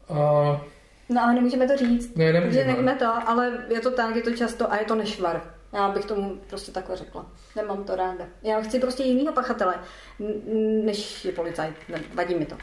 a... 0.09 0.61
No 1.09 1.23
ale 1.23 1.35
nemůžeme 1.35 1.69
to 1.69 1.77
říct. 1.77 2.17
Ne, 2.17 2.33
nemůžeme. 2.33 2.65
nechme 2.65 2.95
to, 2.95 3.29
ale 3.29 3.67
je 3.69 3.81
to 3.81 3.91
tak, 3.91 4.17
je 4.17 4.23
to 4.23 4.31
často 4.31 4.73
a 4.73 4.77
je 4.77 4.85
to 4.85 4.95
nešvar. 4.95 5.43
Já 5.73 5.89
bych 5.89 6.05
tomu 6.05 6.41
prostě 6.47 6.73
takhle 6.73 6.97
řekla. 6.97 7.27
Nemám 7.57 7.85
to 7.85 7.97
ráda. 7.97 8.25
Já 8.43 8.61
chci 8.61 8.81
prostě 8.81 9.03
jinýho 9.03 9.33
pachatele, 9.33 9.75
než 10.85 11.25
je 11.25 11.33
policajt. 11.33 11.75
Vadí 12.15 12.35
mi 12.35 12.47
to. 12.47 12.57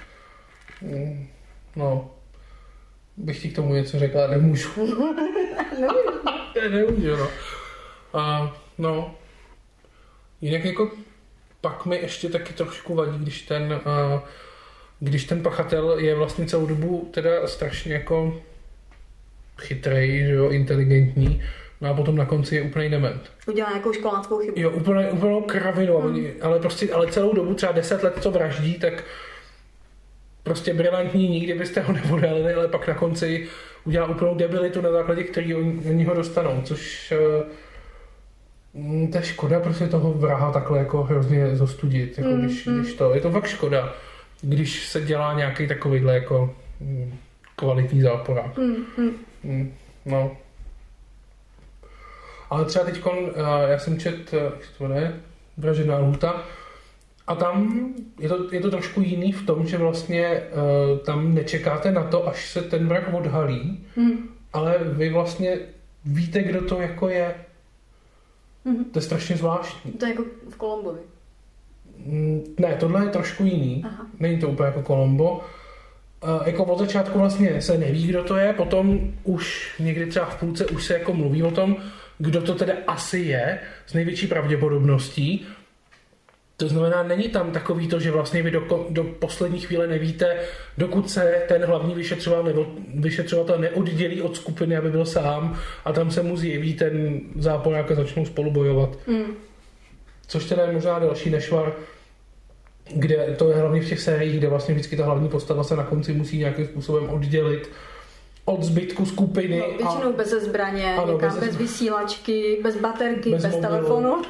Mm, 0.82 1.28
no, 1.76 2.12
bych 3.18 3.42
ti 3.42 3.50
k 3.50 3.56
tomu 3.56 3.74
něco 3.74 4.00
řekla, 4.00 4.28
nemůžu. 4.28 4.70
nemůžu, 6.70 7.16
no. 7.16 7.28
A, 8.14 8.56
no, 8.78 9.16
jinak 10.42 10.66
jako 10.66 10.92
pak 11.62 11.86
mi 11.86 11.98
ještě 11.98 12.30
taky 12.30 12.54
trošku 12.54 12.96
vadí, 12.96 13.18
když 13.18 13.42
ten, 13.42 13.82
a, 13.86 14.24
když 15.00 15.26
ten 15.26 15.44
pachatel 15.44 16.00
je 16.00 16.16
vlastně 16.16 16.46
celou 16.46 16.66
dobu 16.66 17.10
teda 17.14 17.48
strašně 17.48 17.94
jako 17.94 18.42
chytrej, 19.58 20.20
že 20.20 20.32
jo, 20.32 20.50
inteligentní, 20.50 21.44
No 21.82 21.90
a 21.90 21.94
potom 21.94 22.16
na 22.16 22.26
konci 22.26 22.56
je 22.56 22.62
úplný 22.62 22.90
dement. 22.90 23.32
Udělá 23.48 23.70
nějakou 23.70 23.94
školáckou 23.94 24.40
chybu. 24.40 24.54
Jo, 24.56 24.72
úplně, 24.72 25.10
úplnou 25.10 25.42
kravinu, 25.42 25.98
hmm. 25.98 26.28
ale 26.42 26.60
prostě, 26.60 26.94
ale 26.94 27.08
celou 27.08 27.34
dobu, 27.34 27.54
třeba 27.54 27.72
deset 27.72 28.04
let, 28.04 28.14
co 28.22 28.32
vraždí, 28.32 28.74
tak 28.74 29.04
prostě 30.44 30.74
brilantní, 30.74 31.30
nikdy 31.30 31.54
byste 31.54 31.82
ho 31.82 31.94
nevodali, 31.94 32.54
ale 32.54 32.68
pak 32.68 32.88
na 32.88 32.94
konci 32.94 33.48
udělá 33.86 34.08
úplnou 34.08 34.36
debilitu 34.36 34.82
na 34.82 34.92
základě, 34.92 35.24
který 35.24 35.56
oni, 35.56 35.82
oni 35.90 36.04
ho 36.04 36.14
dostanou, 36.14 36.62
což 36.64 37.14
uh, 38.74 39.12
to 39.12 39.18
je 39.18 39.24
škoda 39.24 39.60
prostě 39.60 39.88
toho 39.88 40.14
vraha 40.14 40.52
takhle 40.52 40.80
jako 40.80 41.04
hrozně 41.04 41.56
zostudit, 41.56 42.18
jako 42.18 42.30
mm, 42.30 42.46
když, 42.46 42.66
mm. 42.66 42.82
když 42.82 42.94
to, 42.94 43.16
je 43.16 43.22
to 43.22 43.32
fakt 43.32 43.48
škoda, 43.48 43.94
když 44.42 44.88
se 44.88 45.02
dělá 45.02 45.34
nějaký 45.34 45.68
takovýhle 45.68 46.14
jako 46.14 46.56
mm, 46.80 47.14
kvalitní 47.56 48.02
záporák. 48.02 48.58
Mm, 48.58 48.76
mm. 48.98 49.12
Mm, 49.44 49.74
no. 50.06 50.38
Ale 52.50 52.66
třeba 52.66 52.86
teď, 52.86 53.02
já 53.68 53.80
jsem 53.80 54.00
čet, 54.00 54.34
jak 54.34 54.66
se 54.66 54.78
to 54.78 54.84
jmenuje, 54.84 55.22
Vražená 55.58 55.98
lhuta, 55.98 56.44
a 57.30 57.36
tam 57.36 57.86
je 58.20 58.30
to, 58.30 58.54
je 58.54 58.60
to 58.60 58.72
trošku 58.72 59.02
jiný 59.02 59.32
v 59.32 59.46
tom, 59.46 59.68
že 59.68 59.78
vlastně 59.78 60.42
uh, 60.42 60.98
tam 60.98 61.34
nečekáte 61.34 61.92
na 61.92 62.04
to, 62.04 62.28
až 62.28 62.52
se 62.52 62.62
ten 62.62 62.88
vrah 62.88 63.14
odhalí, 63.14 63.80
mm. 63.96 64.30
ale 64.54 64.78
vy 64.84 65.10
vlastně 65.10 65.58
víte, 66.06 66.44
kdo 66.44 66.62
to 66.62 66.82
jako 66.82 67.10
je. 67.10 67.36
Mm. 68.66 68.86
To 68.86 69.00
je 69.00 69.04
strašně 69.04 69.38
zvláštní. 69.38 69.92
To 69.92 70.06
je 70.06 70.12
jako 70.12 70.24
v 70.50 70.56
Kolombovi. 70.56 71.00
Mm, 72.06 72.44
ne, 72.58 72.76
tohle 72.80 73.06
je 73.06 73.10
trošku 73.10 73.44
jiný. 73.44 73.84
Aha. 73.86 74.08
Není 74.20 74.40
to 74.40 74.50
úplně 74.50 74.68
jako 74.68 74.82
Kolombo. 74.82 75.32
Uh, 75.32 76.48
jako 76.48 76.64
od 76.64 76.80
začátku 76.80 77.20
vlastně 77.20 77.62
se 77.62 77.78
neví, 77.78 78.08
kdo 78.08 78.24
to 78.24 78.36
je, 78.36 78.54
potom 78.54 79.00
už 79.24 79.76
někdy 79.80 80.06
třeba 80.06 80.26
v 80.26 80.40
půlce 80.40 80.66
už 80.66 80.86
se 80.86 80.94
jako 80.94 81.14
mluví 81.14 81.44
o 81.44 81.52
tom, 81.52 81.78
kdo 82.20 82.42
to 82.42 82.56
teda 82.56 82.74
asi 82.88 83.20
je, 83.20 83.60
s 83.86 83.94
největší 83.94 84.28
pravděpodobností. 84.28 85.48
To 86.58 86.68
znamená, 86.68 87.04
není 87.04 87.30
tam 87.30 87.52
takový 87.52 87.88
to, 87.88 88.00
že 88.00 88.12
vlastně 88.12 88.44
vy 88.44 88.52
do, 88.52 88.88
do 88.90 89.04
poslední 89.04 89.60
chvíle 89.60 89.88
nevíte, 89.88 90.38
dokud 90.78 91.10
se 91.10 91.44
ten 91.48 91.66
hlavní 91.66 91.96
vyšetřovatel, 91.96 92.46
nebo 92.46 92.68
vyšetřovatel 92.96 93.58
neoddělí 93.58 94.22
od 94.22 94.36
skupiny, 94.36 94.78
aby 94.78 94.92
byl 94.92 95.06
sám 95.06 95.60
a 95.86 95.94
tam 95.94 96.12
se 96.12 96.24
mu 96.24 96.38
zjeví 96.38 96.74
ten 96.74 97.22
záporák 97.36 97.92
a 97.92 97.96
začnou 97.96 98.26
spolu 98.26 98.52
bojovat. 98.52 99.08
Mm. 99.08 99.34
Což 100.28 100.46
teda 100.46 100.66
je 100.66 100.72
možná 100.72 101.00
další 101.00 101.30
nešvar, 101.30 101.74
kde 102.96 103.36
to 103.38 103.50
je 103.50 103.56
hlavně 103.56 103.82
v 103.82 103.90
těch 103.90 104.00
sériích, 104.00 104.38
kde 104.38 104.48
vlastně 104.48 104.74
vždycky 104.74 104.98
ta 104.98 105.06
hlavní 105.06 105.30
postava 105.30 105.64
se 105.64 105.76
na 105.76 105.84
konci 105.84 106.14
musí 106.14 106.38
nějakým 106.38 106.66
způsobem 106.66 107.10
oddělit 107.10 107.70
od 108.50 108.64
zbytku 108.64 109.06
skupiny. 109.06 109.60
No, 109.60 109.68
většinou 109.68 110.10
a... 110.10 110.12
bez 110.12 110.30
zbraně, 110.30 110.96
ano, 110.96 111.14
někam, 111.14 111.30
bez, 111.30 111.40
bez 111.40 111.56
vysílačky, 111.56 112.60
bez 112.64 112.76
baterky, 112.76 113.32
bez, 113.32 113.42
bez 113.42 113.56
telefonu. 113.56 114.22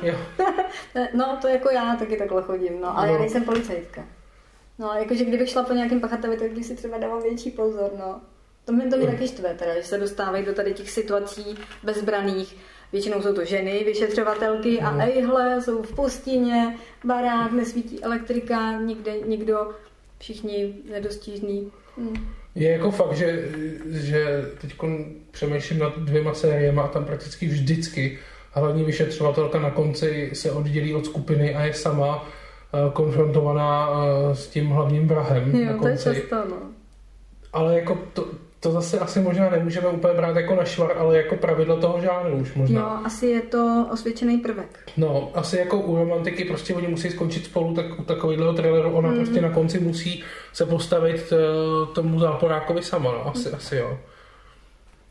no, 1.14 1.38
to 1.42 1.48
jako 1.48 1.70
já 1.70 1.96
taky 1.96 2.18
takhle 2.18 2.42
chodím, 2.42 2.82
no, 2.82 2.98
ale 2.98 3.08
no. 3.08 3.14
já 3.14 3.20
nejsem 3.20 3.44
policajtka. 3.44 4.06
No, 4.80 4.94
jakože 4.94 5.26
kdybych 5.26 5.50
šla 5.50 5.64
po 5.64 5.74
nějakém 5.74 6.00
pachateli, 6.00 6.38
tak 6.38 6.52
bych 6.52 6.66
si 6.66 6.76
třeba 6.76 6.98
dala 6.98 7.20
větší 7.20 7.52
pozor, 7.52 7.92
no. 8.00 8.22
To 8.66 8.74
mě, 8.74 8.88
to 8.88 8.98
mě 8.98 9.06
mm. 9.06 9.12
taky 9.12 9.28
štve, 9.28 9.54
teda, 9.54 9.76
že 9.76 9.84
se 9.84 9.98
dostávají 9.98 10.46
do 10.46 10.54
tady 10.54 10.74
těch 10.74 10.92
situací 10.92 11.58
bezbraných. 11.84 12.58
Většinou 12.92 13.22
jsou 13.22 13.34
to 13.34 13.46
ženy, 13.46 13.84
vyšetřovatelky 13.84 14.80
a 14.80 14.92
mm. 14.92 15.02
ejhle, 15.02 15.62
jsou 15.62 15.84
v 15.84 15.96
pustině, 15.96 16.78
barák, 17.04 17.52
nesvítí 17.52 18.04
elektrika, 18.04 18.72
nikde 18.72 19.20
nikdo, 19.26 19.72
všichni 20.20 20.76
nedostižní. 20.92 21.72
Mm 21.98 22.39
je 22.56 22.72
jako 22.72 22.92
fakt, 22.92 23.14
že, 23.14 23.50
že 23.92 24.46
teď 24.62 24.76
přemýšlím 25.32 25.80
nad 25.80 26.00
dvěma 26.00 26.34
sériemi 26.34 26.80
a 26.80 26.88
tam 26.88 27.06
prakticky 27.06 27.48
vždycky 27.48 28.20
hlavní 28.52 28.84
vyšetřovatelka 28.84 29.60
na 29.60 29.72
konci 29.72 30.30
se 30.34 30.52
oddělí 30.52 30.96
od 30.96 31.06
skupiny 31.06 31.56
a 31.56 31.64
je 31.64 31.74
sama 31.74 32.16
uh, 32.24 32.92
konfrontovaná 32.92 33.90
uh, 33.90 33.98
s 34.34 34.48
tím 34.48 34.70
hlavním 34.70 35.08
vrahem 35.08 35.56
jo, 35.56 35.66
na 35.66 35.74
konci. 35.74 36.04
To 36.04 36.10
je 36.10 36.16
často, 36.16 36.36
no. 36.36 36.58
Ale 37.54 37.76
jako 37.76 37.98
to, 38.14 38.28
to 38.60 38.72
zase 38.72 39.00
asi 39.00 39.20
možná 39.20 39.50
nemůžeme 39.50 39.88
úplně 39.88 40.14
brát 40.14 40.36
jako 40.36 40.56
na 40.56 40.66
švar, 40.66 40.98
ale 40.98 41.18
jako 41.18 41.36
pravidlo 41.36 41.78
toho 41.78 42.02
žánru 42.02 42.38
už 42.38 42.54
možná. 42.54 42.82
Jo, 42.82 43.06
asi 43.06 43.28
je 43.28 43.42
to 43.42 43.88
osvědčený 43.92 44.38
prvek. 44.38 44.80
No, 44.98 45.32
asi 45.34 45.58
jako 45.58 45.78
u 45.78 45.96
romantiky 45.96 46.46
prostě 46.46 46.74
oni 46.74 46.88
musí 46.88 47.10
skončit 47.10 47.46
spolu, 47.46 47.76
tak 47.76 48.00
u 48.00 48.04
takového 48.04 48.54
traileru 48.54 48.92
ona 48.92 49.10
mm-hmm. 49.10 49.16
prostě 49.16 49.42
na 49.42 49.50
konci 49.50 49.80
musí 49.80 50.24
se 50.54 50.66
postavit 50.66 51.32
uh, 51.32 51.94
tomu 51.94 52.20
záporákovi 52.20 52.84
sama, 52.84 53.12
no, 53.12 53.28
asi, 53.28 53.50
mm. 53.50 53.56
asi 53.56 53.76
jo. 53.76 54.00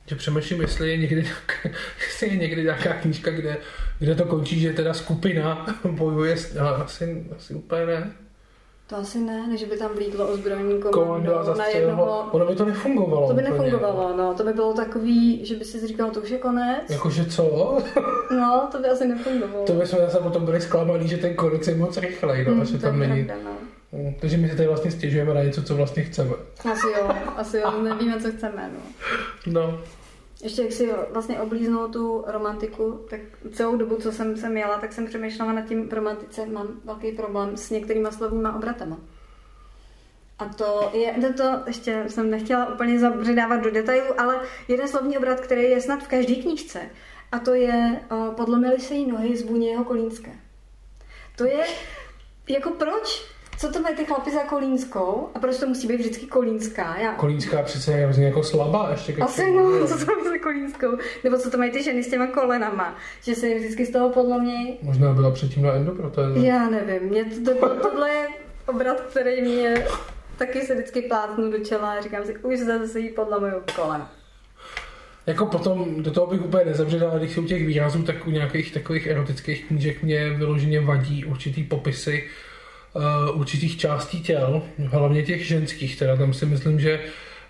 Že 0.07 0.17
přemýšlím, 0.17 0.61
jestli 0.61 0.91
je 0.91 0.97
někdy, 0.97 1.25
jestli 2.07 2.29
je 2.29 2.37
někdy 2.37 2.63
nějaká 2.63 2.92
knížka, 2.92 3.31
kde, 3.31 3.57
kde 3.99 4.15
to 4.15 4.25
končí, 4.25 4.61
že 4.61 4.73
teda 4.73 4.94
skupina 4.94 5.67
bojuje, 5.85 6.37
ale 6.61 6.77
asi, 6.77 7.27
asi 7.37 7.55
úplně 7.55 7.87
ne. 7.87 8.13
To 8.89 8.97
asi 8.97 9.19
ne, 9.19 9.47
než 9.47 9.65
by 9.65 9.77
tam 9.77 9.91
vlídlo 9.95 10.29
ozbrojení 10.29 10.81
komando 10.81 11.55
na 11.59 11.67
jednoho... 11.67 12.29
Ono 12.31 12.47
by 12.47 12.55
to 12.55 12.65
nefungovalo. 12.65 13.29
To 13.29 13.35
by 13.35 13.43
nefungovalo, 13.43 14.17
no. 14.17 14.35
To 14.35 14.45
by 14.45 14.53
bylo 14.53 14.73
takový, 14.73 15.47
že 15.47 15.57
by 15.57 15.65
si 15.65 15.87
říkal, 15.87 16.11
to 16.11 16.21
už 16.21 16.31
je 16.31 16.39
konec. 16.39 16.91
Jakože 16.91 17.25
co? 17.25 17.79
no, 18.31 18.69
to 18.73 18.79
by 18.79 18.89
asi 18.89 19.09
nefungovalo. 19.09 19.65
To 19.65 19.73
by 19.73 19.87
jsme 19.87 19.99
zase 19.99 20.19
potom 20.19 20.45
byli 20.45 20.61
zklamaný, 20.61 21.09
že 21.09 21.17
ten 21.17 21.35
konec 21.35 21.69
je 21.69 21.75
moc 21.75 21.97
rychlej, 21.97 22.45
no, 22.45 22.55
mm, 22.55 22.65
že 22.65 22.79
tam 22.79 22.99
není... 22.99 23.25
Pravda, 23.25 23.45
no. 23.45 23.57
Mm, 23.93 24.15
takže 24.21 24.37
my 24.37 24.49
si 24.49 24.57
tady 24.57 24.69
vlastně 24.69 24.91
stěžujeme 24.91 25.35
na 25.35 25.43
něco, 25.43 25.63
co 25.63 25.77
vlastně 25.77 26.03
chceme. 26.03 26.31
Asi 26.73 26.87
jo, 26.87 27.11
asi 27.37 27.59
jo, 27.59 27.83
nevíme, 27.83 28.21
co 28.21 28.31
chceme, 28.31 28.71
no. 28.75 28.81
No, 29.47 29.81
ještě 30.43 30.63
jak 30.63 30.73
si 30.73 30.91
vlastně 31.11 31.41
oblíznou 31.41 31.89
tu 31.89 32.25
romantiku, 32.27 33.07
tak 33.11 33.21
celou 33.53 33.77
dobu, 33.77 33.97
co 33.97 34.13
jsem 34.13 34.37
se 34.37 34.49
měla, 34.49 34.79
tak 34.79 34.93
jsem 34.93 35.07
přemýšlela 35.07 35.53
nad 35.53 35.69
tím 35.69 35.89
v 35.89 35.93
romantice, 35.93 36.47
mám 36.47 36.81
velký 36.85 37.13
problém 37.13 37.57
s 37.57 37.71
některýma 37.71 38.11
slovníma 38.11 38.57
obratama. 38.57 38.99
A 40.39 40.45
to 40.45 40.91
je, 40.93 41.15
to, 41.21 41.33
to 41.33 41.61
ještě 41.67 42.05
jsem 42.09 42.31
nechtěla 42.31 42.73
úplně 42.75 42.99
zabředávat 42.99 43.61
do 43.61 43.71
detailů, 43.71 44.21
ale 44.21 44.41
jeden 44.69 44.89
slovní 44.89 45.19
obrat, 45.19 45.41
který 45.41 45.63
je 45.63 45.81
snad 45.81 46.03
v 46.03 46.09
každé 46.09 46.35
knížce, 46.35 46.81
a 47.33 47.39
to 47.39 47.55
je 47.55 48.01
podlomily 48.37 48.81
se 48.81 48.95
jí 48.95 49.07
nohy 49.07 49.37
z 49.37 49.51
jeho 49.61 49.85
Kolínské. 49.85 50.33
To 51.37 51.45
je 51.45 51.65
Jako 52.49 52.71
proč? 52.71 53.25
Co 53.59 53.73
to 53.73 53.81
mají 53.81 53.96
ty 53.96 54.04
chlapi 54.04 54.31
za 54.31 54.40
Kolínskou? 54.40 55.29
A 55.35 55.38
proč 55.38 55.56
to 55.56 55.67
musí 55.67 55.88
být 55.88 56.00
vždycky 56.00 56.27
Kolínská? 56.27 56.96
Já... 56.96 57.15
Kolínská 57.15 57.63
přece 57.63 57.92
je 57.92 58.04
hrozně 58.04 58.27
jako 58.27 58.42
slabá 58.42 58.88
ještě. 58.90 59.13
ke 59.13 59.23
Asi 59.23 59.50
no, 59.50 59.87
co 59.87 59.98
to 59.98 60.06
mají 60.06 60.29
za 60.29 60.38
Kolínskou? 60.42 60.87
Nebo 61.25 61.38
co 61.38 61.50
to 61.50 61.59
mají 61.59 61.71
ty 61.71 61.83
ženy 61.83 62.02
s 62.02 62.11
těma 62.11 62.27
kolenama? 62.27 62.96
Že 63.23 63.35
se 63.35 63.48
jim 63.48 63.59
vždycky 63.59 63.87
z 63.87 63.90
toho 63.90 64.11
podlomějí? 64.11 64.79
Možná 64.83 65.13
byla 65.13 65.31
předtím 65.31 65.63
na 65.63 65.73
endoprotéze. 65.73 66.46
Já 66.46 66.71
nevím, 66.71 67.09
mě 67.09 67.25
to, 67.25 67.54
to, 67.54 67.69
tohle 67.69 68.11
je 68.11 68.29
obrat, 68.67 69.00
který 69.00 69.42
mě 69.42 69.87
taky 70.37 70.61
se 70.61 70.75
vždycky 70.75 71.02
plátnu 71.02 71.50
do 71.50 71.59
čela 71.59 71.92
a 71.92 72.00
říkám 72.00 72.25
si, 72.25 72.37
už 72.38 72.59
zase 72.59 73.00
jí 73.00 73.09
podlamuju 73.09 73.63
kolena. 73.77 74.13
Jako 75.27 75.46
potom, 75.46 76.02
do 76.02 76.11
toho 76.11 76.27
bych 76.27 76.44
úplně 76.44 76.65
nezavřel, 76.65 77.11
ale 77.11 77.19
když 77.19 77.33
jsou 77.33 77.44
těch 77.44 77.67
výrazů, 77.67 78.02
tak 78.02 78.27
u 78.27 78.31
nějakých 78.31 78.73
takových 78.73 79.06
erotických 79.06 79.65
knížek 79.65 80.02
mě 80.02 80.31
vyloženě 80.31 80.81
vadí 80.81 81.25
určitý 81.25 81.65
popisy 81.65 82.29
uh, 82.99 83.40
určitých 83.40 83.79
částí 83.79 84.23
těl, 84.23 84.63
hlavně 84.87 85.23
těch 85.23 85.46
ženských, 85.46 85.99
teda 85.99 86.17
tam 86.17 86.33
si 86.35 86.46
myslím, 86.46 86.81
že 86.81 87.01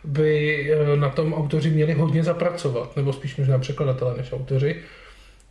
by 0.05 0.71
eh, 0.73 0.97
na 0.97 1.09
tom 1.09 1.35
autoři 1.35 1.71
měli 1.71 1.93
hodně 1.93 2.25
zapracovat, 2.25 2.97
nebo 2.97 3.13
spíš 3.13 3.37
možná 3.37 3.59
překladatelé 3.59 4.17
než 4.17 4.33
autoři. 4.33 4.83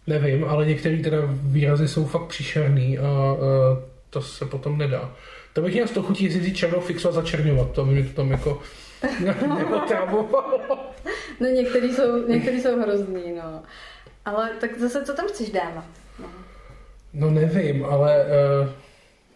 Nevím, 0.08 0.46
ale 0.46 0.66
některé 0.66 0.98
teda 0.98 1.18
výrazy 1.32 1.88
jsou 1.88 2.06
fakt 2.06 2.26
příšerný 2.26 2.98
a 2.98 3.34
uh, 3.34 3.40
to 4.10 4.22
se 4.22 4.46
potom 4.46 4.78
nedá. 4.78 5.12
To 5.54 5.62
bych 5.62 5.74
měl 5.74 5.88
z 5.88 5.92
toho 5.92 6.08
chutí, 6.08 6.24
jestli 6.24 6.40
vzít 6.40 6.58
černou 6.58 6.80
fixu 6.80 7.10
a 7.10 7.12
začerňovat, 7.12 7.72
to 7.72 7.86
by 7.86 7.92
mě 7.92 8.04
to 8.04 8.14
tam 8.14 8.32
jako 8.32 8.62
neotravovalo. 9.58 10.60
No 11.40 11.48
některý 11.48 11.94
jsou, 11.94 12.28
některý 12.28 12.62
jsou 12.62 12.82
hrozný, 12.82 13.34
no. 13.36 13.64
Ale 14.26 14.50
tak 14.60 14.80
zase 14.80 15.06
co 15.06 15.14
tam 15.14 15.28
chceš 15.28 15.50
dávat? 15.50 15.86
No. 16.20 16.28
No 17.14 17.30
nevím, 17.32 17.86
ale 17.86 18.26
uh, 18.26 18.70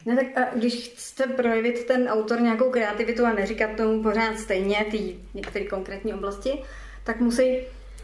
Ne, 0.06 0.16
tak 0.16 0.26
a 0.38 0.56
když 0.56 0.90
chce 0.90 1.28
projevit 1.28 1.86
ten 1.86 2.08
autor 2.08 2.42
nějakou 2.42 2.70
kreativitu 2.70 3.26
a 3.26 3.34
neříkat 3.34 3.70
tomu 3.78 4.04
pořád 4.04 4.40
stejně 4.40 4.86
ty 4.92 5.16
některé 5.34 5.66
konkrétní 5.66 6.14
oblasti, 6.14 6.62
tak 7.04 7.20
musí 7.20 7.58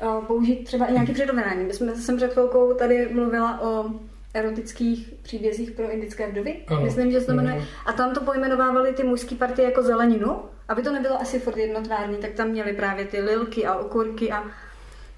uh, 0.04 0.26
použít 0.26 0.64
třeba 0.64 0.86
i 0.86 0.94
nějaké 0.94 1.14
přirovnání. 1.14 1.64
My 1.64 1.74
jsme 1.74 1.96
jsem 1.96 2.18
před 2.18 2.34
chvilkou 2.34 2.74
tady 2.74 3.10
mluvila 3.12 3.62
o 3.62 3.86
erotických 4.34 5.14
příbězích 5.22 5.72
pro 5.72 5.92
indické 5.92 6.28
vdovy, 6.28 6.56
Ano. 6.68 6.82
myslím, 6.82 7.12
že 7.12 7.20
se 7.20 7.26
to 7.26 7.34
jmenuje. 7.34 7.56
Mhm. 7.56 7.66
A 7.86 7.94
tam 7.94 8.14
to 8.14 8.22
pojmenovávali 8.22 8.94
ty 8.94 9.04
mužské 9.04 9.36
partie 9.36 9.66
jako 9.66 9.84
zeleninu, 9.84 10.42
aby 10.68 10.82
to 10.82 10.92
nebylo 10.92 11.22
asi 11.22 11.40
furt 11.40 11.58
jednotvárný, 11.58 12.18
tak 12.18 12.32
tam 12.32 12.48
měli 12.48 12.74
právě 12.74 13.06
ty 13.06 13.22
lilky 13.22 13.66
a 13.66 13.76
okurky 13.76 14.32
a, 14.32 14.44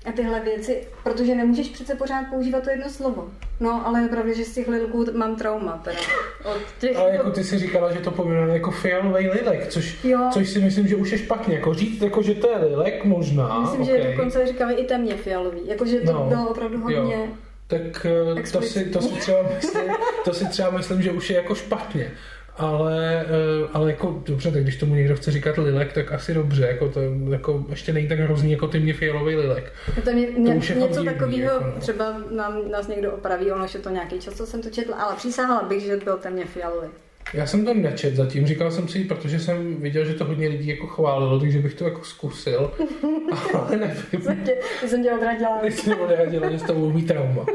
a 0.10 0.12
tyhle 0.12 0.40
věci, 0.40 0.88
protože 1.04 1.36
nemůžeš 1.36 1.70
přece 1.70 1.96
pořád 1.96 2.26
používat 2.30 2.64
to 2.64 2.70
jedno 2.70 2.90
slovo. 2.90 3.30
No, 3.60 3.88
ale 3.88 4.02
je 4.02 4.08
pravda, 4.08 4.34
že 4.34 4.46
z 4.46 4.54
těch 4.56 4.68
lilků 4.68 5.06
mám 5.14 5.36
trauma 5.36 5.82
teda. 5.84 5.98
Od 6.46 6.58
těch, 6.80 6.98
Ale 6.98 7.12
jako 7.12 7.32
ty 7.32 7.44
si 7.44 7.60
říkala, 7.60 7.92
že 7.94 8.00
to 8.00 8.12
pojmenujeme 8.12 8.54
jako 8.54 8.72
fialový 8.72 9.30
lilek, 9.30 9.68
což, 9.68 10.04
Jo. 10.04 10.20
což 10.34 10.50
si 10.50 10.60
myslím, 10.60 10.88
že 10.88 10.96
už 10.96 11.12
je 11.12 11.18
špatně. 11.18 11.56
Jako 11.56 11.74
říct, 11.74 12.02
jako, 12.02 12.22
že 12.22 12.36
to 12.36 12.50
je 12.50 12.58
lilek, 12.58 13.06
možná. 13.06 13.60
Myslím, 13.60 13.82
okay. 13.82 14.02
že 14.02 14.12
dokonce 14.12 14.48
říkali 14.48 14.74
i 14.74 14.86
temně 14.86 15.16
fialový. 15.18 15.60
Jakože 15.66 16.00
to 16.00 16.14
No, 16.14 16.26
bylo 16.30 16.50
opravdu 16.50 16.82
hodně... 16.82 16.98
jo. 17.16 17.28
Tak 17.68 18.06
eh, 18.40 18.52
to 18.52 18.62
si, 18.62 18.86
to, 18.86 19.02
si 19.02 19.16
třeba 19.16 19.38
myslím, 19.56 19.92
to 20.26 20.34
si 20.34 20.46
třeba 20.48 20.70
myslím, 20.70 21.02
že 21.02 21.12
už 21.12 21.30
je 21.30 21.36
jako 21.36 21.56
špatně. 21.56 22.12
Ale, 22.60 23.26
eh, 23.26 23.70
ale 23.74 23.92
jako 23.92 24.22
dobře, 24.26 24.52
tak 24.52 24.64
když 24.64 24.76
tomu 24.76 24.96
někdo 24.96 25.16
chce 25.16 25.32
říkat 25.32 25.58
lilek, 25.58 25.94
tak 25.94 26.12
asi 26.12 26.34
dobře, 26.34 26.68
jako 26.68 26.90
to 26.90 27.00
jako 27.32 27.66
ještě 27.70 27.94
není 27.94 28.08
tak 28.08 28.20
hrozný 28.20 28.52
jako 28.52 28.68
ty 28.68 28.80
mě 28.80 28.94
fialový 28.94 29.36
lilek. 29.36 29.74
To 30.04 30.12
mě, 30.12 30.28
mě, 30.38 30.56
už 30.56 30.70
je 30.70 30.76
něco 30.76 31.04
takového, 31.04 31.54
jako 31.54 31.66
no. 31.66 31.82
třeba 31.82 32.18
nám, 32.32 32.72
nás 32.72 32.88
někdo 32.88 33.12
opraví, 33.12 33.52
ono, 33.52 33.68
že 33.68 33.80
to 33.80 33.90
nějaký 33.90 34.20
čas, 34.20 34.34
co 34.34 34.46
jsem 34.46 34.62
to 34.62 34.70
četla, 34.70 34.96
ale 34.96 35.16
přísahala 35.16 35.64
bych, 35.64 35.84
že 35.84 35.98
byl 35.98 36.18
temně 36.18 36.46
fialový. 36.46 36.90
Já 37.34 37.46
jsem 37.46 37.66
to 37.66 37.74
nečet 37.74 38.16
zatím, 38.16 38.48
říkal 38.48 38.72
jsem 38.72 38.88
si, 38.88 39.04
protože 39.04 39.40
jsem 39.40 39.76
viděl, 39.76 40.06
že 40.06 40.14
to 40.14 40.26
hodně 40.26 40.48
lidí 40.48 40.68
jako 40.68 40.88
chválilo, 40.88 41.40
takže 41.40 41.60
bych 41.60 41.74
to 41.74 41.84
jako 41.84 42.04
zkusil, 42.04 42.72
ale 43.54 43.78
nevím. 43.78 44.22
Jsem 44.22 44.44
tě, 44.44 44.58
jsem 44.88 45.04
tě 45.04 45.12
odradila. 45.12 45.58
Ty 45.58 45.72
jsi 45.72 45.96
odradila, 45.96 46.52
že 46.52 46.60
s 46.60 46.64
tobou 46.64 46.92
mít 46.92 47.08
trauma. 47.08 47.46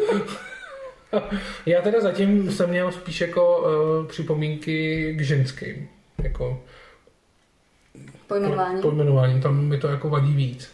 Já 1.66 1.82
teda 1.82 2.00
zatím 2.00 2.50
jsem 2.52 2.70
měl 2.70 2.92
spíš 2.92 3.20
jako 3.20 3.58
uh, 3.58 4.06
připomínky 4.06 5.14
k 5.18 5.20
ženským. 5.20 5.88
Jako 6.22 6.62
Pojmenování. 8.26 8.82
pojmenování, 8.82 9.40
tam 9.40 9.64
mi 9.64 9.78
to 9.78 9.88
jako 9.88 10.08
vadí 10.08 10.32
víc. 10.32 10.72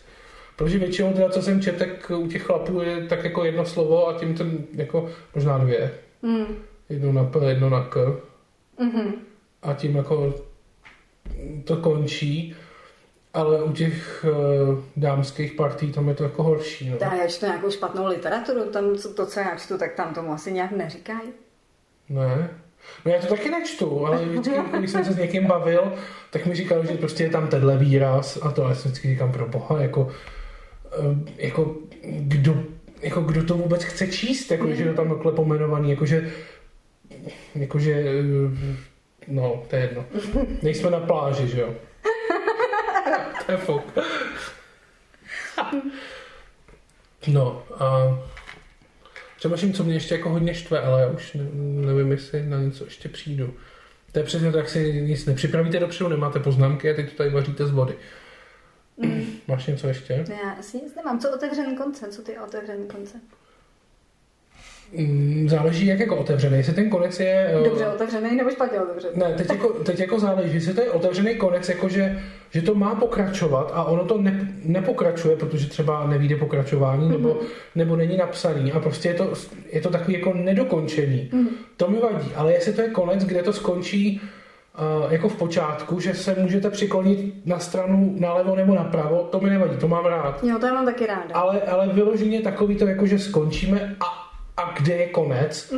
Protože 0.57 0.79
většinou 0.79 1.13
teda, 1.13 1.29
co 1.29 1.43
jsem 1.43 1.63
četl, 1.63 1.79
tak 1.79 2.11
u 2.11 2.27
těch 2.29 2.43
chlapů 2.43 2.81
je 2.81 3.07
tak 3.07 3.25
jako 3.25 3.45
jedno 3.45 3.65
slovo 3.65 4.09
a 4.09 4.19
tím 4.19 4.35
ten 4.35 4.59
jako 4.73 5.11
možná 5.35 5.59
dvě. 5.59 5.91
Mm. 6.23 6.47
Jedno 6.89 7.13
na 7.13 7.25
P, 7.25 7.39
jedno 7.49 7.71
na 7.71 7.85
K. 7.85 8.21
Mm-hmm. 8.81 9.13
a 9.63 9.75
tím 9.75 9.97
jako 9.97 10.35
to 11.65 11.77
končí, 11.77 12.55
ale 13.35 13.63
u 13.63 13.73
těch 13.73 14.25
uh, 14.29 14.79
dámských 14.97 15.53
partí 15.53 15.93
tam 15.93 16.09
je 16.09 16.15
to 16.15 16.25
jako 16.25 16.43
horší. 16.43 16.91
No. 16.91 16.97
Tak 16.97 17.13
já 17.19 17.27
čtu 17.27 17.47
nějakou 17.47 17.71
špatnou 17.71 18.07
literaturu, 18.07 18.71
tam 18.71 18.97
co, 18.97 19.15
to, 19.15 19.27
co 19.27 19.41
já 19.41 19.57
čtu, 19.57 19.79
tak 19.79 19.95
tam 19.95 20.15
tomu 20.15 20.33
asi 20.33 20.53
nějak 20.53 20.71
neříkají. 20.71 21.29
Ne. 22.09 22.51
No 23.05 23.13
já 23.13 23.21
to 23.21 23.27
taky 23.27 23.51
nečtu, 23.51 24.07
ale 24.07 24.25
vždycky, 24.25 24.55
když 24.79 24.91
jsem 24.91 25.05
se 25.05 25.13
s 25.13 25.19
někým 25.19 25.47
bavil, 25.47 25.93
tak 26.31 26.47
mi 26.47 26.55
říkal, 26.55 26.87
že 26.87 26.95
prostě 26.95 27.25
je 27.25 27.31
tam 27.31 27.49
tenhle 27.49 27.77
výraz 27.77 28.39
a 28.43 28.51
to 28.51 28.63
já 28.63 28.75
si 28.75 28.89
vždycky 28.89 29.09
říkám 29.09 29.33
pro 29.33 29.49
boha, 29.49 29.83
jako, 29.83 30.09
eh, 30.93 31.33
jako 31.37 31.77
kdo, 32.03 32.63
jako 33.03 33.21
kdo 33.21 33.45
to 33.45 33.55
vůbec 33.55 33.85
chce 33.85 34.07
číst, 34.07 34.51
jako, 34.51 34.73
že 34.73 34.83
je 34.83 34.91
to 34.91 34.97
tam 34.97 35.09
takhle 35.09 35.33
pomenovaný, 35.33 35.91
jakože, 35.91 36.31
jakože, 37.55 37.93
eh, 37.93 38.77
no, 39.29 39.63
to 39.71 39.77
je 39.77 39.83
jedno. 39.83 40.05
Nejsme 40.63 40.91
na 40.91 41.01
pláži, 41.01 41.49
že 41.49 41.61
jo? 41.61 41.75
To 43.51 43.57
je 43.57 43.67
fuk. 43.67 43.99
No 47.27 47.67
a 47.79 48.19
přemýšlím, 49.39 49.73
co 49.73 49.85
mě 49.85 49.95
ještě 49.95 50.15
jako 50.15 50.31
hodně 50.31 50.55
štve, 50.55 50.81
ale 50.81 51.01
já 51.01 51.09
už 51.09 51.35
ne, 51.35 51.45
nevím, 51.87 52.11
jestli 52.11 52.47
na 52.47 52.59
něco 52.59 52.85
ještě 52.85 53.09
přijdu. 53.09 53.55
To 54.13 54.19
je 54.19 54.25
přesně 54.25 54.53
tak, 54.53 54.69
si 54.69 55.03
nic 55.03 55.27
nepřipravíte 55.27 55.79
dopředu, 55.79 56.11
nemáte 56.11 56.41
poznámky 56.41 56.91
a 56.91 56.95
teď 56.95 57.11
to 57.11 57.17
tady 57.17 57.31
vaříte 57.31 57.67
z 57.67 57.71
vody. 57.71 57.95
Mm. 58.97 59.27
Máš 59.49 59.67
něco 59.67 59.87
ještě? 59.87 60.25
Já 60.43 60.51
asi 60.51 60.77
nic 60.77 60.95
nemám. 60.95 61.19
Co 61.19 61.35
otevřený 61.35 61.77
konce? 61.77 62.09
Co 62.09 62.23
ty 62.23 62.39
otevřený 62.39 62.87
konce? 62.87 63.21
Mm, 64.93 65.47
Záleží, 65.49 65.87
jak 65.87 66.01
jako 66.01 66.17
otevřený. 66.17 66.57
Jestli 66.57 66.73
ten 66.73 66.91
konec 66.91 67.21
je... 67.21 67.51
eh, 67.61 67.65
Dobře 67.69 67.87
otevřený 67.87 68.37
nebo 68.37 68.51
špatně 68.51 68.81
otevřený? 68.81 69.13
Ne, 69.17 69.35
teď 69.37 69.51
jako, 69.51 69.69
teď 69.69 70.01
jako 70.01 70.19
záleží, 70.19 70.55
jestli 70.55 70.75
to 70.75 70.81
je 70.81 70.91
otevřený 70.91 71.35
konec, 71.35 71.69
jako 71.69 71.89
že, 71.89 72.19
že 72.51 72.63
to 72.63 72.75
má 72.75 72.95
pokračovat 72.95 73.71
a 73.75 73.85
ono 73.85 74.05
to 74.05 74.19
ne, 74.19 74.49
nepokračuje, 74.65 75.37
protože 75.37 75.69
třeba 75.69 76.07
nevíde 76.07 76.37
pokračování 76.37 77.03
Mhm. 77.03 77.13
nebo, 77.13 77.41
nebo 77.75 77.97
není 77.97 78.17
napsaný 78.17 78.73
a 78.73 78.81
prostě 78.81 79.09
je 79.09 79.15
to, 79.15 79.33
je 79.73 79.81
to 79.81 79.91
takový 79.91 80.15
jako 80.15 80.33
nedokončený. 80.35 81.29
Mhm. 81.33 81.49
To 81.77 81.89
mi 81.91 81.99
vadí, 81.99 82.33
ale 82.37 82.53
jestli 82.53 82.73
to 82.73 82.81
je 82.81 82.89
konec, 82.91 83.25
kde 83.25 83.43
to 83.43 83.53
skončí 83.53 84.21
uh, 85.05 85.13
jako 85.13 85.29
v 85.29 85.37
počátku, 85.37 86.01
že 86.01 86.15
se 86.15 86.37
můžete 86.39 86.71
přiklonit 86.71 87.47
na 87.47 87.59
stranu 87.59 88.15
nalevo 88.19 88.57
nebo 88.57 88.75
napravo, 88.75 89.29
to 89.31 89.41
mi 89.41 89.51
nevadí, 89.51 89.77
to 89.77 89.89
mám 89.89 90.05
rád. 90.05 90.45
Jo, 90.45 90.59
to 90.59 90.67
já 90.67 90.75
mám 90.75 90.85
taky 90.85 91.07
ráda. 91.07 91.35
Ale, 91.35 91.61
ale 91.61 91.89
vyloženě 91.89 92.41
takový 92.41 92.77
to, 92.77 92.87
jako 92.87 93.07
že 93.07 93.19
skončíme 93.19 93.97
a, 94.01 94.20
a 94.61 94.75
kde 94.81 94.95
je 94.95 95.07
konec. 95.09 95.71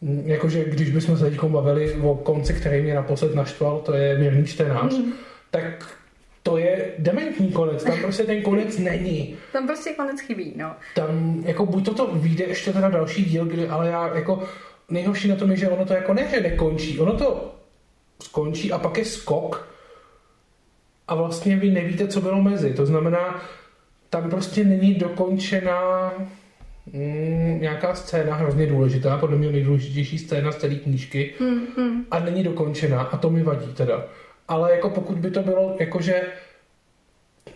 Mm, 0.00 0.22
Jakože 0.26 0.64
když 0.64 0.90
bychom 0.90 1.16
se 1.18 1.30
teď 1.30 1.40
bavili 1.44 1.94
o 1.94 2.14
konci, 2.14 2.54
který 2.54 2.82
mě 2.82 2.94
naposled 2.94 3.34
naštval, 3.34 3.78
to 3.80 3.94
je 3.94 4.16
věrný 4.16 4.46
čtenář, 4.46 4.92
Mhm. 4.98 5.12
tak 5.50 5.94
to 6.42 6.56
je 6.58 6.92
dementní 6.98 7.52
konec, 7.52 7.84
tam 7.84 7.98
prostě 8.00 8.24
ten 8.24 8.42
konec 8.42 8.78
není. 8.78 9.36
Tam 9.52 9.66
prostě 9.66 9.90
konec 9.92 10.20
chybí, 10.20 10.52
no. 10.56 10.72
Tam 10.94 11.42
jako 11.46 11.66
buď 11.66 11.84
toto 11.84 12.06
vyjde 12.14 12.44
ještě 12.44 12.72
teda 12.72 12.88
další 12.88 13.24
díl, 13.24 13.44
kdy, 13.44 13.68
ale 13.68 13.88
já 13.88 14.14
jako 14.14 14.42
nejhorší 14.90 15.28
na 15.28 15.36
tom 15.36 15.50
je, 15.50 15.56
že 15.56 15.68
ono 15.68 15.84
to 15.84 15.92
jako 15.94 16.14
ne, 16.14 16.28
že 16.30 16.40
nekončí, 16.40 17.00
ono 17.00 17.12
to 17.16 17.54
skončí 18.22 18.72
a 18.72 18.78
pak 18.78 18.98
je 18.98 19.04
skok 19.04 19.68
a 21.08 21.14
vlastně 21.14 21.56
vy 21.56 21.70
nevíte, 21.70 22.08
co 22.08 22.20
bylo 22.20 22.42
mezi. 22.42 22.74
To 22.74 22.86
znamená, 22.86 23.40
tam 24.10 24.30
prostě 24.30 24.64
není 24.64 24.94
dokončená 24.94 26.12
mm, 26.92 27.58
nějaká 27.60 27.94
scéna 27.94 28.34
hrozně 28.34 28.66
důležitá, 28.66 29.18
podle 29.18 29.36
mě 29.36 29.52
nejdůležitější 29.52 30.18
scéna 30.18 30.52
z 30.52 30.56
celé 30.56 30.74
knížky 30.74 31.34
Hmm, 31.38 31.66
hmm. 31.76 32.04
a 32.10 32.18
není 32.18 32.42
dokončená 32.42 33.02
a 33.02 33.16
to 33.16 33.30
mi 33.30 33.42
vadí 33.42 33.74
teda. 33.74 34.04
Ale 34.48 34.70
jako 34.70 34.90
pokud 34.90 35.18
by 35.18 35.30
to 35.30 35.42
bylo 35.42 35.76
jakože 35.78 36.22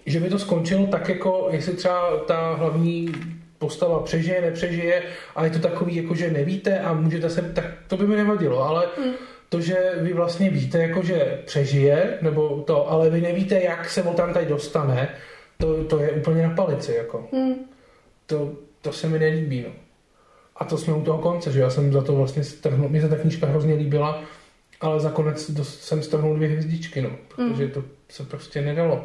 že 0.07 0.21
by 0.21 0.29
to 0.29 0.39
skončilo 0.39 0.87
tak 0.87 1.09
jako, 1.09 1.49
jestli 1.51 1.73
třeba 1.73 2.17
ta 2.17 2.55
hlavní 2.55 3.13
postava 3.59 4.01
přežije, 4.01 4.41
nepřežije 4.41 5.03
a 5.37 5.45
je 5.45 5.51
to 5.51 5.59
takový, 5.59 5.97
jako 5.97 6.15
že 6.15 6.31
nevíte 6.31 6.81
a 6.81 6.93
můžete 6.93 7.31
se, 7.31 7.43
tak 7.43 7.65
to 7.89 7.97
by 7.97 8.07
mi 8.07 8.17
nevadilo, 8.17 8.63
ale 8.63 8.87
Hmm. 8.97 9.13
to, 9.49 9.61
že 9.61 9.93
vy 10.01 10.13
vlastně 10.13 10.51
víte, 10.51 10.79
jako 10.79 11.03
že 11.03 11.39
přežije, 11.45 12.19
nebo 12.21 12.63
to, 12.67 12.91
ale 12.91 13.11
vy 13.11 13.21
nevíte, 13.21 13.61
jak 13.63 13.91
se 13.91 14.03
on 14.03 14.15
tam 14.15 14.33
tady 14.33 14.47
dostane, 14.47 15.09
to, 15.59 15.85
to 15.85 15.99
je 15.99 16.11
úplně 16.11 16.43
na 16.43 16.55
palici, 16.55 16.95
jako. 16.95 17.29
Hmm. 17.33 17.55
To, 18.27 18.53
to 18.83 18.93
se 18.93 19.09
mi 19.09 19.19
nelíbí, 19.19 19.63
no. 19.63 19.73
A 20.57 20.65
to 20.65 20.79
jsme 20.79 20.95
u 20.95 21.03
toho 21.03 21.19
konce, 21.19 21.53
že 21.53 21.61
já 21.61 21.71
jsem 21.71 21.93
za 21.93 22.03
to 22.03 22.17
vlastně 22.17 22.45
strhnul, 22.45 22.89
mě 22.89 23.01
se 23.01 23.09
ta 23.09 23.17
knížka 23.17 23.47
hrozně 23.47 23.75
líbila, 23.75 24.23
ale 24.81 25.01
za 25.01 25.11
konec 25.11 25.51
dost, 25.51 25.83
jsem 25.83 26.03
strhnul 26.03 26.37
dvě 26.37 26.49
hvězdičky, 26.49 27.03
no, 27.03 27.11
protože 27.29 27.69
to 27.69 27.85
se 28.09 28.25
prostě 28.25 28.63
nedalo. 28.63 29.05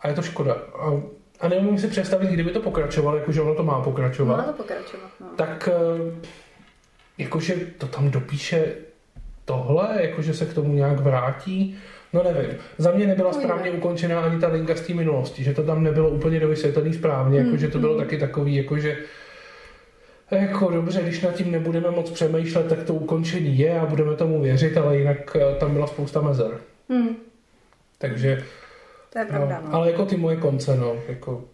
A 0.00 0.08
je 0.08 0.14
to 0.14 0.22
škoda. 0.22 0.54
A, 0.54 1.02
a 1.40 1.48
neumím 1.48 1.78
si 1.78 1.88
představit, 1.88 2.30
kdyby 2.30 2.50
to 2.50 2.60
pokračovalo, 2.60 3.16
jakože 3.16 3.42
ono 3.42 3.54
to 3.54 3.62
má 3.62 3.80
pokračovat, 3.80 4.36
Má 4.36 4.42
to 4.42 4.52
pokračovat, 4.52 5.10
no. 5.20 5.26
tak 5.36 5.68
eh, 5.72 6.28
jakože 7.18 7.56
to 7.78 7.86
tam 7.86 8.10
dopíše 8.10 8.74
tohle, 9.44 9.98
jakože 10.00 10.34
se 10.34 10.46
k 10.46 10.54
tomu 10.54 10.74
nějak 10.74 11.00
vrátí, 11.00 11.78
no 12.12 12.22
nevím. 12.22 12.58
Za 12.78 12.90
mě 12.90 13.06
nebyla 13.06 13.30
No, 13.30 13.40
správně 13.40 13.70
ukončená 13.70 14.20
ani 14.20 14.40
ta 14.40 14.48
linka 14.48 14.74
z 14.74 14.80
té 14.80 14.94
minulosti, 14.94 15.44
že 15.44 15.54
to 15.54 15.62
tam 15.62 15.82
nebylo 15.82 16.10
úplně 16.10 16.40
dovysvětlený 16.40 16.94
správně, 16.94 17.38
Hmm, 17.38 17.48
jakože 17.48 17.68
to 17.68 17.78
bylo 17.78 17.94
hmm. 17.94 18.02
taky 18.02 18.18
takový, 18.18 18.54
jakože 18.56 18.98
jako 20.30 20.70
dobře, 20.70 21.02
když 21.02 21.20
nad 21.20 21.34
tím 21.34 21.50
nebudeme 21.50 21.90
moc 21.90 22.10
přemýšlet, 22.10 22.68
tak 22.68 22.82
to 22.82 22.94
ukončení 22.94 23.58
je 23.58 23.80
a 23.80 23.86
budeme 23.86 24.16
tomu 24.16 24.42
věřit, 24.42 24.76
ale 24.76 24.96
jinak 24.96 25.36
eh, 25.36 25.54
tam 25.60 25.72
byla 25.72 25.86
spousta 25.86 26.20
mezer. 26.20 26.60
Hmm, 26.88 27.16
Takže, 27.98 28.44
to 29.12 29.18
je 29.18 29.24
pravda, 29.24 29.62
no. 29.64 29.74
ale 29.74 29.90
jako 29.90 30.06
ty 30.06 30.16
moje 30.16 30.36
konce, 30.36 30.76
no, 30.76 30.96
jako, 31.08 31.44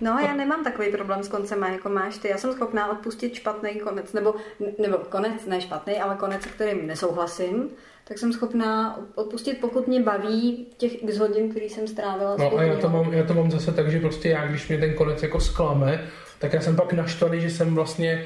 No, 0.00 0.18
já 0.26 0.34
nemám 0.34 0.64
takový 0.64 0.90
problém 0.90 1.22
s 1.22 1.28
koncem, 1.28 1.62
jako 1.62 1.88
máš 1.88 2.18
ty. 2.18 2.28
Já 2.28 2.38
jsem 2.38 2.52
schopná 2.52 2.90
odpustit 2.90 3.34
špatný 3.34 3.70
konec, 3.70 4.12
nebo, 4.12 4.34
nebo 4.82 4.98
konec, 4.98 5.46
ne 5.46 5.60
špatný, 5.60 5.98
ale 5.98 6.16
konec, 6.16 6.42
se 6.42 6.48
kterým 6.48 6.86
nesouhlasím, 6.86 7.70
tak 8.08 8.18
jsem 8.18 8.32
schopná 8.32 9.00
odpustit, 9.14 9.58
pokud 9.60 9.88
mě 9.88 10.02
baví 10.02 10.66
těch 10.76 11.02
x 11.02 11.18
hodin, 11.18 11.50
který 11.50 11.68
jsem 11.68 11.86
strávila 11.88 12.36
s 12.36 12.38
No 12.38 12.56
a 12.58 12.62
já 12.62 12.76
to, 12.76 12.88
mám, 12.88 13.12
já 13.12 13.24
to 13.24 13.34
mám 13.34 13.50
zase 13.50 13.72
tak, 13.72 13.90
že 13.90 14.00
prostě 14.00 14.28
já, 14.28 14.46
když 14.46 14.68
mě 14.68 14.78
ten 14.78 14.94
konec 14.94 15.22
jako 15.22 15.40
zklame, 15.40 16.04
tak 16.38 16.52
já 16.52 16.60
jsem 16.60 16.76
pak 16.76 16.92
naštvaný, 16.92 17.40
že 17.40 17.50
jsem 17.50 17.74
vlastně... 17.74 18.24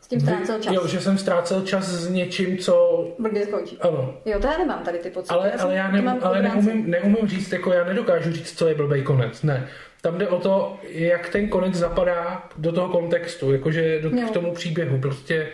S 0.00 0.06
tím 0.08 0.20
ztrácel 0.20 0.60
čas. 0.60 0.74
Jo, 0.74 0.86
že 0.86 1.00
jsem 1.00 1.18
ztrácel 1.18 1.62
čas 1.62 1.84
s 1.88 2.10
něčím, 2.10 2.58
co... 2.58 3.04
Blbě 3.18 3.46
skončí. 3.46 3.78
Ano. 3.80 4.14
Jo, 4.24 4.38
to 4.40 4.46
já 4.46 4.58
nemám 4.58 4.82
tady 4.82 4.98
ty 4.98 5.10
pocity. 5.10 5.34
Ale, 5.34 5.50
jsem- 5.50 5.60
ale 5.60 5.74
já 5.74 5.90
ne, 5.90 6.18
ale 6.22 6.42
neumím, 6.42 6.90
neumím 6.90 7.28
říct, 7.28 7.52
jako 7.52 7.72
já 7.72 7.84
nedokážu 7.84 8.32
říct, 8.32 8.58
co 8.58 8.68
je 8.68 8.74
blbý 8.74 9.02
konec. 9.02 9.42
Ne. 9.42 9.68
Tam 10.02 10.18
jde 10.18 10.28
o 10.28 10.38
to, 10.38 10.76
jak 10.88 11.28
ten 11.28 11.48
konec 11.48 11.74
zapadá 11.74 12.48
do 12.56 12.72
toho 12.72 12.88
kontextu, 12.88 13.52
jakože 13.52 14.00
do, 14.00 14.08
Jo. 14.08 14.28
k 14.28 14.30
tomu 14.30 14.52
příběhu. 14.54 14.98
Prostě 14.98 15.48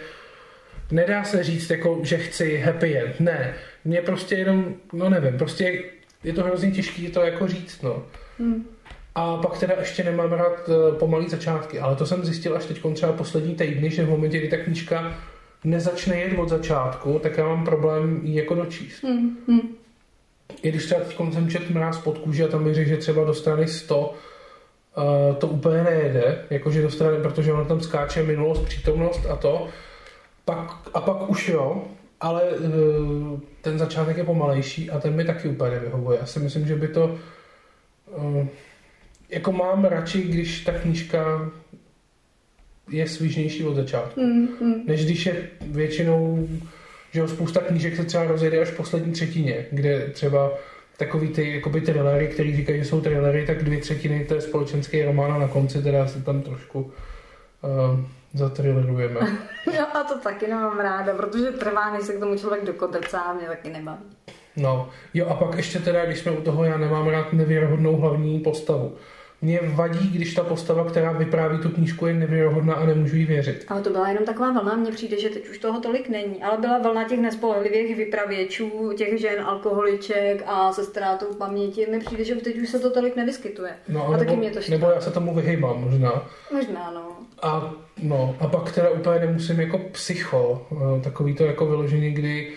nedá 0.90 1.24
se 1.24 1.44
říct, 1.44 1.70
jako, 1.70 2.00
že 2.02 2.18
chci 2.18 2.58
happy 2.58 2.98
end. 2.98 3.20
Ne. 3.20 3.54
Mně 3.84 4.02
prostě 4.02 4.34
jenom, 4.34 4.74
no 4.92 5.08
nevím, 5.08 5.38
prostě 5.38 5.82
je 6.24 6.32
to 6.32 6.42
hrozně 6.42 6.70
těžké 6.70 7.10
to 7.10 7.20
jako 7.20 7.48
říct, 7.48 7.82
no. 7.82 8.02
Hmm. 8.38 8.64
A 9.14 9.36
pak 9.36 9.58
teda 9.58 9.74
ještě 9.78 10.04
nemám 10.04 10.32
rád 10.32 10.68
eh, 10.68 10.98
pomalý 10.98 11.28
začátky, 11.28 11.80
ale 11.80 11.96
to 11.96 12.06
jsem 12.06 12.24
zjistil 12.24 12.56
až 12.56 12.64
teď 12.64 12.82
třeba 12.94 13.12
poslední 13.12 13.54
týdny, 13.54 13.90
že 13.90 14.04
v 14.04 14.10
momentě, 14.10 14.38
kdy 14.38 14.48
ta 14.48 14.56
knížka 14.56 15.14
nezačne 15.64 16.16
jet 16.16 16.38
od 16.38 16.48
začátku, 16.48 17.18
tak 17.18 17.38
já 17.38 17.48
mám 17.48 17.64
problém 17.64 18.20
ji 18.22 18.36
jako 18.36 18.54
dočíst. 18.54 19.02
Hmm, 19.02 19.38
hmm. 19.48 19.76
I 20.62 20.68
když 20.68 20.84
třeba 20.84 21.00
teď 21.00 21.16
jsem 21.32 21.50
čet 21.50 21.70
mráz 21.70 21.98
pod 21.98 22.18
kůži 22.18 22.44
a 22.44 22.48
tam 22.48 22.74
řekl, 22.74 22.88
že 22.88 22.96
třeba 22.96 23.24
do 23.24 23.34
strany 23.34 23.68
100 23.68 24.14
uh, 24.96 25.36
to 25.36 25.46
úplně 25.46 25.82
nejede, 25.82 26.44
jakože 26.50 26.82
do 26.82 26.90
strany, 26.90 27.18
protože 27.18 27.52
ono 27.52 27.64
tam 27.64 27.80
skáče 27.80 28.22
minulost, 28.22 28.64
přítomnost 28.64 29.26
a 29.26 29.36
to. 29.36 29.68
Pak, 30.44 30.88
a 30.94 31.00
pak 31.00 31.30
už 31.30 31.48
jo, 31.48 31.84
ale 32.20 32.42
uh, 32.42 33.40
ten 33.60 33.78
začátek 33.78 34.16
je 34.16 34.24
pomalejší 34.24 34.90
a 34.90 35.00
ten 35.00 35.14
mi 35.14 35.24
taky 35.24 35.48
úplně 35.48 35.70
nevyhovuje. 35.70 36.18
Já 36.18 36.26
si 36.26 36.38
myslím, 36.38 36.66
že 36.66 36.76
by 36.76 36.88
to 36.88 37.18
uh, 38.16 38.46
jako 39.28 39.52
mám 39.52 39.84
radši, 39.84 40.22
když 40.22 40.64
ta 40.64 40.72
knížka 40.72 41.50
je 42.90 43.08
svížnější 43.08 43.64
od 43.64 43.74
začátku 43.74 44.20
Hmm, 44.20 44.48
hmm. 44.60 44.82
než 44.86 45.04
když 45.04 45.26
je 45.26 45.48
většinou, 45.66 46.48
že 47.12 47.20
jo, 47.20 47.28
spousta 47.28 47.60
knížek 47.60 47.96
se 47.96 48.04
třeba 48.04 48.24
rozjede 48.24 48.60
až 48.60 48.68
v 48.68 48.76
poslední 48.76 49.12
třetině, 49.12 49.66
kde 49.70 50.08
třeba 50.08 50.52
takový 50.96 51.28
ty 51.28 51.54
jakoby 51.54 51.80
thrillery, 51.80 52.28
který 52.28 52.56
říkají, 52.56 52.78
že 52.78 52.84
jsou 52.84 53.00
thrillery, 53.00 53.46
tak 53.46 53.64
dvě 53.64 53.78
třetiny 53.78 54.24
to 54.24 54.34
je 54.34 54.40
společenský 54.40 55.02
román 55.02 55.32
a 55.32 55.38
na 55.38 55.48
konci 55.48 55.82
teda 55.82 56.06
se 56.06 56.22
tam 56.22 56.42
trošku 56.42 56.80
uh, 56.82 58.00
zathrillerujeme. 58.34 59.20
Jo, 59.72 59.84
a 59.94 60.04
to 60.04 60.18
taky 60.18 60.46
nemám 60.46 60.80
ráda, 60.80 61.14
protože 61.14 61.50
trvá, 61.50 61.92
než 61.92 62.02
se 62.02 62.12
k 62.12 62.20
tomu 62.20 62.38
člověk 62.38 62.64
dokodrcá, 62.64 63.20
a 63.20 63.32
mě 63.32 63.46
taky 63.46 63.70
nebaví. 63.70 64.02
No, 64.56 64.88
jo 65.14 65.26
a 65.26 65.34
pak 65.34 65.56
ještě 65.56 65.78
teda, 65.78 66.06
když 66.06 66.18
jsme 66.18 66.32
u 66.32 66.42
toho, 66.42 66.64
já 66.64 66.76
nemám 66.76 67.08
rád 67.08 67.32
nevěrohodnou 67.32 67.96
hlavní 67.96 68.40
postavu. 68.40 68.96
Mě 69.42 69.60
vadí, 69.64 70.10
když 70.10 70.34
ta 70.34 70.44
postava, 70.44 70.84
která 70.84 71.12
vypráví 71.12 71.58
tu 71.58 71.68
knížku, 71.68 72.06
je 72.06 72.14
nevěrohodná 72.14 72.74
a 72.74 72.86
nemůžu 72.86 73.16
jí 73.16 73.24
věřit. 73.24 73.64
Ale 73.68 73.82
to 73.82 73.90
byla 73.90 74.08
jenom 74.08 74.24
taková 74.24 74.52
vlna, 74.52 74.76
mně 74.76 74.90
přijde, 74.90 75.20
že 75.20 75.28
teď 75.28 75.48
už 75.48 75.58
toho 75.58 75.80
tolik 75.80 76.08
není, 76.08 76.42
ale 76.42 76.58
byla 76.58 76.78
vlna 76.78 77.04
těch 77.04 77.20
nespolehlivých 77.20 77.96
vypravěčů, 77.96 78.92
těch 78.96 79.20
žen, 79.20 79.40
alkoholiček 79.44 80.42
a 80.46 80.72
se 80.72 80.84
ztrátou 80.84 81.26
paměti. 81.38 81.86
Mně 81.88 81.98
přijde, 81.98 82.24
že 82.24 82.34
teď 82.34 82.58
už 82.58 82.68
se 82.68 82.78
to 82.78 82.90
tolik 82.90 83.16
nevyskytuje. 83.16 83.70
No, 83.88 84.06
a 84.06 84.10
nebo, 84.10 84.24
taky 84.24 84.36
mě 84.36 84.50
to 84.50 84.60
štve. 84.60 84.76
nebo 84.76 84.90
já 84.90 85.00
se 85.00 85.10
tomu 85.10 85.34
vyhýbám 85.34 85.84
možná. 85.84 86.28
Možná, 86.52 86.90
no. 86.90 87.16
A, 87.42 87.74
no, 88.02 88.36
a 88.40 88.46
pak 88.46 88.72
teda 88.72 88.90
úplně 88.90 89.18
nemusím 89.18 89.60
jako 89.60 89.78
psycho, 89.78 90.66
eh, 90.72 91.00
takový 91.00 91.34
to 91.34 91.44
jako 91.44 91.66
vyložení, 91.66 92.10
kdy, 92.10 92.52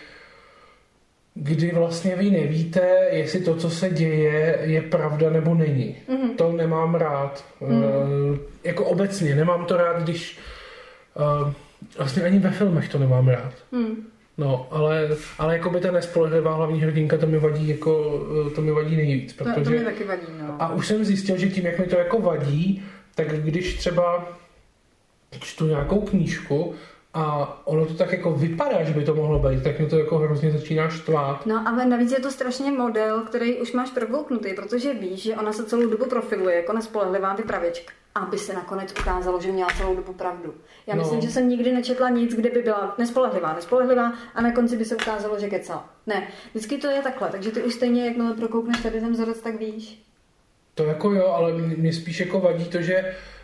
kdy 1.40 1.72
vlastně 1.72 2.16
vy 2.16 2.32
nevíte, 2.32 3.08
jestli 3.12 3.40
to, 3.40 3.56
co 3.56 3.70
se 3.70 3.90
děje, 3.90 4.60
je 4.62 4.82
pravda 4.82 5.30
nebo 5.30 5.54
není. 5.54 5.96
Mhm. 6.08 6.30
To 6.30 6.52
nemám 6.52 6.96
rád. 6.96 7.46
Mm. 7.62 8.40
Jako 8.64 8.86
obecně, 8.86 9.36
nemám 9.36 9.66
to 9.66 9.78
rád, 9.78 10.04
když 10.04 10.40
eh, 11.18 11.54
vlastně 11.98 12.24
ani 12.24 12.40
ve 12.40 12.52
filmech 12.52 12.90
to 12.90 13.00
nemám 13.00 13.28
rád. 13.28 13.54
Hmm. 13.72 14.08
No, 14.38 14.68
ale, 14.72 15.10
ale 15.40 15.54
jako 15.54 15.70
by 15.70 15.80
ta 15.80 15.92
nespolehlivá 15.92 16.56
hlavní 16.56 16.82
hrdinka, 16.82 17.18
to 17.18 17.28
mi 17.28 17.40
vadí 17.40 17.68
jako, 17.68 18.22
eh, 18.48 18.50
to 18.50 18.62
mi 18.62 18.72
vadí 18.72 18.96
nejvíc, 18.96 19.34
To, 19.34 19.44
to 19.44 19.50
protože... 19.54 19.76
mě 19.76 19.86
taky 19.86 20.04
vadí, 20.04 20.28
no. 20.42 20.56
A 20.60 20.74
už 20.74 20.88
jsem 20.88 21.06
zjistil, 21.06 21.38
že 21.38 21.50
tím, 21.50 21.66
jak 21.66 21.80
mi 21.80 21.86
to 21.86 21.98
jako 21.98 22.20
vadí, 22.20 22.84
tak 23.16 23.28
když 23.28 23.78
třeba 23.78 24.38
čtu 25.40 25.68
nějakou 25.68 26.02
knížku 26.02 26.76
a 27.18 27.57
ono 27.65 27.86
to 27.86 27.93
tak 27.93 28.11
jako 28.11 28.32
vypadá, 28.32 28.84
že 28.84 28.93
by 28.93 29.03
to 29.03 29.15
mohlo 29.15 29.39
být, 29.39 29.63
tak 29.63 29.80
mě 29.80 29.88
to 29.88 29.97
jako 29.99 30.18
hrozně 30.18 30.51
začíná 30.51 30.89
štvát. 30.89 31.45
No 31.45 31.63
ale 31.68 31.86
navíc 31.86 32.11
je 32.11 32.20
to 32.20 32.32
strašně 32.32 32.72
model, 32.72 33.22
který 33.22 33.61
už 33.61 33.72
máš 33.72 33.91
probouknutý, 33.91 34.53
protože 34.53 34.93
víš, 34.93 35.24
že 35.24 35.36
ona 35.36 35.53
se 35.53 35.65
celou 35.65 35.89
dobu 35.89 36.05
profiluje 36.05 36.55
jako 36.55 36.74
nespolehlivá 36.74 37.36
vypravěčka. 37.36 37.93
Aby 38.15 38.38
se 38.38 38.53
nakonec 38.53 38.93
ukázalo, 39.01 39.41
že 39.41 39.51
měla 39.51 39.70
celou 39.78 39.95
dobu 39.95 40.13
pravdu. 40.13 40.53
Já 40.88 40.95
No. 40.95 41.01
myslím, 41.01 41.22
že 41.22 41.28
jsem 41.32 41.49
nikdy 41.49 41.72
nečetla 41.72 42.09
nic, 42.09 42.36
kde 42.36 42.49
by 42.49 42.61
byla 42.61 42.95
nespolehlivá, 42.97 43.53
nespolehlivá 43.53 44.13
a 44.36 44.41
na 44.41 44.51
konci 44.51 44.78
by 44.78 44.86
se 44.86 44.95
ukázalo, 44.95 45.39
že 45.39 45.49
kecala. 45.49 45.89
Ne, 46.07 46.28
vždycky 46.49 46.78
to 46.78 46.88
je 46.88 47.01
takhle, 47.01 47.30
takže 47.30 47.51
ty 47.51 47.63
už 47.63 47.74
stejně, 47.74 48.05
jakmile 48.05 48.34
prokoukneš 48.34 48.82
tady 48.82 48.99
ten 48.99 49.11
vzorec, 49.11 49.41
tak 49.41 49.59
víš. 49.59 50.03
To 50.76 50.84
jako 50.84 51.11
jo, 51.11 51.28
ale 51.28 51.53
mě 51.53 51.76
mě 51.76 51.93
spíš 51.93 52.20
jako 52.20 52.39
vadí 52.39 52.65
to, 52.65 52.82
že 52.82 52.99
uh, 53.01 53.37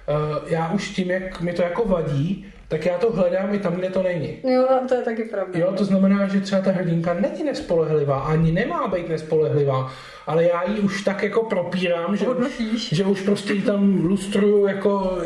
já 0.45 0.71
už 0.71 0.89
tím, 0.89 1.11
jak 1.11 1.41
mi 1.41 1.53
to 1.53 1.61
jako 1.61 1.85
vadí, 1.85 2.45
tak 2.67 2.85
já 2.85 2.97
to 2.97 3.11
hledám 3.11 3.53
i 3.53 3.59
tam, 3.59 3.73
kde 3.73 3.89
to 3.89 4.03
není. 4.03 4.37
Jo, 4.43 4.67
to 4.87 4.95
je 4.95 5.01
taky 5.01 5.23
pravda. 5.23 5.59
Jo, 5.59 5.73
to 5.77 5.85
znamená, 5.85 6.27
že 6.27 6.41
třeba 6.41 6.61
ta 6.61 6.71
hrdinka 6.71 7.13
není 7.13 7.43
nespolehlivá, 7.43 8.19
ani 8.19 8.51
nemá 8.51 8.87
být 8.87 9.09
nespolehlivá, 9.09 9.91
ale 10.27 10.43
já 10.43 10.63
ji 10.69 10.79
už 10.79 11.03
tak 11.03 11.23
jako 11.23 11.43
propírám, 11.43 12.17
že 12.17 12.27
už, 12.27 12.47
že 12.91 13.03
už 13.03 13.21
prostě 13.21 13.53
ji 13.53 13.61
tam 13.61 14.05
lustruju 14.05 14.67
jako 14.67 15.17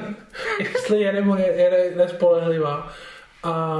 jestli 0.60 1.00
je 1.00 1.12
nebo 1.12 1.36
je, 1.36 1.46
je 1.46 1.70
ne- 1.70 2.04
nespolehlivá. 2.04 2.88
A 3.42 3.76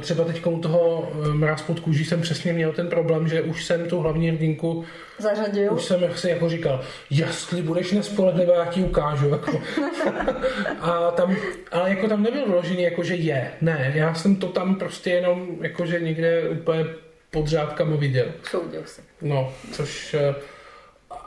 třeba 0.00 0.24
teď 0.24 0.46
u 0.46 0.58
toho 0.58 1.12
eh, 1.24 1.28
mráz 1.28 1.62
pod 1.62 1.80
kůží 1.80 2.04
jsem 2.04 2.20
přesně 2.20 2.52
měl 2.52 2.72
ten 2.72 2.88
problém, 2.88 3.28
že 3.28 3.42
už 3.42 3.64
jsem 3.64 3.86
tu 3.88 4.00
hlavní 4.00 4.28
hrdinku, 4.30 4.84
Zařadil. 5.18 5.74
už 5.74 5.84
jsem 5.84 6.00
si 6.14 6.28
jako 6.30 6.48
říkal, 6.48 6.80
jestli 7.10 7.62
budeš 7.62 7.92
nespolehlivá, 7.92 8.54
já 8.54 8.64
ti 8.64 8.84
ukážu. 8.84 9.28
Jako. 9.28 9.60
A 10.80 11.10
tam, 11.10 11.36
ale 11.72 11.90
jako 11.90 12.08
tam 12.08 12.22
nebyl 12.22 12.46
vložený, 12.46 12.82
jako 12.82 13.02
že 13.02 13.14
je. 13.14 13.50
Ne, 13.60 13.92
já 13.94 14.14
jsem 14.14 14.36
to 14.36 14.46
tam 14.48 14.74
prostě 14.74 15.10
jenom 15.10 15.48
jakože 15.60 16.00
někde 16.00 16.48
úplně 16.48 16.84
pod 17.30 17.46
řádkama 17.46 17.96
viděl. 17.96 18.26
Soudil 18.50 18.82
si. 18.84 19.00
No, 19.22 19.52
což 19.72 20.14
eh, 20.14 20.34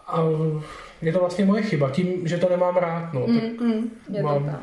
a 0.08 0.24
je 1.02 1.14
to 1.14 1.20
vlastně 1.20 1.46
moje 1.46 1.62
chyba, 1.64 1.90
tím, 1.92 2.28
že 2.28 2.38
to 2.38 2.50
nemám 2.50 2.76
rád. 2.78 3.14
No, 3.14 3.20
tak 3.22 3.30
Mm, 3.60 3.68
mm, 3.68 3.92
je 4.10 4.22
to 4.22 4.28
mám- 4.28 4.46
tak. 4.46 4.60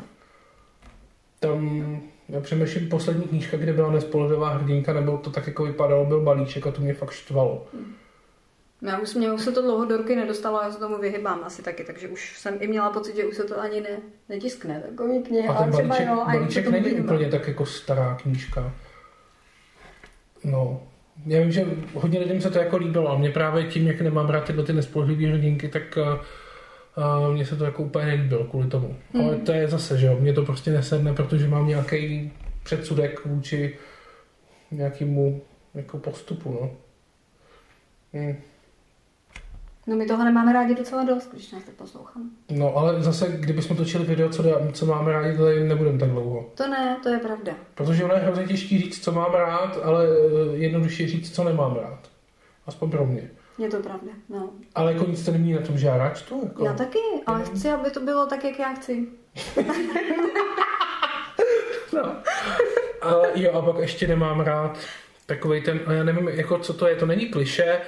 tam, 1.39 2.01
já 2.33 2.41
přemýšlím, 2.41 2.89
poslední 2.89 3.23
knížka, 3.23 3.57
kde 3.57 3.73
byla 3.73 3.91
nespolehlivá 3.91 4.49
hrdinka, 4.49 4.93
nebo 4.93 5.17
to 5.17 5.29
tak 5.29 5.47
jako 5.47 5.63
vypadalo, 5.63 6.05
byl 6.05 6.21
balíček 6.21 6.67
a 6.67 6.71
to 6.71 6.81
mě 6.81 6.93
fakt 6.93 7.11
štvalo. 7.11 7.67
Já 8.81 8.99
už, 8.99 9.13
mě 9.15 9.31
už 9.33 9.41
se 9.41 9.51
to 9.51 9.61
dlouho 9.61 9.85
do 9.85 9.97
ruky 9.97 10.15
nedostalo, 10.15 10.61
já 10.61 10.71
se 10.71 10.79
tomu 10.79 10.97
vyhybám 10.97 11.43
asi 11.43 11.61
taky, 11.61 11.83
takže 11.83 12.07
už 12.07 12.39
jsem 12.39 12.57
i 12.59 12.67
měla 12.67 12.89
pocit, 12.89 13.15
že 13.15 13.25
už 13.25 13.35
se 13.35 13.43
to 13.43 13.59
ani 13.59 13.81
ne, 13.81 13.89
netiskne, 14.29 14.83
takový 14.89 15.23
knihy, 15.23 15.47
A 15.47 15.53
ten 15.53 15.63
ale 15.63 15.71
třeba 15.71 15.87
balíček, 15.87 16.07
jo, 16.07 16.25
balíček 16.25 16.67
není 16.67 16.83
vyhybám. 16.83 17.05
úplně 17.15 17.29
tak 17.29 17.47
jako 17.47 17.65
stará 17.65 18.17
knížka. 18.21 18.73
No, 20.43 20.81
já 21.25 21.41
vím, 21.41 21.51
že 21.51 21.65
hodně 21.93 22.19
lidem 22.19 22.41
se 22.41 22.49
to 22.49 22.59
jako 22.59 22.77
líbilo 22.77 23.11
a 23.11 23.17
mě 23.17 23.29
právě 23.29 23.63
tím, 23.63 23.87
jak 23.87 24.01
nemám 24.01 24.29
rád 24.29 24.43
tyhle 24.43 24.63
ty 24.63 24.73
nespolehlivé 24.73 25.33
hrdinky, 25.33 25.67
tak 25.67 25.97
uh, 25.97 26.19
A 26.95 27.29
mně 27.29 27.45
se 27.45 27.55
to 27.55 27.65
jako 27.65 27.83
úplně 27.83 28.05
nelíbilo 28.05 28.43
kvůli 28.43 28.67
tomu. 28.67 28.95
Mm. 29.13 29.21
Ale 29.21 29.35
to 29.35 29.51
je 29.51 29.67
zase, 29.67 29.97
že 29.97 30.07
jo, 30.07 30.17
mě 30.19 30.33
to 30.33 30.45
prostě 30.45 30.71
nesedne, 30.71 31.13
protože 31.13 31.47
mám 31.47 31.67
nějaký 31.67 32.31
předsudek 32.63 33.25
vůči 33.25 33.77
nějakému 34.71 35.41
jako 35.73 35.97
postupu, 35.97 36.57
no. 36.61 36.71
Mm. 38.13 38.35
No 39.87 39.95
my 39.95 40.05
toho 40.05 40.23
nemáme 40.23 40.53
rádi 40.53 40.75
docela 40.75 41.03
dost, 41.03 41.29
když 41.33 41.51
nás 41.51 41.63
tak 41.63 41.75
poslouchám. 41.75 42.29
No 42.49 42.75
ale 42.75 43.03
zase, 43.03 43.37
kdybychom 43.39 43.77
točili 43.77 44.05
video, 44.05 44.29
co, 44.29 44.43
dá, 44.43 44.71
co 44.73 44.85
máme 44.85 45.11
rádi, 45.11 45.37
tady 45.37 45.67
nebudeme 45.67 45.99
tak 45.99 46.09
dlouho. 46.09 46.49
To 46.55 46.67
ne, 46.67 46.97
to 47.03 47.09
je 47.09 47.17
pravda. 47.17 47.53
Protože 47.75 48.03
ono 48.03 48.13
je 48.13 48.19
hrozně 48.19 48.45
těžký 48.45 48.79
říct, 48.79 49.03
co 49.03 49.11
mám 49.11 49.33
rád, 49.33 49.79
ale 49.83 50.05
eh, 50.05 50.57
jednodušší 50.57 51.07
říct, 51.07 51.35
co 51.35 51.43
nemám 51.43 51.75
rád. 51.75 51.99
Aspoň 52.67 52.91
pro 52.91 53.05
mě. 53.05 53.29
Je 53.57 53.69
to 53.69 53.79
pravda, 53.79 54.11
no. 54.29 54.49
Ale 54.75 54.93
jako 54.93 55.05
nic 55.05 55.25
to 55.25 55.31
není 55.31 55.53
na 55.53 55.61
tom, 55.61 55.77
že 55.77 55.87
já 55.87 55.97
rád 55.97 56.17
čtu. 56.17 56.41
Jako. 56.43 56.65
Já 56.65 56.73
taky, 56.73 56.99
ale 57.25 57.43
chci, 57.43 57.69
aby 57.69 57.89
to 57.89 57.99
bylo 57.99 58.25
tak, 58.25 58.43
jak 58.43 58.59
já 58.59 58.73
chci. 58.73 59.07
No. 61.93 62.15
Ale 63.01 63.31
jo, 63.35 63.51
a 63.51 63.61
pak 63.61 63.77
ještě 63.81 64.07
nemám 64.07 64.39
rád 64.39 64.79
takový 65.25 65.61
ten, 65.61 65.79
a 65.85 65.93
já 65.93 66.03
nevím, 66.03 66.27
jako 66.27 66.59
co 66.59 66.73
to 66.73 66.87
je, 66.87 66.95
to 66.95 67.05
není 67.05 67.25
kliše, 67.25 67.81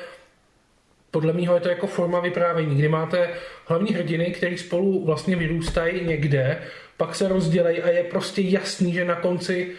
podle 1.11 1.33
mě 1.33 1.49
je 1.53 1.59
to 1.59 1.69
jako 1.69 1.87
forma 1.87 2.19
vyprávění, 2.19 2.75
kdy 2.75 2.87
máte 2.87 3.29
hlavní 3.65 3.93
hrdiny, 3.93 4.25
který 4.25 4.57
spolu 4.57 5.05
vlastně 5.05 5.35
vyrůstají 5.35 6.05
někde, 6.05 6.61
pak 6.97 7.15
se 7.15 7.27
rozdělejí 7.27 7.81
a 7.81 7.89
je 7.89 8.03
prostě 8.03 8.41
jasný, 8.41 8.93
že 8.93 9.05
na 9.05 9.15
konci 9.15 9.71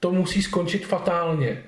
to 0.00 0.12
musí 0.12 0.42
skončit 0.42 0.86
fatálně. 0.86 1.62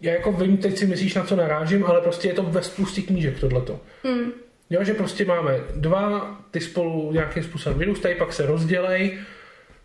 Já 0.00 0.12
jako 0.12 0.32
vím, 0.32 0.56
teď 0.56 0.78
si 0.78 0.86
myslíš, 0.86 1.14
na 1.14 1.24
co 1.24 1.36
narážím, 1.36 1.84
ale 1.86 2.00
prostě 2.00 2.28
je 2.28 2.34
to 2.34 2.42
ve 2.42 2.62
spoustě 2.62 3.02
knížek 3.02 3.40
tohleto. 3.40 3.80
Mm. 4.04 4.32
Jo, 4.70 4.84
že 4.84 4.94
prostě 4.94 5.24
máme 5.24 5.60
dva, 5.76 6.36
ty 6.50 6.60
spolu 6.60 7.12
nějakým 7.12 7.42
způsobem 7.42 7.78
vyrůstají, 7.78 8.14
pak 8.14 8.32
se 8.32 8.46
rozdělej, 8.46 9.18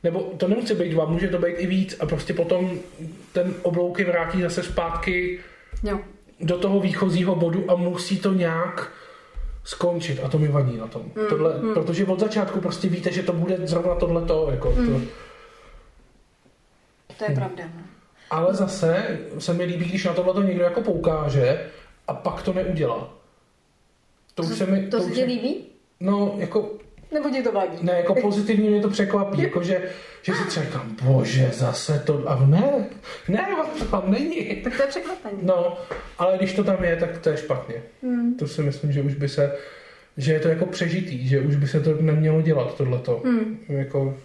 nebo 0.03 0.19
to 0.37 0.47
nemusí 0.47 0.73
být 0.73 0.89
dva, 0.89 1.05
může 1.05 1.27
to 1.27 1.37
být 1.37 1.55
i 1.57 1.67
víc 1.67 1.97
a 1.99 2.05
prostě 2.05 2.33
potom 2.33 2.79
ten 3.31 3.53
oblouky 3.61 4.03
vrátí 4.03 4.41
zase 4.41 4.63
zpátky 4.63 5.39
Jo. 5.83 5.99
do 6.39 6.57
toho 6.57 6.79
výchozího 6.79 7.35
bodu 7.35 7.71
a 7.71 7.75
musí 7.75 8.17
to 8.19 8.33
nějak 8.33 8.91
skončit 9.63 10.19
a 10.23 10.29
to 10.29 10.39
mi 10.39 10.47
vadí 10.47 10.77
na 10.77 10.87
tom. 10.87 11.01
Mm, 11.01 11.27
tohle, 11.29 11.59
mm. 11.59 11.73
Protože 11.73 12.05
od 12.05 12.19
začátku 12.19 12.61
prostě 12.61 12.89
víte, 12.89 13.11
že 13.11 13.23
to 13.23 13.33
bude 13.33 13.57
zrovna 13.63 13.95
tohleto. 13.95 14.47
Jako 14.51 14.71
to. 14.71 14.81
Mm. 14.81 15.07
To 17.17 17.25
je 17.29 17.35
pravda. 17.35 17.63
no. 17.75 17.92
Ale 18.33 18.53
zase 18.53 19.19
se 19.39 19.53
mi 19.53 19.63
líbí, 19.63 19.85
když 19.85 20.05
na 20.05 20.13
tohleto 20.13 20.41
někdo 20.41 20.63
jako 20.63 20.81
poukáže 20.81 21.65
a 22.07 22.13
pak 22.13 22.41
to 22.41 22.53
neudělá. 22.53 23.13
To, 24.35 24.43
už 24.43 24.57
se 24.57 24.65
mi, 24.65 24.87
to 24.87 24.99
se 24.99 25.05
už 25.05 25.15
ti 25.15 25.23
líbí? 25.23 25.65
No, 25.99 26.35
jako 26.37 26.71
Nebo 27.13 27.29
ti 27.29 27.41
to 27.41 27.51
vadí? 27.51 27.77
Ne, 27.81 27.93
jako 27.93 28.15
pozitivně 28.15 28.69
mě 28.69 28.81
to 28.81 28.89
překvapí, 28.89 29.41
jako 29.41 29.63
že, 29.63 29.81
že 30.21 30.33
si 30.33 30.47
třeba 30.47 30.65
říkám, 30.65 30.95
bože, 31.03 31.49
zase 31.53 32.03
to, 32.05 32.23
a 32.27 32.45
ne, 32.45 32.87
ne, 33.27 33.47
to 33.79 33.85
tam 33.85 34.11
není. 34.11 34.55
Tak 34.63 34.77
to 34.77 34.81
je 34.81 34.87
překvapení. 34.87 35.37
No, 35.41 35.77
ale 36.17 36.37
když 36.37 36.53
to 36.53 36.63
tam 36.63 36.83
je, 36.83 36.95
tak 36.95 37.17
to 37.17 37.29
je 37.29 37.37
špatně. 37.37 37.75
Hmm. 38.03 38.35
To 38.35 38.47
si 38.47 38.61
myslím, 38.61 38.91
že 38.91 39.01
už 39.01 39.13
by 39.13 39.29
se, 39.29 39.55
že 40.17 40.33
je 40.33 40.39
to 40.39 40.47
jako 40.47 40.65
přežitý, 40.65 41.27
že 41.27 41.41
už 41.41 41.55
by 41.55 41.67
se 41.67 41.79
to 41.79 41.93
nemělo 42.01 42.41
dělat, 42.41 42.77
tohleto. 42.77 43.21
Hmm. 43.25 43.59
Jako, 43.69 44.17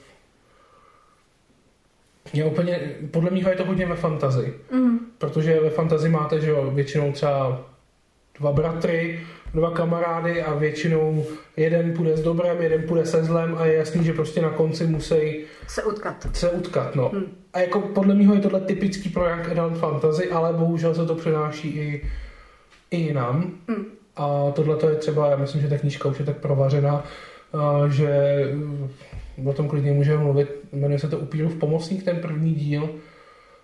je 2.33 2.45
úplně, 2.45 2.81
podle 3.11 3.31
mě 3.31 3.45
je 3.49 3.57
to 3.57 3.65
hodně 3.65 3.87
ve 3.87 3.97
fantazii, 3.97 4.55
Mm. 4.73 4.99
protože 5.19 5.61
ve 5.61 5.71
fantazii 5.71 6.11
máte, 6.13 6.41
že 6.41 6.51
jo, 6.51 6.71
většinou 6.75 7.13
třeba 7.13 7.61
dva 8.39 8.53
bratry, 8.53 9.21
dva 9.55 9.71
kamarády 9.71 10.43
a 10.43 10.55
většinou 10.55 11.25
jeden 11.57 11.93
půjde 11.93 12.17
s 12.17 12.23
dobrem, 12.23 12.63
jeden 12.63 12.83
půjde 12.83 13.07
se 13.07 13.25
zlem 13.25 13.57
a 13.59 13.67
je 13.67 13.75
jasný, 13.75 14.05
že 14.05 14.13
prostě 14.13 14.43
na 14.43 14.51
konci 14.51 14.87
musí 14.87 15.41
Se 15.67 15.83
utkat. 15.83 16.27
se 16.33 16.51
utkat, 16.51 16.95
no. 16.95 17.09
Hmm. 17.09 17.25
A 17.53 17.59
jako 17.61 17.81
podle 17.81 18.15
mě 18.15 18.35
je 18.35 18.41
tohle 18.41 18.61
typický 18.61 19.09
pro 19.09 19.29
young 19.29 19.49
adult 19.49 19.79
fantasy, 19.79 20.31
ale 20.31 20.53
bohužel 20.53 20.95
se 20.95 21.07
to 21.07 21.15
přenáší 21.15 21.69
i, 21.69 22.05
i 22.91 22.97
jinam. 22.97 23.53
Hmm. 23.69 23.85
A 24.17 24.51
tohle 24.55 24.77
to 24.77 24.89
je 24.89 24.95
třeba, 24.97 25.31
já 25.31 25.37
myslím, 25.37 25.61
že 25.63 25.69
ta 25.69 25.79
knížka 25.79 26.09
už 26.09 26.19
je 26.19 26.25
tak 26.25 26.37
provařená, 26.37 27.05
a 27.53 27.89
že 27.89 28.11
o 29.45 29.53
tom 29.53 29.69
klidně 29.69 29.93
můžeme 29.93 30.23
mluvit. 30.23 30.49
Jmenuje 30.73 30.99
se 30.99 31.09
to 31.09 31.19
Upírův 31.19 31.55
pomocník, 31.55 32.05
ten 32.05 32.17
první 32.21 32.55
díl. 32.55 32.91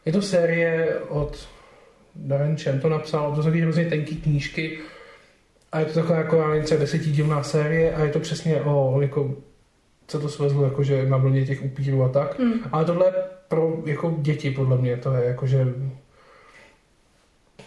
Je 0.04 0.12
to 0.12 0.22
série 0.22 0.98
od 1.08 1.48
Darren 2.14 2.56
Chen 2.56 2.80
to 2.80 2.88
napsal, 2.88 3.34
to 3.34 3.42
jsou 3.42 3.50
hrozně 3.50 3.84
tenký 3.84 4.16
knížky 4.16 4.78
a 5.74 5.78
je 5.78 5.84
to 5.84 5.92
taková 5.92 6.18
jako, 6.18 6.36
já 6.36 6.48
nevím, 6.48 6.64
třeba 6.64 6.80
desetidílná 6.80 7.42
série 7.42 7.94
a 7.94 8.04
je 8.04 8.12
to 8.12 8.20
přesně 8.20 8.62
o, 8.62 9.00
jako, 9.00 9.34
co 10.06 10.20
to 10.20 10.28
svezlo, 10.28 10.64
jakože 10.64 11.06
na 11.08 11.16
vlně 11.16 11.46
těch 11.46 11.64
upírů 11.64 12.02
a 12.02 12.08
tak. 12.08 12.38
Hmm. 12.38 12.52
Ale 12.72 12.84
tohle 12.84 13.06
je 13.06 13.12
pro 13.48 13.76
jako 13.86 14.14
děti, 14.18 14.50
podle 14.50 14.78
mě, 14.78 14.96
to 14.96 15.12
je 15.12 15.24
jakože... 15.24 15.66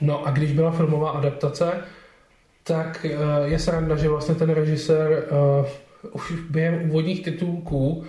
No 0.02 0.28
a 0.28 0.32
když 0.32 0.52
byla 0.52 0.72
filmová 0.72 1.10
adaptace, 1.10 1.72
tak 2.64 3.06
eh, 3.06 3.50
je 3.50 3.60
sranda, 3.60 3.96
že 3.96 4.10
vlastně 4.10 4.36
ten 4.36 4.50
režisér 4.50 5.24
uh, 5.60 5.66
už 6.14 6.34
během 6.50 6.90
úvodních 6.90 7.24
titulků 7.24 8.04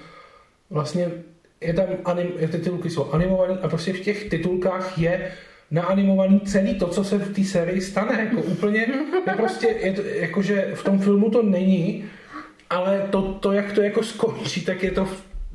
vlastně 0.70 1.10
je 1.60 1.74
tam 1.74 1.86
anim, 2.04 2.26
titulky 2.50 2.90
jsou 2.90 3.12
animovaný 3.12 3.58
a 3.62 3.68
prostě 3.68 3.92
v 3.92 4.00
těch 4.00 4.28
titulkách 4.28 4.98
je 4.98 5.32
naanimovaný 5.70 6.40
celý 6.40 6.74
to, 6.74 6.86
co 6.86 7.04
se 7.04 7.18
v 7.18 7.34
té 7.34 7.44
sérii 7.44 7.80
stane. 7.80 8.24
Jako 8.24 8.42
úplně, 8.42 8.80
je 9.26 9.34
prostě, 9.36 9.66
je 9.66 9.92
to, 9.92 10.02
jakože 10.02 10.70
v 10.74 10.84
tom 10.84 10.98
filmu 10.98 11.30
to 11.30 11.42
není, 11.42 12.04
ale 12.70 13.08
to, 13.10 13.22
to, 13.22 13.52
jak 13.52 13.72
to 13.72 13.82
jako 13.82 14.02
skončí, 14.02 14.64
tak 14.64 14.82
je 14.82 14.90
to, 14.90 15.08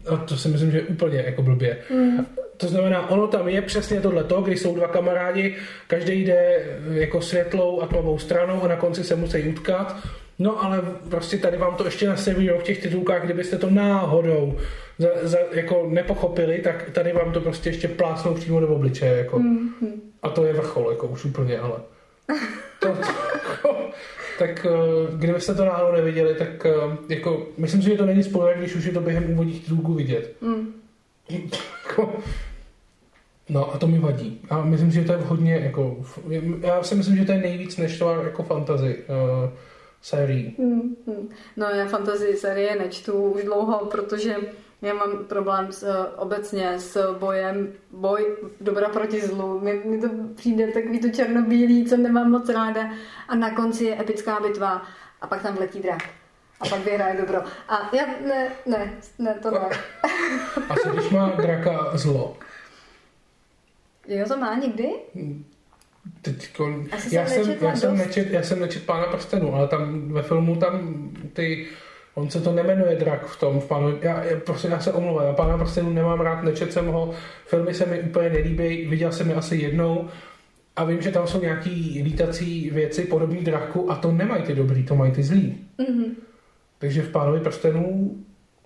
a 0.09 0.17
to 0.17 0.37
si 0.37 0.47
myslím, 0.47 0.71
že 0.71 0.77
je 0.77 0.83
úplně 0.83 1.23
jako 1.25 1.41
blbě. 1.41 1.77
Mm. 1.89 2.25
To 2.57 2.67
znamená, 2.67 3.09
ono 3.09 3.27
tam 3.27 3.47
je 3.47 3.61
přesně 3.61 4.01
tohleto, 4.01 4.41
kdy 4.41 4.57
jsou 4.57 4.75
dva 4.75 4.87
kamarádi, 4.87 5.55
každý 5.87 6.13
jde 6.13 6.35
eh, 6.35 6.99
jako 6.99 7.21
světlou 7.21 7.81
a 7.81 7.87
tmavou 7.87 8.17
stranou 8.17 8.63
a 8.63 8.67
na 8.67 8.75
konci 8.75 9.03
se 9.03 9.15
musí 9.15 9.43
utkat. 9.43 9.95
No 10.39 10.63
ale 10.63 10.81
prostě 11.09 11.37
tady 11.37 11.57
vám 11.57 11.75
to 11.75 11.85
ještě 11.85 12.07
naservírou 12.07 12.59
v 12.59 12.63
těch 12.63 12.81
titulkách, 12.81 13.23
kdybyste 13.23 13.57
to 13.57 13.69
náhodou 13.69 14.57
za, 14.97 15.07
za, 15.21 15.37
jako 15.51 15.87
nepochopili, 15.89 16.59
tak 16.59 16.89
tady 16.89 17.13
vám 17.13 17.31
to 17.31 17.41
prostě 17.41 17.69
ještě 17.69 17.87
plácnou 17.87 18.33
přímo 18.33 18.59
do 18.59 18.67
obličeje. 18.67 19.17
Jako. 19.17 19.39
Mm. 19.39 19.69
A 20.23 20.29
to 20.29 20.45
je 20.45 20.53
vrchol, 20.53 20.91
jako 20.91 21.07
už 21.07 21.25
úplně, 21.25 21.59
ale. 21.59 21.79
To, 22.79 22.87
to, 22.89 23.07
jako, 23.43 23.77
tak 24.39 24.65
eh, 24.65 25.17
kdybyste 25.17 25.55
to 25.55 25.65
náhodou 25.65 25.91
neviděli, 25.91 26.35
tak 26.35 26.65
eh, 26.65 26.97
jako, 27.09 27.47
myslím 27.57 27.81
si, 27.81 27.89
že 27.89 27.97
to 27.97 28.05
není 28.05 28.23
spoiler, 28.23 28.57
když 28.57 28.75
už 28.75 28.85
je 28.85 28.91
to 28.91 29.01
během 29.01 29.31
úvodních 29.31 29.63
titulků 29.63 29.93
vidět. 29.93 30.35
Mm. 30.41 30.73
Jako, 31.29 32.13
No 33.49 33.73
a 33.73 33.77
to 33.77 33.87
mi 33.87 33.99
vadí. 33.99 34.39
A 34.49 34.65
myslím 34.65 34.91
si, 34.91 34.95
že 34.95 35.05
to 35.05 35.11
je 35.11 35.17
hodně 35.17 35.53
jako, 35.53 35.97
já 36.61 36.83
si 36.83 36.95
myslím, 36.95 37.15
že 37.15 37.25
to 37.25 37.31
je 37.31 37.37
nejvíc 37.37 37.77
neštvar 37.77 38.25
jako 38.25 38.43
fantasy 38.43 38.95
uh, 38.95 39.49
sérií. 40.03 40.55
Mm, 40.57 40.95
mm. 41.05 41.29
No 41.57 41.65
já 41.69 41.85
fantasy 41.87 42.37
série 42.37 42.75
nečtu 42.75 43.13
už 43.13 43.43
dlouho, 43.43 43.85
protože 43.85 44.35
já 44.81 44.93
mám 44.93 45.25
problém 45.25 45.71
s, 45.71 45.83
eh, 45.83 46.15
obecně 46.15 46.79
s 46.79 47.17
bojem, 47.19 47.73
boj 47.91 48.37
dobra 48.61 48.89
proti 48.89 49.21
zlu. 49.21 49.59
Mně 49.59 50.01
to 50.01 50.09
přijde 50.35 50.67
takový 50.67 50.99
to 50.99 51.09
černobílý, 51.09 51.85
co 51.85 51.97
nemám 51.97 52.31
moc 52.31 52.49
ráda. 52.49 52.89
A 53.27 53.35
na 53.35 53.55
konci 53.55 53.83
je 53.83 54.01
epická 54.01 54.39
bitva 54.39 54.81
a 55.21 55.27
pak 55.27 55.41
tam 55.41 55.55
vletí 55.55 55.79
drak. 55.79 56.03
A 56.59 56.67
pak 56.69 56.79
vyhraje 56.85 57.21
dobro. 57.21 57.41
A 57.69 57.95
já, 57.95 58.05
ne, 58.27 58.51
ne, 58.65 58.93
ne, 59.19 59.39
to 59.41 59.51
ne. 59.51 59.69
Asi 60.69 60.89
když 60.89 61.09
má 61.09 61.29
draka 61.29 61.97
zlo. 61.97 62.37
Jo, 64.07 64.25
to 64.27 64.37
má 64.37 64.55
někdy? 64.55 64.89
Teďko, 66.23 66.83
Asi 66.91 67.15
já, 67.15 67.25
jsem 67.27 67.57
já, 67.61 67.75
jsem 67.75 67.97
nečet, 67.97 68.31
já 68.31 68.43
jsem 68.43 68.59
nečet 68.59 68.85
Pána 68.85 69.05
prstenů, 69.05 69.55
ale 69.55 69.67
tam 69.67 70.13
ve 70.13 70.21
filmu 70.21 70.55
tam 70.55 71.09
ty, 71.33 71.67
on 72.15 72.29
se 72.29 72.41
to 72.41 72.51
nemenuje 72.51 72.95
drak 72.95 73.25
v 73.25 73.39
tom, 73.39 73.59
v 73.59 73.65
pánu, 73.65 73.97
já, 74.01 74.23
já, 74.23 74.39
prostě 74.39 74.67
já 74.67 74.79
se 74.79 74.93
omlouvám, 74.93 75.25
já 75.25 75.33
Pána 75.33 75.57
prstenů 75.57 75.89
nemám 75.89 76.19
rád, 76.21 76.43
nečet 76.43 76.73
jsem 76.73 76.87
ho, 76.87 77.13
filmy 77.45 77.73
se 77.73 77.85
mi 77.85 78.01
úplně 78.01 78.29
nelíbí, 78.29 78.85
viděl 78.85 79.11
jsem 79.11 79.29
je 79.29 79.35
asi 79.35 79.55
jednou 79.55 80.09
a 80.75 80.83
vím, 80.83 81.01
že 81.01 81.11
tam 81.11 81.27
jsou 81.27 81.41
nějaký 81.41 82.01
lítací 82.03 82.69
věci 82.69 83.05
podobný 83.05 83.41
draku 83.41 83.91
a 83.91 83.95
to 83.95 84.11
nemají 84.11 84.43
ty 84.43 84.55
dobrý, 84.55 84.83
to 84.83 84.95
mají 84.95 85.11
ty 85.11 85.23
zlý. 85.23 85.57
Mhm. 85.77 86.05
Takže 86.79 87.01
v 87.01 87.11
Pánovi 87.11 87.39
prstenů 87.39 88.17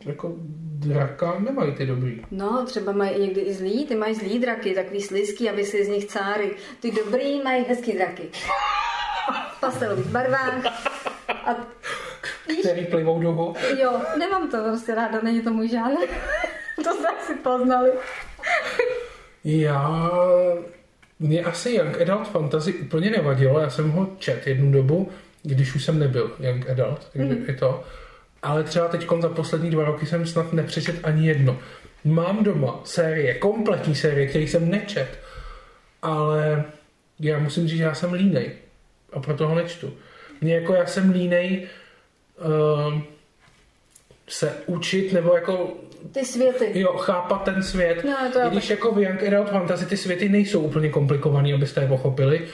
jako 0.06 0.36
draka 0.80 1.40
nemají 1.40 1.72
ty 1.76 1.86
dobrý. 1.86 2.22
No, 2.32 2.66
třeba 2.66 2.92
mají 2.92 3.12
i 3.12 3.22
někdy 3.22 3.42
i 3.42 3.54
zlí, 3.54 3.86
ty 3.86 3.96
mají 3.96 4.16
zlí 4.16 4.40
draky, 4.40 4.74
takový 4.74 5.02
slizký, 5.02 5.50
aby 5.50 5.64
si 5.66 5.86
z 5.86 5.88
nich 5.88 6.06
cáry. 6.06 6.52
Ty 6.80 6.92
dobrý 6.92 7.42
mají 7.44 7.64
hezký 7.64 7.92
draky. 7.94 8.24
V 9.58 9.60
pastelových 9.60 10.06
barvách. 10.06 10.66
A 11.46 11.56
Který 12.60 12.86
plivou 12.86 13.22
do 13.22 13.32
hor. 13.32 13.56
jo, 13.80 14.02
nemám 14.20 14.52
to 14.52 14.58
prostě 14.64 14.96
ráda, 14.96 15.20
není 15.24 15.42
to 15.42 15.52
můj 15.54 15.68
žánr. 15.70 15.96
to 16.84 16.94
jsme 16.94 17.10
si 17.28 17.34
poznali. 17.36 17.92
Já... 19.44 20.10
Mě 21.20 21.44
asi 21.44 21.72
Young 21.74 22.02
Adult 22.02 22.28
Fantasy 22.28 22.74
úplně 22.74 23.10
nevadilo, 23.10 23.60
já 23.60 23.70
jsem 23.70 23.92
ho 23.92 24.10
čet 24.18 24.48
jednu 24.48 24.72
dobu, 24.72 25.10
když 25.44 25.76
už 25.76 25.86
jsem 25.86 26.00
nebyl 26.00 26.32
young 26.40 26.70
adult, 26.70 27.08
takže 27.14 27.34
Mhm. 27.34 27.44
je 27.48 27.54
to. 27.54 27.84
Ale 28.44 28.64
třeba 28.64 28.88
teď 28.88 29.08
za 29.20 29.30
poslední 29.30 29.70
dva 29.70 29.86
roky 29.86 30.06
jsem 30.06 30.26
snad 30.26 30.54
nepřečet 30.54 30.96
ani 31.04 31.28
jedno. 31.28 31.60
Mám 32.04 32.44
doma 32.44 32.82
série, 32.84 33.34
kompletní 33.34 33.96
série, 33.96 34.28
který 34.28 34.48
jsem 34.48 34.70
nečet, 34.70 35.20
ale 36.02 36.64
já 37.20 37.40
musím 37.40 37.68
říct, 37.68 37.78
že 37.78 37.84
já 37.84 37.94
jsem 37.94 38.14
línej 38.14 38.52
a 39.14 39.20
proto 39.20 39.48
ho 39.48 39.56
nečtu. 39.56 39.94
Mně 40.42 40.56
jako 40.56 40.74
já 40.74 40.86
jsem 40.86 41.12
línej 41.12 41.68
uh, 42.88 43.02
se 44.28 44.54
učit 44.66 45.14
nebo 45.14 45.36
jako 45.36 45.74
Ty 46.12 46.26
světy. 46.26 46.80
jo, 46.80 46.94
chápat 46.98 47.44
ten 47.44 47.64
svět. 47.64 48.04
No, 48.04 48.32
to 48.34 48.40
I 48.40 48.50
když 48.50 48.70
jako 48.70 48.92
v 48.92 49.00
Young 49.00 49.24
Adult 49.24 49.50
Fantasy 49.50 49.86
ty 49.86 49.98
světy 49.98 50.30
nejsou 50.30 50.62
úplně 50.62 50.90
komplikovaný, 50.90 51.54
abyste 51.54 51.82
je 51.82 51.88
pochopili. 51.88 52.48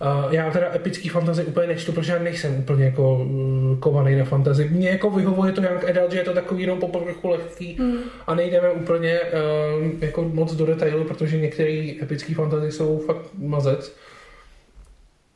Uh, 0.00 0.34
já 0.34 0.50
teda 0.50 0.74
epický 0.74 1.08
fantasy 1.08 1.44
úplně 1.44 1.66
nečtu, 1.66 1.92
protože 1.92 2.12
já 2.12 2.18
nejsem 2.18 2.58
úplně 2.58 2.84
jako 2.84 3.14
uh, 3.14 3.78
kovaný 3.78 4.16
na 4.16 4.24
fantasy. 4.24 4.68
Mně 4.68 4.90
jako 4.90 5.10
vyhovuje 5.10 5.52
to 5.52 5.62
Young 5.62 5.84
Adult, 5.84 6.12
že 6.12 6.18
je 6.18 6.24
to 6.24 6.34
takový 6.34 6.62
jenom 6.62 6.78
po 6.78 6.88
povrchu 6.88 7.28
lehký 7.28 7.76
Hmm. 7.78 7.98
a 8.26 8.34
nejdeme 8.34 8.70
úplně 8.70 9.20
uh, 9.20 9.86
jako 10.00 10.22
moc 10.22 10.54
do 10.54 10.66
detailu, 10.66 11.04
protože 11.04 11.38
některé 11.38 11.92
epické 12.02 12.34
fantasy 12.34 12.72
jsou 12.72 12.98
fakt 12.98 13.26
mazec. 13.38 13.96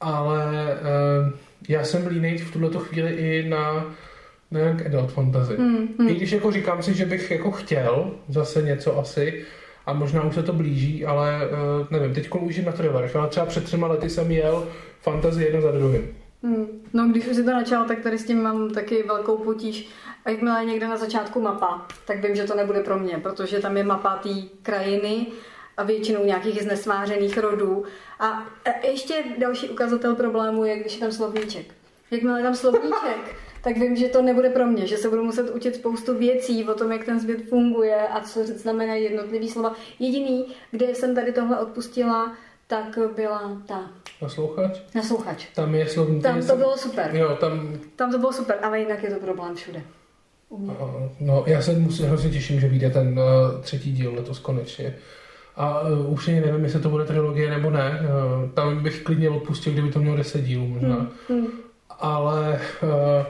Ale 0.01 0.45
uh, 0.65 1.33
já 1.69 1.85
jsem 1.85 2.07
línej 2.07 2.39
v 2.39 2.53
tuhle 2.53 2.71
chvíli 2.79 3.11
i 3.13 3.49
na, 3.49 3.95
na 4.51 4.61
Young 4.61 4.87
Adult 4.87 5.13
Fantasy. 5.13 5.57
Hmm, 5.57 5.77
I 5.77 6.03
hmm. 6.03 6.09
když 6.09 6.33
jako 6.33 6.53
říkám 6.53 6.83
si, 6.83 6.95
že 6.95 7.07
bych 7.07 7.31
jako 7.31 7.51
chtěl 7.51 8.11
zase 8.29 8.63
něco 8.63 8.99
asi, 8.99 9.45
a 9.87 9.93
možná 9.93 10.23
už 10.23 10.35
se 10.35 10.43
to 10.43 10.53
blíží, 10.53 11.07
ale 11.07 11.41
uh, 11.51 11.87
nevím, 11.91 12.15
teď 12.15 12.31
už 12.41 12.57
je 12.57 12.65
na 12.65 12.73
thrillerech, 12.73 13.17
ale 13.17 13.29
třeba 13.29 13.47
před 13.47 13.65
třema 13.65 13.87
lety 13.87 14.11
jsem 14.11 14.31
jel 14.31 14.69
fantasy 15.01 15.43
jedno 15.43 15.61
za 15.61 15.73
druhým. 15.73 16.17
Hmm. 16.43 16.67
No, 16.93 17.09
když 17.09 17.27
už 17.27 17.37
si 17.37 17.45
to 17.45 17.51
načal, 17.51 17.85
tak 17.85 18.01
tady 18.01 18.19
s 18.19 18.25
tím 18.25 18.43
mám 18.43 18.71
taky 18.71 19.03
velkou 19.03 19.37
potíž. 19.37 19.89
A 20.25 20.31
jakmile 20.31 20.61
je 20.61 20.67
někde 20.67 20.89
na 20.89 20.97
začátku 20.97 21.41
mapa, 21.41 21.87
tak 22.07 22.25
vím, 22.25 22.37
že 22.37 22.45
to 22.45 22.55
nebude 22.55 22.81
pro 22.81 22.99
mě, 22.99 23.19
protože 23.19 23.61
tam 23.61 23.77
je 23.77 23.85
mapa 23.85 24.17
té 24.17 24.29
krajiny 24.63 25.27
a 25.77 25.83
většinou 25.83 26.25
nějakých 26.25 26.63
znesvářených 26.63 27.39
rodů. 27.39 27.85
A 28.21 28.27
a 28.65 28.87
ještě 28.87 29.15
další 29.39 29.69
ukazatel 29.69 30.15
problému 30.15 30.65
je, 30.65 30.79
když 30.79 30.95
je 30.95 31.01
tam 31.01 31.13
slovníček. 31.13 31.67
Jakmile 32.11 32.39
je 32.39 32.45
tam 32.45 32.55
slovníček, 32.55 33.37
tak 33.65 33.77
vím, 33.77 33.97
že 33.97 34.09
to 34.09 34.23
nebude 34.23 34.51
pro 34.51 34.67
mě, 34.67 34.87
že 34.87 34.97
se 34.97 35.09
budu 35.09 35.25
muset 35.25 35.51
učit 35.51 35.75
spoustu 35.75 36.19
věcí 36.19 36.65
o 36.65 36.75
tom, 36.75 36.93
jak 36.93 37.05
ten 37.05 37.21
svět 37.21 37.49
funguje 37.49 38.09
a 38.09 38.21
co 38.21 38.47
znamenají 38.47 39.05
jednotlivý 39.05 39.49
slova. 39.49 39.75
Jediný, 39.99 40.47
kde 40.71 40.95
jsem 40.95 41.15
tady 41.15 41.33
tohle 41.33 41.61
odpustila, 41.61 42.33
tak 42.67 42.99
byla 43.17 43.63
ta 43.67 43.91
Naslouchač? 44.23 44.81
naslouchač. 44.95 45.47
Tam 45.55 45.75
je 45.75 45.87
slovní. 45.87 46.21
Tam 46.21 46.47
to 46.47 46.57
bylo 46.57 46.77
super. 46.77 47.11
Jo, 47.17 47.37
tam, 47.41 47.79
Tam 47.97 48.13
to 48.13 48.19
bylo 48.19 48.33
super, 48.33 48.59
ale 48.63 48.81
jinak 48.81 49.03
je 49.03 49.11
to 49.11 49.21
problém 49.21 49.55
všude. 49.55 49.83
No, 51.21 51.45
já 51.47 51.63
se 51.63 51.73
musím, 51.73 52.07
hrozně 52.07 52.31
těším, 52.31 52.61
že 52.61 52.69
vyjde 52.69 52.91
ten 52.91 53.19
uh, 53.19 53.61
třetí 53.61 53.93
díl 53.93 54.15
letos 54.15 54.39
konečně. 54.39 54.97
A 55.57 55.81
uh, 55.81 56.13
už 56.13 56.29
ani 56.29 56.41
nevím, 56.41 56.65
jestli 56.65 56.81
to 56.81 56.89
bude 56.89 57.05
trilogie 57.05 57.51
nebo 57.51 57.71
ne. 57.71 58.01
Uh, 58.01 58.51
tam 58.51 58.83
bych 58.83 59.03
klidně 59.03 59.31
odpustil, 59.31 59.73
kdyby 59.73 59.91
to 59.91 59.99
mělo 59.99 60.17
10 60.17 60.43
dílů 60.43 60.67
možná. 60.67 60.97
Hmm, 60.97 61.11
hmm. 61.29 61.49
ale 62.01 62.61
uh, 62.83 63.27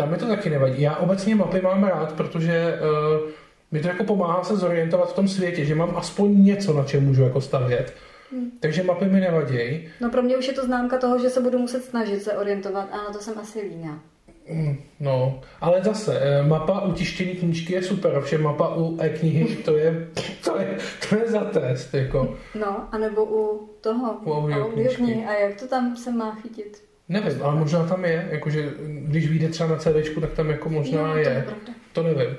tam 0.00 0.10
mi 0.10 0.16
to 0.16 0.26
taky 0.26 0.50
nevadí. 0.50 0.82
Já 0.82 0.96
obecně 0.96 1.34
mapy 1.34 1.60
mám 1.60 1.84
rád, 1.84 2.12
protože 2.12 2.78
uh, 3.22 3.30
mi 3.70 3.80
to 3.80 3.88
jako 3.88 4.04
pomáhá 4.04 4.44
se 4.44 4.56
zorientovat 4.56 5.10
v 5.12 5.14
tom 5.14 5.28
světě, 5.28 5.64
že 5.64 5.74
mám 5.74 5.96
aspoň 5.96 6.44
něco, 6.44 6.74
na 6.74 6.84
čem 6.84 7.04
můžu 7.04 7.22
jako 7.22 7.40
stavět. 7.40 7.94
Hmm. 8.32 8.50
Takže 8.60 8.82
mapy 8.82 9.04
mi 9.04 9.20
nevadí. 9.20 9.88
No 10.00 10.10
pro 10.10 10.22
mě 10.22 10.36
už 10.36 10.48
je 10.48 10.52
to 10.52 10.64
známka 10.64 10.98
toho, 10.98 11.18
že 11.18 11.30
se 11.30 11.40
budu 11.40 11.58
muset 11.58 11.84
snažit 11.84 12.22
se 12.22 12.32
orientovat 12.32 12.88
a 12.92 12.96
na 12.96 13.12
to 13.12 13.18
jsem 13.18 13.38
asi 13.38 13.60
líná. 13.60 14.02
Mm, 14.50 14.76
No, 15.00 15.40
ale 15.60 15.82
zase, 15.82 16.20
eh, 16.20 16.42
mapa 16.42 16.80
u 16.80 16.92
tištění 16.92 17.34
knížky 17.34 17.72
je 17.72 17.82
super, 17.82 18.16
ovšem 18.16 18.42
mapa 18.42 18.76
u 18.76 19.00
e-knihy, 19.00 19.56
to 19.56 19.76
je, 19.76 20.08
to 20.44 20.58
je, 20.58 20.78
to 21.08 21.16
je 21.16 21.30
za 21.30 21.44
test, 21.44 21.94
jako. 21.94 22.36
No, 22.60 22.88
anebo 22.92 23.24
u 23.24 23.68
toho, 23.80 24.18
U 24.24 24.32
audioknihy. 24.32 25.24
A 25.24 25.32
jak 25.32 25.60
to 25.60 25.68
tam 25.68 25.96
se 25.96 26.10
má 26.10 26.34
chytit? 26.34 26.89
Nevím, 27.10 27.42
ale 27.42 27.56
možná 27.56 27.84
tam 27.86 28.04
je, 28.04 28.28
jakože 28.30 28.70
když 28.86 29.28
vyjde 29.28 29.48
třeba 29.48 29.68
na 29.68 29.76
CDčku, 29.76 30.20
tak 30.20 30.30
tam 30.32 30.50
jako 30.50 30.68
možná 30.68 31.00
jo, 31.00 31.16
je. 31.16 31.44
To. 31.48 31.72
To 31.92 32.02
nevím. 32.02 32.36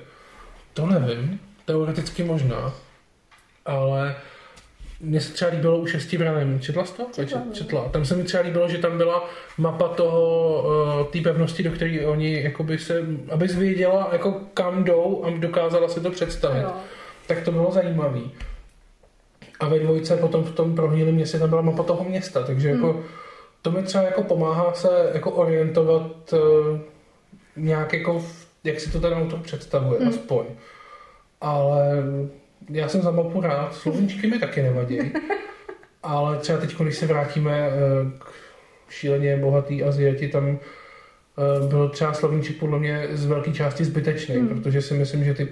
To 0.73 0.85
nevím. 0.85 1.39
Teoreticky 1.65 2.23
možná. 2.23 2.73
Ale 3.65 4.15
mně 4.99 5.21
se 5.21 5.33
třeba 5.33 5.51
líbilo 5.51 5.77
u 5.79 5.85
šesti 5.85 6.17
branem. 6.17 6.59
Četla 6.59 6.85
jsi 6.85 6.93
to? 6.93 7.03
Četla, 7.13 7.39
Čet- 7.39 7.45
no. 7.47 7.53
Četla. 7.53 7.89
Tam 7.89 8.05
se 8.05 8.15
mi 8.15 8.23
třeba 8.23 8.43
líbilo, 8.43 8.69
že 8.69 8.77
tam 8.77 8.97
byla 8.97 9.29
mapa 9.57 9.87
toho, 9.87 10.63
uh, 11.01 11.07
té 11.11 11.19
pevnosti, 11.21 11.63
do 11.63 11.71
které 11.71 12.05
oni, 12.05 12.43
jakoby 12.43 12.77
se, 12.77 13.05
abys 13.31 13.55
věděla, 13.55 14.09
jako 14.11 14.41
kam 14.53 14.83
jdou 14.83 15.23
a 15.25 15.29
dokázala 15.29 15.87
si 15.89 15.99
to 15.99 16.11
představit. 16.11 16.61
Jo. 16.61 16.71
Tak 17.27 17.41
to 17.41 17.51
bylo 17.51 17.71
zajímavý. 17.71 18.31
A 19.59 19.67
ve 19.67 19.79
dvojce 19.79 20.17
potom 20.17 20.43
v 20.43 20.51
tom 20.55 20.75
prohnilém 20.75 21.15
městě 21.15 21.39
tam 21.39 21.49
byla 21.49 21.61
mapa 21.61 21.83
toho 21.83 22.03
města, 22.03 22.43
takže 22.43 22.69
jako 22.69 22.93
Hmm. 22.93 23.03
To 23.61 23.71
mi 23.71 23.83
třeba 23.83 24.03
jako 24.03 24.23
pomáhá 24.23 24.73
se 24.73 25.11
jako 25.13 25.31
orientovat 25.31 26.33
uh, 26.33 26.79
nějak 27.55 27.93
jako, 27.93 28.19
v, 28.19 28.47
jak 28.63 28.79
si 28.79 28.91
to 28.91 28.99
ten 28.99 29.13
autor 29.13 29.39
představuje, 29.39 29.99
Hmm. 29.99 30.09
aspoň. 30.09 30.45
Ale 31.41 32.03
já 32.69 32.87
jsem 32.87 33.01
za 33.01 33.11
mapu 33.11 33.41
rád, 33.41 33.75
slovíčky 33.75 34.27
mi 34.27 34.39
taky 34.39 34.61
nevadí. 34.61 34.99
Ale 36.03 36.37
třeba 36.37 36.59
teď, 36.59 36.75
když 36.79 36.97
se 36.97 37.05
vrátíme 37.07 37.69
eh, 37.69 37.71
k 38.87 38.91
šíleně 38.91 39.37
bohatý 39.37 39.83
Aziati, 39.83 40.27
tam 40.27 40.59
eh, 40.59 41.67
byl 41.67 41.89
třeba 41.89 42.13
slovníček 42.13 42.57
podle 42.59 42.79
mě 42.79 43.07
z 43.11 43.25
velké 43.25 43.51
části 43.51 43.85
zbytečný, 43.85 44.35
Hmm. 44.35 44.47
protože 44.47 44.81
si 44.81 44.93
myslím, 44.93 45.23
že 45.23 45.33
ty 45.33 45.47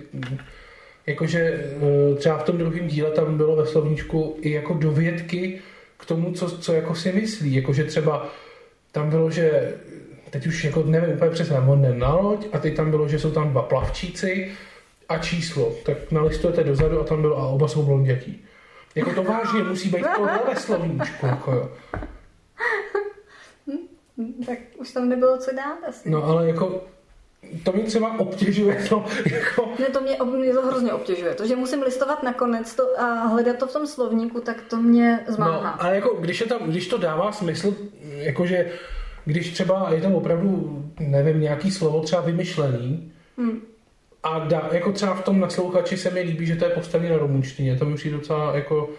jakože 1.08 1.40
eh, 1.42 2.16
třeba 2.16 2.38
v 2.38 2.44
tom 2.44 2.58
druhém 2.58 2.88
díle 2.88 3.12
tam 3.12 3.38
bylo 3.38 3.56
ve 3.56 3.66
slovníčku 3.66 4.38
i 4.42 4.52
jako 4.52 4.74
dovědky 4.74 5.60
k 6.00 6.06
tomu, 6.06 6.34
co, 6.34 6.58
co 6.58 6.74
jako 6.74 6.96
si 6.96 7.12
myslí, 7.12 7.54
jakože 7.54 7.84
třeba 7.84 8.30
tam 8.92 9.10
bylo, 9.10 9.32
že 9.32 9.74
teď 10.30 10.48
už 10.48 10.64
jako 10.64 10.84
nevím 10.84 11.16
úplně 11.16 11.32
přesně, 11.32 11.58
on 11.58 11.82
jde 11.82 11.94
na 11.94 12.16
loď 12.16 12.48
a 12.54 12.60
teď 12.60 12.76
tam 12.76 12.92
bylo, 12.92 13.08
že 13.08 13.20
jsou 13.20 13.32
tam 13.32 13.50
dva 13.50 13.62
plavčíci 13.62 14.52
a 15.10 15.18
číslo, 15.18 15.74
tak 15.86 16.12
nalistujete 16.12 16.64
dozadu 16.64 17.02
a 17.02 17.04
tam 17.04 17.22
bylo 17.22 17.38
a 17.38 17.48
oba 17.48 17.68
jsou 17.68 17.84
blondětí. 17.84 18.46
Jako 18.96 19.14
to 19.14 19.24
vážně 19.24 19.64
musí 19.64 19.90
být 19.90 20.06
tohle 20.16 20.40
ve 20.48 20.56
slovníčku, 20.56 21.26
jako 21.26 21.52
jo. 21.52 21.70
Tak 24.46 24.58
už 24.78 24.92
tam 24.92 25.10
nebylo 25.10 25.38
co 25.38 25.52
dát 25.56 25.78
asi. 25.88 26.10
No 26.10 26.24
ale 26.24 26.48
jako 26.48 26.84
to 27.64 27.72
mě 27.72 27.84
třeba 27.84 28.20
obtěžuje 28.20 28.86
to, 28.90 29.06
jako 29.32 29.70
Ne, 29.80 29.86
to 29.86 30.02
mě, 30.02 30.18
mě 30.38 30.54
to 30.54 30.62
hrozně 30.62 30.94
obtěžuje. 30.94 31.36
To, 31.36 31.48
že 31.48 31.56
musím 31.56 31.82
listovat 31.82 32.24
nakonec 32.24 32.76
to 32.76 33.02
a 33.02 33.14
hledat 33.14 33.58
to 33.58 33.68
v 33.68 33.74
tom 33.74 33.88
slovníku, 33.88 34.42
tak 34.42 34.62
to 34.70 34.78
mě 34.78 35.20
zmáhá. 35.28 35.62
No, 35.78 35.84
ale 35.84 35.96
jako, 35.96 36.18
když, 36.20 36.42
je 36.42 36.48
tam, 36.48 36.60
když 36.66 36.88
to 36.88 36.98
dává 36.98 37.32
smysl, 37.32 37.76
jakože 38.18 38.72
když 39.26 39.54
třeba 39.54 39.88
je 39.94 40.02
tam 40.02 40.16
opravdu, 40.16 40.84
nevím, 41.00 41.42
nějaký 41.42 41.72
slovo 41.72 42.02
třeba 42.02 42.22
vymyšlený, 42.22 43.12
Hm. 43.38 43.60
a 44.24 44.40
dá, 44.40 44.70
jako 44.72 44.92
třeba 44.92 45.14
v 45.14 45.24
tom 45.24 45.40
naslouchači 45.40 45.98
se 45.98 46.10
mi 46.10 46.22
líbí, 46.22 46.46
že 46.46 46.56
to 46.56 46.66
je 46.66 46.72
postavené 46.72 47.12
na 47.12 47.18
rumunštině, 47.18 47.78
to 47.78 47.86
mi 47.86 47.96
přijde 47.96 48.18
docela 48.18 48.56
jako, 48.56 48.90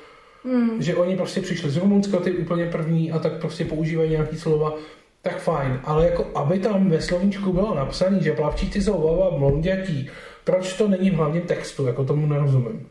Hm. 0.45 0.82
že 0.82 0.95
oni 0.97 1.16
prostě 1.16 1.41
přišli 1.41 1.70
z 1.70 1.76
Rumunska, 1.76 2.18
ty 2.18 2.32
úplně 2.32 2.66
první, 2.66 3.12
a 3.12 3.18
tak 3.18 3.32
prostě 3.32 3.64
používají 3.64 4.11
nějaký 4.11 4.36
slova, 4.36 4.74
tak 5.23 5.39
fajn, 5.39 5.81
ale 5.85 6.07
jako 6.11 6.27
aby 6.35 6.59
tam 6.59 6.91
ve 6.91 7.03
slovíčku 7.03 7.53
bylo 7.53 7.75
napsané, 7.75 8.21
že 8.21 8.33
plavčíci 8.33 8.83
jsou 8.83 9.09
baba 9.09 9.39
blondětí, 9.39 10.11
proč 10.45 10.73
to 10.73 10.89
není 10.89 11.11
v 11.11 11.14
hlavním 11.14 11.43
textu, 11.43 11.87
jako 11.87 12.05
tomu 12.05 12.27
nerozumím. 12.27 12.89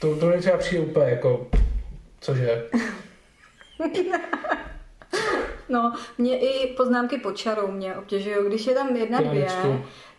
To, 0.00 0.16
to 0.16 0.26
mi 0.26 0.38
třeba 0.38 0.56
přijde 0.56 0.82
úplně 0.82 1.06
jako, 1.10 1.46
cože, 2.20 2.62
No, 5.68 5.92
mě 6.18 6.38
i 6.38 6.74
poznámky 6.76 7.18
pod 7.18 7.36
čarou 7.36 7.70
mě 7.70 7.94
obtěžují. 7.94 8.36
Když 8.46 8.66
je 8.66 8.74
tam 8.74 8.96
jedna, 8.96 9.20
dvě, 9.20 9.46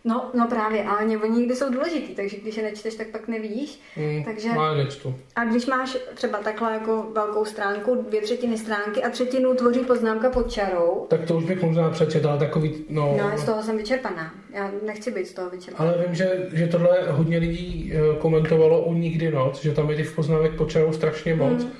no, 0.06 0.30
no 0.34 0.46
právě, 0.48 0.84
ale 0.84 1.04
mě, 1.04 1.18
oni 1.18 1.38
někdy 1.38 1.56
jsou 1.56 1.72
důležitý, 1.72 2.14
takže 2.14 2.36
když 2.36 2.56
je 2.56 2.62
nečteš, 2.62 2.94
tak 2.94 3.06
pak 3.06 3.28
nevidíš. 3.28 3.80
Mm, 3.96 4.24
Takže- 4.24 4.48
nečtu. 4.76 5.14
A 5.36 5.44
když 5.44 5.66
máš 5.66 5.96
třeba 6.14 6.38
takhle 6.38 6.72
jako 6.72 7.06
velkou 7.14 7.44
stránku, 7.44 8.04
dvě 8.08 8.20
třetiny 8.20 8.58
stránky 8.58 9.02
a 9.02 9.10
třetinu 9.10 9.54
tvoří 9.54 9.80
poznámka 9.80 10.30
pod 10.30 10.50
čarou, 10.50 11.06
Tak 11.08 11.24
to 11.24 11.36
už 11.36 11.44
bych 11.44 11.62
možná 11.62 11.90
přečetl, 11.90 12.28
ale 12.28 12.38
takový, 12.38 12.84
no... 12.88 13.16
no, 13.18 13.38
z 13.38 13.44
toho 13.44 13.62
jsem 13.62 13.76
vyčerpaná. 13.76 14.34
Já 14.52 14.70
nechci 14.86 15.10
být 15.10 15.26
z 15.26 15.32
toho 15.32 15.50
vyčerpaná. 15.50 15.90
Ale 15.90 16.04
vím, 16.06 16.14
že, 16.14 16.48
že 16.52 16.66
tohle 16.66 17.02
hodně 17.08 17.38
lidí 17.38 17.92
eh, 17.94 18.18
komentovalo 18.18 18.84
u 18.84 18.94
Nikdy 18.94 19.30
noc, 19.30 19.62
že 19.62 19.72
tam 19.72 19.90
je 19.90 19.96
těch 19.96 20.12
poznámek 20.12 20.56
počarou 20.56 20.92
strašně 20.92 21.34
moc. 21.34 21.64
Mm. 21.64 21.72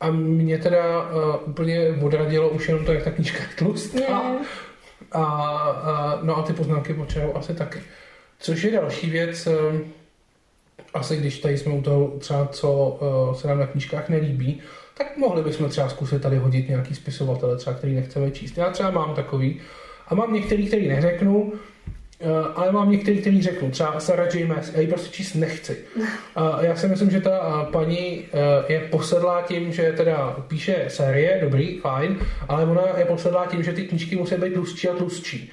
A 0.00 0.10
mě 0.10 0.58
teda 0.58 1.02
uh, 1.02 1.34
úplně 1.46 1.88
odradilo 2.02 2.48
už 2.48 2.68
jenom 2.68 2.84
to, 2.84 2.92
jak 2.92 3.04
ta 3.04 3.10
knížka 3.10 3.38
je 3.42 3.48
tlustá. 3.58 3.98
Je. 3.98 4.38
A, 5.12 5.22
a, 5.22 6.18
no 6.22 6.36
a 6.36 6.42
ty 6.42 6.52
poznámky 6.52 6.94
počarou 6.94 7.36
asi 7.36 7.54
taky. 7.54 7.80
Což 8.38 8.62
je 8.62 8.72
další 8.72 9.10
věc, 9.10 9.46
eh, 9.46 9.80
asi 10.94 11.16
když 11.16 11.38
tady 11.38 11.58
jsme 11.58 11.72
u 11.72 11.82
toho 11.82 12.08
třeba, 12.08 12.46
co 12.46 12.98
eh, 13.00 13.34
se 13.34 13.48
nám 13.48 13.58
na 13.58 13.66
knížkách 13.66 14.08
nelíbí, 14.08 14.60
tak 14.98 15.16
mohli 15.16 15.42
bychom 15.42 15.68
třeba 15.68 15.88
zkusit 15.88 16.22
tady 16.22 16.36
hodit 16.36 16.68
nějaký 16.68 16.94
spisovatele, 16.94 17.56
třeba 17.56 17.76
který 17.76 17.94
nechceme 17.94 18.30
číst. 18.30 18.58
Já 18.58 18.70
třeba 18.70 18.90
mám 18.90 19.14
takový 19.14 19.60
a 20.08 20.14
mám 20.14 20.32
některý, 20.32 20.66
který 20.66 20.88
neřeknu, 20.88 21.52
ale 22.54 22.72
mám 22.72 22.90
některý, 22.90 23.18
který 23.18 23.42
řeknu, 23.42 23.70
třeba 23.70 24.00
Sarah 24.00 24.34
J. 24.34 24.46
Maas, 24.46 24.72
já 24.74 24.80
ji 24.80 24.86
prostě 24.86 25.10
číst 25.10 25.34
nechci. 25.34 25.78
A 26.36 26.62
já 26.64 26.76
si 26.76 26.88
myslím, 26.88 27.10
že 27.10 27.20
ta 27.20 27.64
eh, 27.68 27.72
paní 27.72 28.24
eh, 28.32 28.72
je 28.72 28.80
posedlá 28.80 29.42
tím, 29.42 29.72
že 29.72 29.92
teda 29.92 30.36
píše 30.48 30.84
série, 30.88 31.38
dobrý, 31.40 31.78
fajn, 31.78 32.18
ale 32.48 32.64
ona 32.64 32.82
je 32.98 33.04
posedlá 33.04 33.46
tím, 33.46 33.62
že 33.62 33.72
ty 33.72 33.82
knížky 33.82 34.16
musí 34.16 34.34
být 34.34 34.54
tlustší 34.54 34.88
a 34.88 34.94
tlustší. 34.94 35.52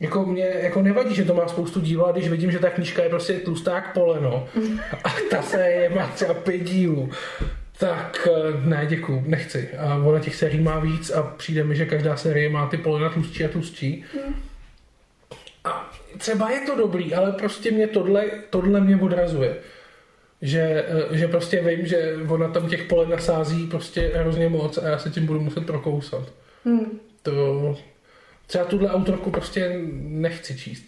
Jako 0.00 0.26
mě 0.26 0.50
jako 0.62 0.82
nevadí, 0.82 1.14
že 1.14 1.24
to 1.24 1.34
má 1.34 1.48
spoustu 1.48 1.80
dílů, 1.80 2.06
a 2.06 2.12
když 2.12 2.28
vidím, 2.28 2.50
že 2.50 2.58
ta 2.58 2.70
knížka 2.70 3.02
je 3.02 3.08
prostě 3.08 3.32
tlustá 3.32 3.74
jak 3.74 3.92
poleno 3.92 4.48
a 5.04 5.08
ta 5.30 5.42
série 5.42 5.88
má 5.88 6.06
třeba 6.06 6.34
pět 6.34 6.58
dílů, 6.58 7.10
tak 7.78 8.28
ne, 8.64 8.86
děkuju, 8.88 9.24
nechci. 9.26 9.68
A 9.78 9.96
ona 9.96 10.18
těch 10.18 10.34
sérií 10.36 10.60
má 10.60 10.78
víc 10.78 11.10
a 11.10 11.22
přijde 11.22 11.64
mi, 11.64 11.76
že 11.76 11.86
každá 11.86 12.16
série 12.16 12.50
má 12.50 12.66
ty 12.66 12.76
polena 12.76 13.08
tlustší 13.08 13.44
a 13.44 13.48
tlustší. 13.48 14.04
A 14.14 14.51
třeba 16.18 16.50
je 16.50 16.60
to 16.60 16.76
dobrý, 16.76 17.14
ale 17.14 17.32
prostě 17.32 17.70
mě 17.70 17.86
tohle, 17.86 18.24
tohle 18.50 18.80
mě 18.80 18.96
odrazuje. 18.96 19.56
Že, 20.42 20.86
že 21.10 21.28
prostě 21.28 21.60
vím, 21.60 21.86
že 21.86 22.14
ona 22.28 22.48
tam 22.48 22.68
těch 22.68 22.84
polen 22.84 23.10
nasází 23.10 23.66
prostě 23.66 24.12
hrozně 24.14 24.48
moc 24.48 24.78
a 24.78 24.88
já 24.88 24.98
se 24.98 25.10
tím 25.10 25.26
budu 25.26 25.40
muset 25.40 25.66
prokousat. 25.66 26.32
Hmm. 26.64 27.00
To, 27.22 27.76
třeba 28.46 28.64
tuhle 28.64 28.90
autorku 28.90 29.30
prostě 29.30 29.80
nechci 29.92 30.58
číst. 30.58 30.84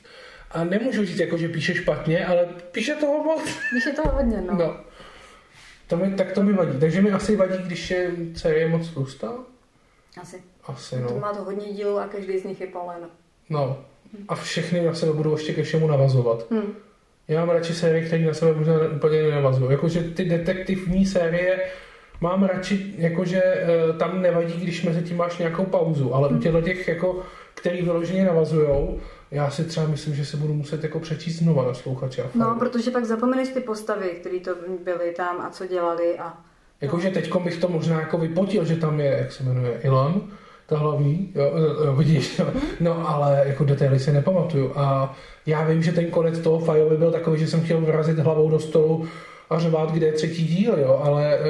A 0.51 0.65
nemůžu 0.65 1.05
říct, 1.05 1.19
jako, 1.19 1.37
že 1.37 1.49
píše 1.49 1.75
špatně, 1.75 2.27
ale 2.27 2.49
píše 2.73 2.95
toho 2.95 3.25
moc. 3.25 3.43
Píše 3.75 3.91
toho 3.91 4.17
hodně, 4.17 4.41
no. 4.41 4.55
no. 4.55 4.77
To 5.87 5.97
mi, 5.97 6.15
tak 6.15 6.33
to 6.33 6.43
mi 6.43 6.53
vadí. 6.53 6.81
Takže 6.81 7.03
mi 7.03 7.13
asi 7.13 7.37
vadí, 7.37 7.59
když 7.67 7.91
je 7.91 8.11
série 8.35 8.69
moc 8.69 8.89
tlustá? 8.89 9.33
Asi. 10.21 10.43
Asi, 10.65 11.01
no. 11.01 11.09
To 11.09 11.19
má 11.19 11.35
to 11.35 11.45
hodně 11.45 11.73
dílů 11.73 11.99
a 11.99 12.09
každý 12.09 12.39
z 12.39 12.45
nich 12.45 12.61
je 12.61 12.67
poleno. 12.67 13.07
No. 13.49 13.85
A 14.29 14.35
všechny 14.35 14.87
na 14.87 14.95
sebe 14.95 15.13
budou 15.13 15.33
ještě 15.33 15.53
ke 15.53 15.63
všemu 15.63 15.87
navazovat. 15.87 16.47
Hmm. 16.51 16.73
Já 17.29 17.41
mám 17.41 17.55
radši 17.55 17.75
série, 17.75 18.05
které 18.05 18.25
na 18.25 18.35
sebe 18.35 18.55
možná 18.55 18.75
úplně 18.97 19.23
nenavazují. 19.23 19.71
Jakože 19.71 20.03
ty 20.03 20.25
detektivní 20.25 21.07
série 21.07 21.61
mám 22.21 22.45
radši, 22.45 22.95
jakože 22.99 23.43
eh, 23.45 23.93
tam 23.99 24.23
nevadí, 24.23 24.61
když 24.61 24.83
mezi 24.83 25.03
tím 25.03 25.17
máš 25.17 25.39
nějakou 25.39 25.65
pauzu, 25.65 26.15
ale 26.15 26.29
hmm. 26.29 26.39
u 26.39 26.41
těchto 26.41 26.63
těch, 26.63 26.89
jako, 26.89 27.23
který 27.55 27.83
vyloženě 27.83 28.25
navazujou, 28.25 29.01
já 29.31 29.51
si 29.51 29.65
třeba 29.65 29.87
myslím, 29.87 30.15
že 30.15 30.25
se 30.25 30.37
budu 30.37 30.55
muset 30.55 30.83
jako 30.83 31.01
přečíst 31.01 31.37
znova 31.37 31.65
na 31.65 31.75
sluchače. 31.75 32.25
No, 32.35 32.57
protože 32.59 32.91
pak 32.91 33.05
zapomeneš 33.05 33.49
ty 33.49 33.61
postavy, 33.61 34.09
které 34.09 34.41
to 34.41 34.51
byly 34.85 35.13
tam 35.17 35.41
a 35.41 35.51
co 35.51 35.67
dělali 35.67 36.19
a... 36.19 36.35
Jakože 36.81 37.11
teď 37.11 37.37
bych 37.37 37.57
to 37.57 37.69
možná 37.69 38.01
jako 38.01 38.19
vypotil, 38.19 38.65
že 38.65 38.77
tam 38.77 39.01
je, 39.01 39.17
jak 39.19 39.33
se 39.33 39.45
jmenuje, 39.45 39.81
Ilan, 39.83 40.23
ta 40.67 40.79
hlavní, 40.79 41.33
jo, 41.35 41.53
jo, 41.85 41.97
vidíš, 41.97 42.39
jo. 42.39 42.47
no 42.81 43.09
ale 43.09 43.43
jako 43.47 43.65
detaily 43.65 43.99
si 43.99 44.13
nepamatuju 44.13 44.73
a 44.77 45.17
já 45.47 45.65
vím, 45.65 45.83
že 45.83 45.93
ten 45.93 46.11
konec 46.11 46.39
toho 46.39 46.59
Fajovi 46.59 46.97
byl 46.97 47.13
takový, 47.13 47.41
že 47.41 47.47
jsem 47.47 47.61
chtěl 47.61 47.81
vrazit 47.81 48.19
hlavou 48.19 48.51
do 48.51 48.59
stolu 48.59 49.09
a 49.51 49.59
řvát, 49.59 49.93
kde 49.93 50.07
je 50.07 50.13
třetí 50.13 50.45
díl, 50.45 50.79
jo, 50.79 51.01
ale 51.05 51.39
uh, 51.39 51.47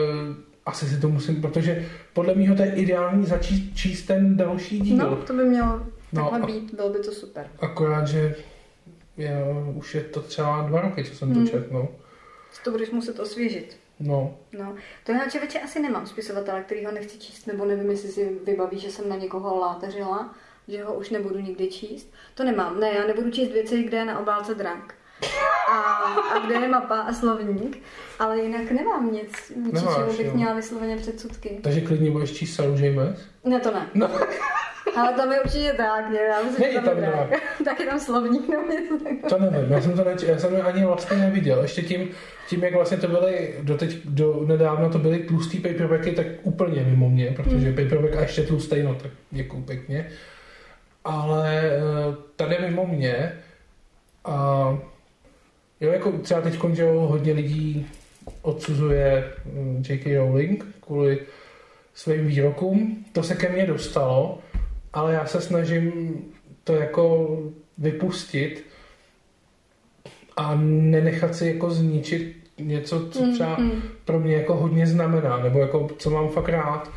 asi 0.67 0.87
si 0.87 1.01
to 1.01 1.09
musím, 1.09 1.41
protože 1.41 1.87
podle 2.13 2.35
mě 2.35 2.55
to 2.55 2.63
je 2.63 2.75
ideální 2.75 3.27
začít 3.27 3.77
číst 3.77 4.03
ten 4.03 4.37
další 4.37 4.81
díl. 4.81 4.97
No, 4.97 5.17
to 5.17 5.33
by 5.33 5.45
mělo 5.45 5.81
no, 6.13 6.31
takhle 6.31 6.53
být, 6.53 6.75
bylo 6.75 6.91
by 6.91 6.99
to 6.99 7.13
super. 7.13 7.47
Akorát, 7.61 8.09
že 8.09 8.35
je, 9.17 9.45
už 9.75 9.95
je 9.95 10.01
to 10.01 10.21
třeba 10.21 10.63
dva 10.69 10.81
roky, 10.81 11.05
co 11.05 11.15
jsem 11.15 11.31
hmm. 11.31 11.45
to 11.45 11.51
četl, 11.51 11.67
no. 11.73 11.89
To 12.65 12.71
budeš 12.71 12.91
muset 12.91 13.21
osvěžit. 13.21 13.77
No. 14.01 14.37
no. 14.59 14.77
To 15.05 15.13
já 15.13 15.31
člověče 15.31 15.61
asi 15.61 15.81
nemám 15.81 16.07
spisovatele, 16.07 16.63
který 16.63 16.85
ho 16.85 16.93
nechci 16.93 17.19
číst, 17.19 17.47
nebo 17.47 17.65
nevím, 17.65 17.91
jestli 17.91 18.09
si 18.09 18.39
vybaví, 18.45 18.79
že 18.79 18.91
jsem 18.91 19.09
na 19.09 19.17
někoho 19.17 19.59
láteřila, 19.59 20.35
že 20.69 20.85
ho 20.85 20.95
už 20.95 21.11
nebudu 21.11 21.39
nikdy 21.39 21.69
číst. 21.69 22.13
To 22.35 22.45
nemám. 22.45 22.81
Ne, 22.81 22.93
já 22.93 23.07
nebudu 23.07 23.31
číst 23.31 23.53
věci, 23.53 23.83
kde 23.83 23.99
je 23.99 24.05
na 24.05 24.19
obálce 24.19 24.55
drank. 24.55 24.95
A, 25.71 25.79
a 26.35 26.47
kde 26.47 26.55
je 26.55 26.69
mapa 26.69 27.01
a 27.01 27.13
slovník, 27.13 27.83
ale 28.19 28.39
jinak 28.39 28.71
nemám 28.71 29.13
nic, 29.13 29.53
vůči 29.57 29.87
čemu 29.97 30.17
bych 30.17 30.27
jo. 30.27 30.35
měla 30.35 30.55
vysloveně 30.55 30.97
předsudky. 30.97 31.59
Takže 31.63 31.81
klidně 31.81 32.11
budeš 32.11 32.33
číst 32.33 32.55
Saru 32.55 32.77
Ne, 33.45 33.61
to 33.61 33.71
ne. 33.71 33.87
No. 33.95 34.11
Ale 34.97 35.13
tam 35.13 35.33
je 35.33 35.41
určitě 35.41 35.73
tak, 35.77 36.11
ne? 36.11 36.19
Já 36.19 36.43
myslím, 36.43 36.73
že 36.73 36.81
tam, 36.81 36.85
tam 36.85 37.29
tak 37.65 37.81
je 37.81 37.87
tam 37.87 38.01
slovník 38.01 38.49
nebo 38.49 38.63
něco 38.73 39.29
To 39.29 39.39
nevím, 39.39 39.73
já 39.73 39.81
jsem 39.81 39.97
to 39.97 40.05
neč- 40.05 40.23
já 40.23 40.39
jsem 40.39 40.67
ani 40.67 40.85
vlastně 40.85 41.17
neviděl. 41.17 41.63
Ještě 41.63 41.83
tím, 41.83 42.09
tím, 42.49 42.65
jak 42.65 42.75
vlastně 42.75 42.97
to 42.97 43.09
byly, 43.09 43.55
doteď, 43.63 43.97
do 44.05 44.45
nedávno 44.47 44.91
to 44.91 44.99
byly 44.99 45.19
tlustý 45.19 45.59
paperbacky, 45.59 46.13
tak 46.13 46.27
úplně 46.43 46.83
mimo 46.83 47.11
mě, 47.11 47.31
protože 47.37 47.57
hmm. 47.57 47.75
paperback 47.75 48.17
a 48.17 48.21
ještě 48.21 48.43
tlustý, 48.43 48.83
no 48.83 48.95
tak 48.95 49.11
děkuju 49.31 49.63
pěkně. 49.63 50.11
Ale 51.05 51.61
eh, 51.63 51.81
tady 52.37 52.59
mimo 52.61 52.87
mě 52.87 53.33
a 54.25 54.79
jo, 55.81 55.93
jako 55.93 56.13
třeba 56.13 56.41
teď 56.41 56.59
že 56.73 56.85
hodně 56.85 57.33
lidí 57.33 57.87
odsuzuje 58.43 59.33
hm, 59.45 59.83
J.K. 59.89 60.17
Rowling 60.17 60.67
kvůli 60.81 61.19
svým 61.95 62.27
výrokům. 62.27 63.05
To 63.13 63.23
se 63.23 63.35
ke 63.35 63.49
mně 63.49 63.67
dostalo 63.67 64.39
ale 64.95 65.13
já 65.13 65.27
se 65.27 65.41
snažím 65.41 66.15
to 66.65 66.75
jako 66.75 67.37
vypustit 67.79 68.67
a 70.37 70.55
nenechat 70.65 71.35
si 71.35 71.47
jako 71.47 71.71
zničit 71.71 72.37
něco, 72.59 73.09
co 73.09 73.23
mm, 73.25 73.35
třeba 73.35 73.57
mm, 73.57 73.83
pro 74.05 74.21
mě 74.21 74.37
jako 74.37 74.57
hodně 74.57 74.87
znamená, 74.87 75.43
nebo 75.43 75.59
jako 75.59 75.89
co 75.99 76.11
mám 76.11 76.29
fakt 76.29 76.49
rád. 76.49 76.91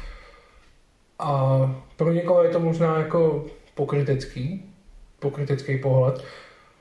A 1.20 1.60
pro 1.96 2.14
někoho 2.14 2.44
je 2.44 2.50
to 2.50 2.60
možná 2.60 3.00
jako 3.00 3.46
pokrytecký, 3.76 4.66
pokrytecký 5.20 5.78
pohled. 5.78 6.24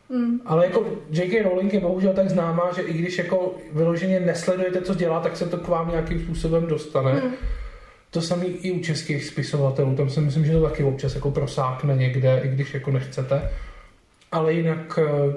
Mm. 0.08 0.40
Ale 0.44 0.66
jako 0.66 0.86
J.K. 1.10 1.42
Rowling 1.42 1.72
je 1.72 1.80
bohužel 1.80 2.12
tak 2.12 2.30
známá, 2.30 2.72
že 2.76 2.82
i 2.82 2.92
když 2.92 3.18
jako 3.18 3.54
vyloženě 3.72 4.20
nesledujete, 4.20 4.82
co 4.82 4.94
dělá, 4.94 5.20
tak 5.20 5.36
se 5.36 5.46
to 5.46 5.58
k 5.58 5.68
vám 5.68 5.90
nějakým 5.90 6.20
způsobem 6.20 6.66
dostane. 6.66 7.12
Mm. 7.12 7.32
To 8.10 8.22
samé 8.22 8.44
i 8.44 8.70
u 8.70 8.80
českých 8.80 9.24
spisovatelů, 9.24 9.96
tam 9.96 10.10
si 10.10 10.20
myslím, 10.20 10.44
že 10.44 10.52
to 10.52 10.62
taky 10.62 10.84
občas 10.84 11.14
jako 11.14 11.30
prosákne 11.30 11.96
někde, 11.96 12.40
i 12.44 12.48
když 12.48 12.74
jako 12.74 12.90
nechcete. 12.90 13.50
Ale 14.32 14.52
jinak 14.52 14.98
eh, 14.98 15.34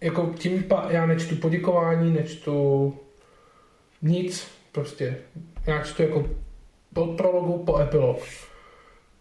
jako 0.00 0.32
tím 0.38 0.62
pa, 0.62 0.86
já 0.90 1.06
nečtu 1.06 1.36
poděkování, 1.36 2.12
nečtu 2.12 2.94
nic, 4.02 4.48
prostě. 4.72 5.16
Já 5.66 5.82
čtu 5.82 6.02
jako 6.02 6.26
po 6.92 7.06
prologu, 7.06 7.64
po 7.64 7.78
epilog. 7.80 8.18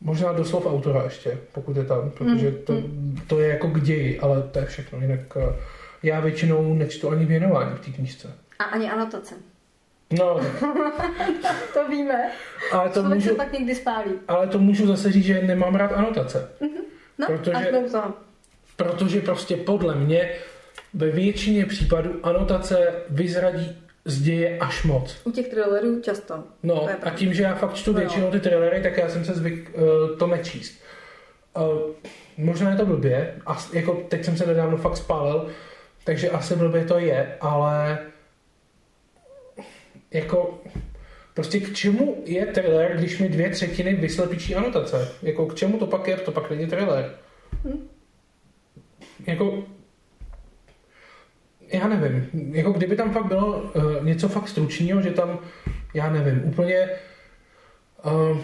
Možná 0.06 0.34
doslov 0.34 0.66
autora 0.66 1.04
ještě, 1.04 1.38
pokud 1.52 1.78
je 1.78 1.84
tam, 1.84 2.12
protože 2.12 2.52
to, 2.52 2.74
mm-hmm. 2.74 3.22
to 3.28 3.40
je 3.40 3.50
jako 3.50 3.68
k 3.68 3.82
ději, 3.82 4.20
ale 4.20 4.42
to 4.42 4.60
je 4.60 4.66
všechno. 4.66 5.00
Jinak 5.02 5.20
eh, 5.38 5.56
já 6.04 6.20
většinou 6.20 6.74
nečtu 6.74 7.10
ani 7.10 7.26
věnování 7.26 7.76
v 7.76 7.86
té 7.86 7.92
knižce. 7.92 8.34
A 8.60 8.64
ani 8.64 8.90
anotace. 8.90 9.36
No. 10.20 10.40
to 11.74 11.88
víme. 11.90 12.32
Ale 12.72 12.90
to 12.90 13.04
můžu, 13.04 13.30
se 13.30 13.36
pak 13.36 13.54
někdy 13.54 13.76
spálí. 13.76 14.12
Ale 14.28 14.48
to 14.48 14.60
můžu 14.60 14.88
zase 14.88 15.12
říct, 15.12 15.26
že 15.26 15.42
nemám 15.42 15.76
rád 15.76 15.92
anotace. 15.92 16.50
Mm-hmm. 16.62 16.84
No, 17.18 17.28
protože, 17.28 17.72
protože 18.76 19.22
prostě 19.22 19.58
podle 19.58 19.96
mě 19.96 20.30
ve 20.94 21.12
většině 21.12 21.66
případů 21.66 22.20
anotace 22.24 22.94
vyzradí 23.10 23.85
z 24.06 24.22
děje 24.22 24.58
až 24.60 24.84
moc. 24.84 25.18
U 25.24 25.32
těch 25.32 25.48
thrillerů 25.48 26.02
často. 26.02 26.44
No 26.64 26.90
a 27.04 27.10
tím, 27.10 27.34
že 27.34 27.44
já 27.44 27.56
fakt 27.56 27.74
čtu 27.74 27.94
no. 27.94 28.00
většinou 28.00 28.32
ty 28.32 28.40
thrillery, 28.40 28.82
tak 28.82 28.98
já 28.98 29.10
jsem 29.10 29.26
se 29.26 29.34
zvyk 29.34 29.72
uh, 29.74 30.18
to 30.18 30.28
nečíst. 30.28 30.82
Uh, 31.58 31.80
možná 32.38 32.70
je 32.72 32.78
to 32.78 32.86
blbě, 32.86 33.36
a 33.46 33.58
jako 33.74 33.94
teď 33.94 34.26
jsem 34.26 34.38
se 34.38 34.46
nedávno 34.46 34.78
fakt 34.78 34.98
spálil, 34.98 35.50
takže 36.04 36.30
asi 36.30 36.56
blbě 36.56 36.86
to 36.86 37.00
je, 37.00 37.38
ale 37.42 38.00
jako 40.12 40.62
prostě 41.34 41.60
k 41.60 41.74
čemu 41.74 42.24
je 42.26 42.46
thriller, 42.46 42.98
když 42.98 43.20
mi 43.20 43.30
dvě 43.30 43.50
třetiny 43.50 43.96
vyslepičí 43.96 44.56
anotace? 44.56 45.12
Jako 45.22 45.46
k 45.46 45.56
čemu 45.56 45.78
to 45.78 45.88
pak 45.88 46.08
je? 46.08 46.18
To 46.18 46.32
pak 46.32 46.50
není 46.50 46.68
thriller. 46.68 47.16
Hmm. 47.64 47.90
Jako 49.28 49.64
já 51.72 51.88
nevím, 51.88 52.30
jako 52.52 52.72
kdyby 52.72 52.96
tam 52.96 53.12
fakt 53.12 53.26
bylo 53.26 53.58
uh, 53.58 54.06
něco 54.06 54.30
fakt 54.30 54.48
stručného, 54.48 55.02
že 55.02 55.12
tam, 55.12 55.40
já 55.94 56.10
nevím, 56.10 56.42
úplně, 56.46 56.90
uh, 58.06 58.38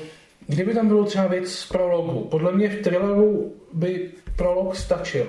kdyby 0.48 0.74
tam 0.74 0.88
bylo 0.88 1.04
třeba 1.04 1.28
věc 1.28 1.52
z 1.52 1.66
prologu, 1.68 2.28
podle 2.32 2.52
mě 2.52 2.70
v 2.70 2.82
thrilleru 2.82 3.54
by 3.74 4.10
prolog 4.36 4.76
stačil. 4.76 5.28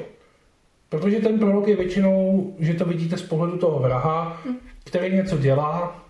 Protože 0.88 1.20
ten 1.20 1.38
prolog 1.38 1.68
je 1.68 1.76
většinou, 1.76 2.54
že 2.58 2.74
to 2.74 2.84
vidíte 2.84 3.16
z 3.16 3.22
pohledu 3.22 3.58
toho 3.58 3.78
vraha, 3.78 4.42
který 4.84 5.14
něco 5.16 5.38
dělá, 5.38 6.04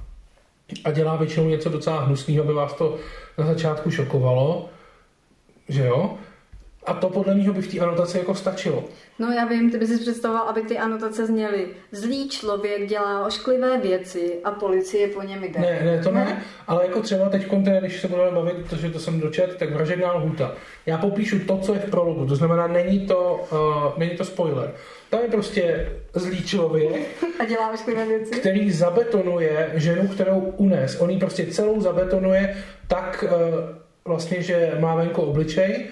a 0.84 0.90
dělá 0.90 1.16
většinou 1.16 1.48
něco 1.48 1.68
docela 1.68 2.00
hnusného, 2.04 2.44
aby 2.44 2.52
vás 2.52 2.74
to 2.74 2.96
na 3.38 3.46
začátku 3.46 3.90
šokovalo, 3.90 4.68
že 5.68 5.86
jo? 5.86 6.18
A 6.86 6.94
to 6.94 7.08
podle 7.08 7.34
mého 7.34 7.54
by 7.54 7.62
v 7.62 7.72
té 7.72 7.80
anotaci 7.80 8.18
jako 8.18 8.34
stačilo. 8.34 8.84
No 9.18 9.32
já 9.32 9.44
vím, 9.44 9.70
ty 9.70 9.78
bys 9.78 9.88
si 9.88 9.98
představoval, 9.98 10.48
aby 10.48 10.62
ty 10.62 10.78
anotace 10.78 11.26
zněly 11.26 11.66
zlý 11.92 12.28
člověk 12.28 12.88
dělá 12.88 13.26
ošklivé 13.26 13.78
věci 13.78 14.38
a 14.44 14.50
policie 14.50 15.08
po 15.08 15.22
něm 15.22 15.44
jde. 15.44 15.60
Ne, 15.60 15.80
ne, 15.84 16.02
to 16.02 16.10
ne, 16.10 16.24
ne 16.24 16.42
ale 16.66 16.86
jako 16.86 17.00
třeba 17.00 17.28
teď, 17.28 17.46
když 17.80 18.00
se 18.00 18.08
budeme 18.08 18.30
bavit, 18.30 18.56
protože 18.56 18.90
to 18.90 18.98
jsem 18.98 19.20
dočet, 19.20 19.56
tak 19.58 19.72
vražedná 19.72 20.12
lhuta. 20.12 20.54
Já 20.86 20.98
popíšu 20.98 21.38
to, 21.38 21.58
co 21.58 21.74
je 21.74 21.80
v 21.80 21.90
prologu, 21.90 22.26
to 22.26 22.36
znamená, 22.36 22.66
není 22.66 23.06
to, 23.06 23.46
uh, 23.52 23.98
není 23.98 24.16
to 24.16 24.24
spoiler. 24.24 24.74
Tam 25.10 25.20
je 25.20 25.28
prostě 25.28 25.92
zlý 26.14 26.44
člověk, 26.44 27.08
a 27.38 27.44
dělá 27.44 27.72
ošklivé 27.72 28.06
věci. 28.06 28.40
který 28.40 28.70
zabetonuje 28.70 29.70
ženu, 29.74 30.08
kterou 30.08 30.40
unes. 30.56 31.00
On 31.00 31.10
ji 31.10 31.18
prostě 31.18 31.46
celou 31.46 31.80
zabetonuje 31.80 32.56
tak 32.88 33.24
uh, 33.24 33.30
vlastně, 34.04 34.42
že 34.42 34.72
má 34.80 34.94
venku 34.94 35.22
obličej, 35.22 35.86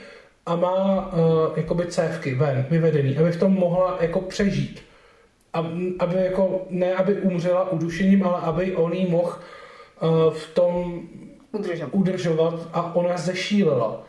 a 0.46 0.56
má 0.56 1.06
uh, 1.06 1.18
jakoby 1.56 1.86
cévky 1.86 2.34
ven, 2.34 2.66
vyvedený, 2.70 3.18
aby 3.18 3.32
v 3.32 3.38
tom 3.38 3.52
mohla 3.52 3.98
jako 4.00 4.20
přežít. 4.20 4.82
Aby 5.98 6.16
jako, 6.16 6.66
ne 6.70 6.94
aby 6.94 7.14
umřela 7.14 7.70
udušením, 7.70 8.24
ale 8.24 8.40
aby 8.40 8.76
on 8.76 8.92
jí 8.92 9.10
mohl 9.10 9.38
uh, 10.02 10.34
v 10.34 10.54
tom 10.54 11.02
udržovat. 11.52 11.90
udržovat 11.92 12.68
a 12.72 12.94
ona 12.94 13.16
zešílela. 13.16 14.02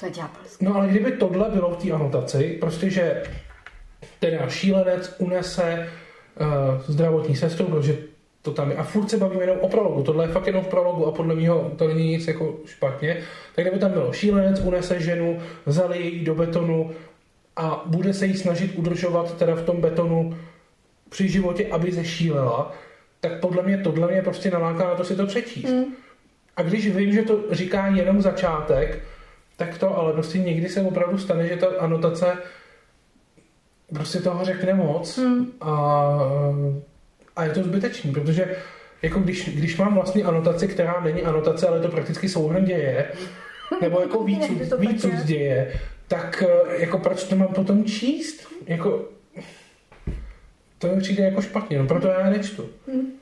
To 0.00 0.06
je 0.06 0.12
ďábelské. 0.12 0.64
No 0.64 0.74
ale 0.74 0.88
kdyby 0.88 1.12
tohle 1.12 1.50
bylo 1.50 1.70
v 1.70 1.76
té 1.76 1.92
anotaci, 1.92 2.56
prostě, 2.60 2.90
že 2.90 3.22
teda 4.20 4.48
šílenec 4.48 5.14
unese 5.18 5.88
uh, 6.40 6.46
zdravotní 6.86 7.36
sestru, 7.36 7.66
protože 7.66 8.13
to 8.44 8.52
tam 8.52 8.70
je. 8.70 8.76
A 8.76 8.82
furt 8.82 9.10
se 9.10 9.16
bavíme 9.16 9.42
jenom 9.42 9.56
o 9.60 9.68
prologu. 9.68 10.02
Tohle 10.02 10.24
je 10.24 10.28
fakt 10.28 10.46
jenom 10.46 10.64
v 10.64 10.68
prologu 10.68 11.06
a 11.06 11.12
podle 11.12 11.34
mého 11.34 11.72
to 11.76 11.88
není 11.88 12.08
nic 12.08 12.28
jako 12.28 12.54
špatně. 12.64 13.16
Tak 13.54 13.64
kdyby 13.64 13.78
tam 13.78 13.90
bylo 13.90 14.12
šílenec, 14.12 14.60
unese 14.60 15.00
ženu, 15.00 15.38
zalije 15.66 16.08
ji 16.08 16.24
do 16.24 16.34
betonu 16.34 16.90
a 17.56 17.82
bude 17.86 18.14
se 18.14 18.26
jí 18.26 18.36
snažit 18.36 18.74
udržovat 18.76 19.36
teda 19.36 19.54
v 19.54 19.62
tom 19.62 19.80
betonu 19.80 20.36
při 21.08 21.28
životě, 21.28 21.66
aby 21.70 21.92
zešílela, 21.92 22.72
tak 23.20 23.40
podle 23.40 23.62
mě 23.62 23.78
tohle 23.78 24.12
mě 24.12 24.22
prostě 24.22 24.50
naláká 24.50 24.84
na 24.84 24.94
to 24.94 25.04
si 25.04 25.16
to 25.16 25.26
přečíst. 25.26 25.72
Mm. 25.72 25.84
A 26.56 26.62
když 26.62 26.96
vím, 26.96 27.12
že 27.12 27.22
to 27.22 27.40
říká 27.50 27.86
jenom 27.86 28.22
začátek, 28.22 29.02
tak 29.56 29.78
to, 29.78 29.98
ale 29.98 30.12
prostě 30.12 30.38
někdy 30.38 30.68
se 30.68 30.82
opravdu 30.82 31.18
stane, 31.18 31.48
že 31.48 31.56
ta 31.56 31.66
anotace 31.78 32.38
prostě 33.94 34.18
toho 34.18 34.44
řekne 34.44 34.74
moc 34.74 35.18
mm. 35.18 35.46
a 35.60 36.08
a 37.36 37.44
je 37.44 37.50
to 37.50 37.62
zbytečný, 37.62 38.12
protože 38.12 38.56
jako 39.02 39.20
když, 39.20 39.48
když 39.48 39.76
mám 39.76 39.94
vlastně 39.94 40.24
anotaci, 40.24 40.68
která 40.68 41.00
není 41.00 41.22
anotace, 41.22 41.68
ale 41.68 41.80
to 41.80 41.88
prakticky 41.88 42.28
souhrn 42.28 42.64
děje, 42.64 43.12
nebo 43.80 44.00
jako 44.00 44.24
víc, 44.24 44.50
víc 44.78 45.04
z 45.04 45.24
děje, 45.24 45.72
tak 46.08 46.44
eh, 46.46 46.80
jako 46.82 46.98
proč 46.98 47.24
to 47.24 47.36
mám 47.36 47.48
potom 47.48 47.84
číst? 47.84 48.48
Jako, 48.66 49.08
to 50.78 50.86
mi 50.86 51.00
přijde 51.00 51.24
jako 51.24 51.42
špatně, 51.42 51.78
no 51.78 51.86
proto 51.86 52.08
já 52.08 52.30
nečtu. 52.30 52.68
Hmm. 52.86 53.12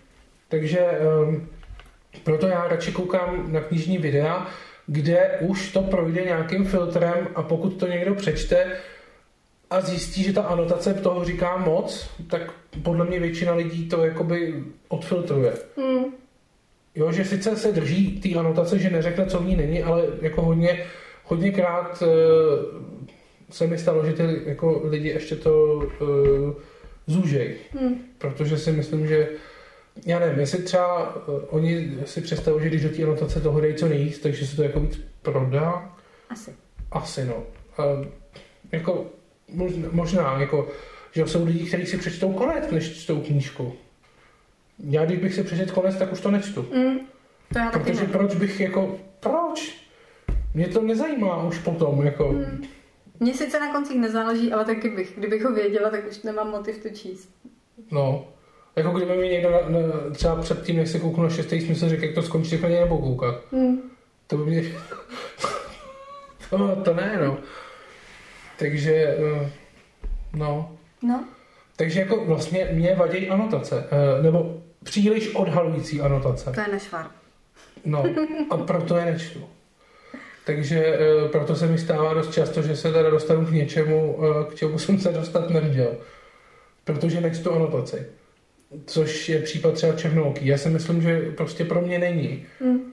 Takže 0.48 0.80
um, 1.24 1.48
proto 2.24 2.48
já 2.48 2.68
radši 2.68 2.92
koukám 2.92 3.52
na 3.52 3.60
knižní 3.60 3.98
videa, 3.98 4.46
kde 4.86 5.38
už 5.40 5.72
to 5.72 5.82
projde 5.82 6.24
nějakým 6.24 6.64
filtrem 6.64 7.28
a 7.34 7.42
pokud 7.42 7.70
to 7.70 7.86
někdo 7.86 8.14
přečte, 8.14 8.66
a 9.72 9.80
zjistí, 9.80 10.22
že 10.22 10.32
ta 10.32 10.42
anotace 10.42 10.94
toho 10.94 11.24
říká 11.24 11.56
moc, 11.56 12.10
tak 12.30 12.52
podle 12.82 13.04
mě 13.04 13.20
většina 13.20 13.54
lidí 13.54 13.88
to 13.88 14.04
jakoby 14.04 14.64
odfiltruje. 14.88 15.52
Mm. 15.76 16.04
Jo, 16.94 17.12
že 17.12 17.24
sice 17.24 17.56
se 17.56 17.72
drží 17.72 18.20
té 18.20 18.38
anotace, 18.38 18.78
že 18.78 18.90
neřekne, 18.90 19.26
co 19.26 19.38
v 19.38 19.46
ní 19.46 19.56
není, 19.56 19.82
ale 19.82 20.06
jako 20.20 20.42
hodně, 20.42 20.84
hodněkrát 21.24 22.02
uh, 22.02 22.08
se 23.50 23.66
mi 23.66 23.78
stalo, 23.78 24.06
že 24.06 24.12
ty 24.12 24.22
jako 24.46 24.80
lidi 24.84 25.08
ještě 25.08 25.36
to 25.36 25.74
uh, 25.74 26.52
zúžej. 27.06 27.56
Mm. 27.80 27.94
Protože 28.18 28.58
si 28.58 28.72
myslím, 28.72 29.06
že 29.06 29.28
já 30.06 30.18
nevím, 30.18 30.40
jestli 30.40 30.62
třeba 30.62 31.16
uh, 31.16 31.40
oni 31.48 31.98
si 32.04 32.20
představují, 32.20 32.62
že 32.62 32.68
když 32.68 32.82
do 32.82 32.88
té 32.88 33.02
anotace 33.02 33.40
toho 33.40 33.60
dají 33.60 33.74
co 33.74 33.88
nejvíc, 33.88 34.18
takže 34.18 34.46
se 34.46 34.56
to 34.56 34.62
jako 34.62 34.80
víc 34.80 35.00
prodá. 35.22 35.96
Asi. 36.30 36.54
Asi, 36.90 37.24
no. 37.24 37.42
Uh, 37.78 38.06
jako 38.72 39.06
možná, 39.54 39.88
možná 39.92 40.40
jako, 40.40 40.68
že 41.12 41.26
jsou 41.26 41.44
lidi, 41.44 41.66
kteří 41.66 41.86
si 41.86 41.98
přečtou 41.98 42.32
konec, 42.32 42.70
než 42.70 43.02
čtou 43.02 43.20
knížku. 43.20 43.72
Já 44.78 45.04
když 45.04 45.18
bych 45.18 45.34
si 45.34 45.44
přečet 45.44 45.70
konec, 45.70 45.96
tak 45.96 46.12
už 46.12 46.20
to 46.20 46.30
nečtu. 46.30 46.66
Mm, 46.74 46.98
to 47.52 47.58
já 47.58 47.70
Protože 47.70 48.00
taky 48.00 48.12
proč 48.12 48.34
bych 48.34 48.60
jako, 48.60 48.98
proč? 49.20 49.82
Mě 50.54 50.68
to 50.68 50.82
nezajímá 50.82 51.42
už 51.42 51.58
potom, 51.58 52.06
jako... 52.06 52.32
Mm. 52.32 52.64
Mně 53.20 53.34
sice 53.34 53.60
na 53.60 53.72
koncích 53.72 54.00
nezáleží, 54.00 54.52
ale 54.52 54.64
taky 54.64 54.88
bych, 54.88 55.12
kdybych 55.16 55.44
ho 55.44 55.52
věděla, 55.52 55.90
tak 55.90 56.10
už 56.10 56.22
nemám 56.22 56.50
motiv 56.50 56.82
to 56.82 56.88
číst. 56.88 57.28
No, 57.90 58.26
jako 58.76 58.90
kdyby 58.90 59.16
mi 59.16 59.28
někdo 59.28 59.50
na, 59.50 59.58
na, 59.58 59.78
třeba 60.14 60.36
předtím, 60.36 60.76
než 60.76 60.90
se 60.90 60.98
kouknu 60.98 61.22
na 61.22 61.30
šestý 61.30 61.60
smysl, 61.60 61.88
řekl, 61.88 62.04
jak 62.04 62.14
to 62.14 62.22
skončí, 62.22 62.50
tak 62.50 62.60
na 62.60 62.68
něj 62.68 62.80
nebo 62.80 62.98
koukat. 62.98 63.52
Mm. 63.52 63.80
To 64.26 64.36
by 64.36 64.50
mě... 64.50 64.62
to, 66.50 66.76
to 66.84 66.94
ne, 66.94 67.18
no. 67.26 67.38
Takže, 68.58 68.94
eh, 68.94 69.50
no. 70.32 70.76
No. 71.02 71.24
Takže 71.76 72.00
jako 72.00 72.24
vlastně 72.24 72.68
mě 72.72 72.94
vadí 72.94 73.28
anotace, 73.28 73.88
eh, 73.90 74.22
nebo 74.22 74.62
příliš 74.84 75.34
odhalující 75.34 76.00
anotace. 76.00 76.52
To 76.54 76.60
je 76.60 76.68
nešvar. 76.72 77.06
No, 77.84 78.04
a 78.50 78.56
proto 78.56 78.96
je 78.96 79.04
nečtu. 79.04 79.48
Takže 80.46 80.86
eh, 80.86 81.28
proto 81.28 81.56
se 81.56 81.66
mi 81.66 81.78
stává 81.78 82.14
dost 82.14 82.34
často, 82.34 82.62
že 82.62 82.76
se 82.76 82.92
teda 82.92 83.10
dostanu 83.10 83.46
k 83.46 83.50
něčemu, 83.50 84.18
k 84.50 84.54
čemu 84.54 84.78
jsem 84.78 84.98
se 84.98 85.12
dostat 85.12 85.50
neměl. 85.50 85.96
Protože 86.84 87.20
nečtu 87.20 87.52
anotaci. 87.52 88.06
Což 88.86 89.28
je 89.28 89.42
případ 89.42 89.74
třeba 89.74 89.92
Černouký. 89.92 90.46
Já 90.46 90.58
si 90.58 90.68
myslím, 90.68 91.02
že 91.02 91.20
prostě 91.20 91.64
pro 91.64 91.80
mě 91.80 91.98
není. 91.98 92.46
Mm. 92.60 92.92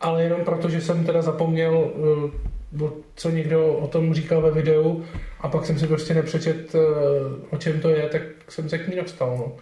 Ale 0.00 0.22
jenom 0.22 0.44
proto, 0.44 0.68
že 0.68 0.80
jsem 0.80 1.04
teda 1.04 1.22
zapomněl 1.22 1.92
co 3.14 3.30
někdo 3.30 3.66
o 3.66 3.88
tom 3.88 4.14
říkal 4.14 4.42
ve 4.42 4.50
videu 4.50 5.04
a 5.40 5.48
pak 5.48 5.66
jsem 5.66 5.78
si 5.78 5.86
prostě 5.86 6.14
nepřečet, 6.14 6.74
eh, 6.74 6.78
o 7.50 7.56
čem 7.56 7.80
to 7.80 7.88
je, 7.90 8.08
tak 8.08 8.22
jsem 8.48 8.68
se 8.68 8.78
k 8.78 8.88
ní 8.88 8.96
dostal. 8.96 9.36
No. 9.36 9.56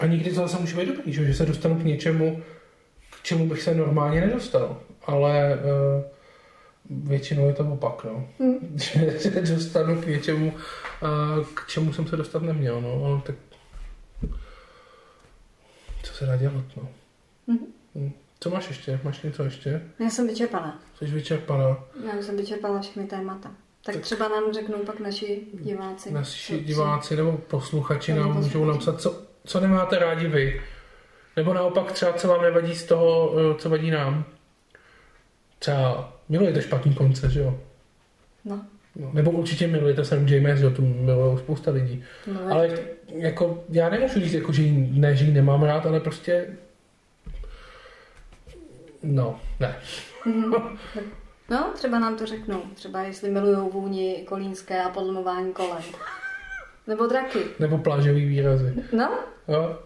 A 0.00 0.06
nikdy 0.06 0.30
to 0.30 0.36
zase 0.36 0.58
může 0.58 0.76
být 0.76 0.88
dobrý, 0.88 1.12
že 1.12 1.34
se 1.34 1.46
dostanu 1.46 1.74
k 1.80 1.84
něčemu, 1.84 2.42
k 3.10 3.22
čemu 3.22 3.48
bych 3.48 3.62
se 3.62 3.74
normálně 3.74 4.20
nedostal. 4.20 4.80
Ale 5.04 5.58
uh, 5.58 7.08
většinou 7.08 7.46
je 7.46 7.54
to 7.54 7.64
opak, 7.64 8.04
no. 8.04 8.28
Hmm. 8.38 8.78
že 8.78 9.18
se 9.18 9.30
dostanu 9.30 10.02
k 10.02 10.06
něčemu, 10.06 10.52
uh, 11.02 11.44
k 11.54 11.66
čemu 11.66 11.92
jsem 11.92 12.06
se 12.06 12.16
dostat 12.16 12.42
neměl, 12.42 12.80
no. 12.80 13.04
Ale 13.04 13.20
tak 13.26 13.34
co 16.02 16.14
se 16.14 16.26
dá 16.26 16.36
dělat, 16.36 16.64
no. 16.76 16.88
Hmm. 17.48 17.58
Hmm. 17.94 18.12
Co 18.42 18.50
máš 18.50 18.68
ještě? 18.68 19.00
Máš 19.04 19.22
něco 19.22 19.44
ještě? 19.44 19.82
Já 19.98 20.10
jsem 20.10 20.28
vyčerpaná. 20.28 20.80
Jsi 20.98 21.04
vyčerpaná? 21.04 21.84
Já 22.16 22.22
jsem 22.22 22.36
vyčerpala 22.36 22.80
všechny 22.80 23.04
témata. 23.04 23.50
Tak, 23.84 23.94
tak 23.94 24.02
třeba 24.02 24.28
nám 24.28 24.52
řeknou 24.52 24.78
pak 24.78 25.00
naši 25.00 25.42
diváci. 25.52 26.12
Naši 26.12 26.58
co, 26.58 26.64
diváci 26.64 27.16
nebo 27.16 27.32
posluchači 27.32 28.12
nám 28.12 28.28
posluchači. 28.28 28.58
můžou 28.58 28.64
napsat, 28.64 29.00
co, 29.00 29.22
co 29.44 29.60
nemáte 29.60 29.98
rádi 29.98 30.28
vy. 30.28 30.60
Nebo 31.36 31.54
naopak 31.54 31.92
třeba, 31.92 32.12
co 32.12 32.28
vám 32.28 32.42
nevadí 32.42 32.74
z 32.74 32.84
toho, 32.84 33.34
eh, 33.38 33.58
co 33.58 33.70
vadí 33.70 33.90
nám. 33.90 34.24
Třeba 35.58 36.12
milujete 36.28 36.62
špatný 36.62 36.94
konce, 36.94 37.30
že 37.30 37.40
jo? 37.40 37.60
No. 38.44 38.64
no. 38.96 39.10
Nebo 39.12 39.30
určitě 39.30 39.66
milujete 39.66 40.04
Sam 40.04 40.28
James, 40.28 40.60
jo, 40.60 40.70
tu 40.70 40.82
milují 40.82 41.38
spousta 41.38 41.70
lidí. 41.70 42.04
No, 42.26 42.40
ale 42.50 42.78
jako, 43.08 43.64
já 43.68 43.88
nemůžu 43.88 44.20
říct, 44.20 44.32
jako, 44.32 44.52
že 44.52 44.62
jí, 44.62 45.00
ne, 45.00 45.16
že 45.16 45.24
jí 45.24 45.32
nemám 45.32 45.62
rád, 45.62 45.86
ale 45.86 46.00
prostě 46.00 46.46
No, 49.02 49.40
ne. 49.60 49.76
Mm-hmm. 50.26 50.78
No, 51.50 51.70
třeba 51.74 51.98
nám 51.98 52.16
to 52.16 52.26
řeknou. 52.26 52.62
Třeba 52.74 53.00
jestli 53.02 53.30
milují 53.30 53.70
vůni 53.70 54.24
kolínské 54.28 54.82
a 54.82 54.88
podlomování 54.88 55.52
kolem. 55.52 55.82
Nebo 56.86 57.06
draky. 57.06 57.38
Nebo 57.58 57.78
plážový 57.78 58.24
výrazy. 58.24 58.74
No. 58.92 59.18
Jo. 59.48 59.78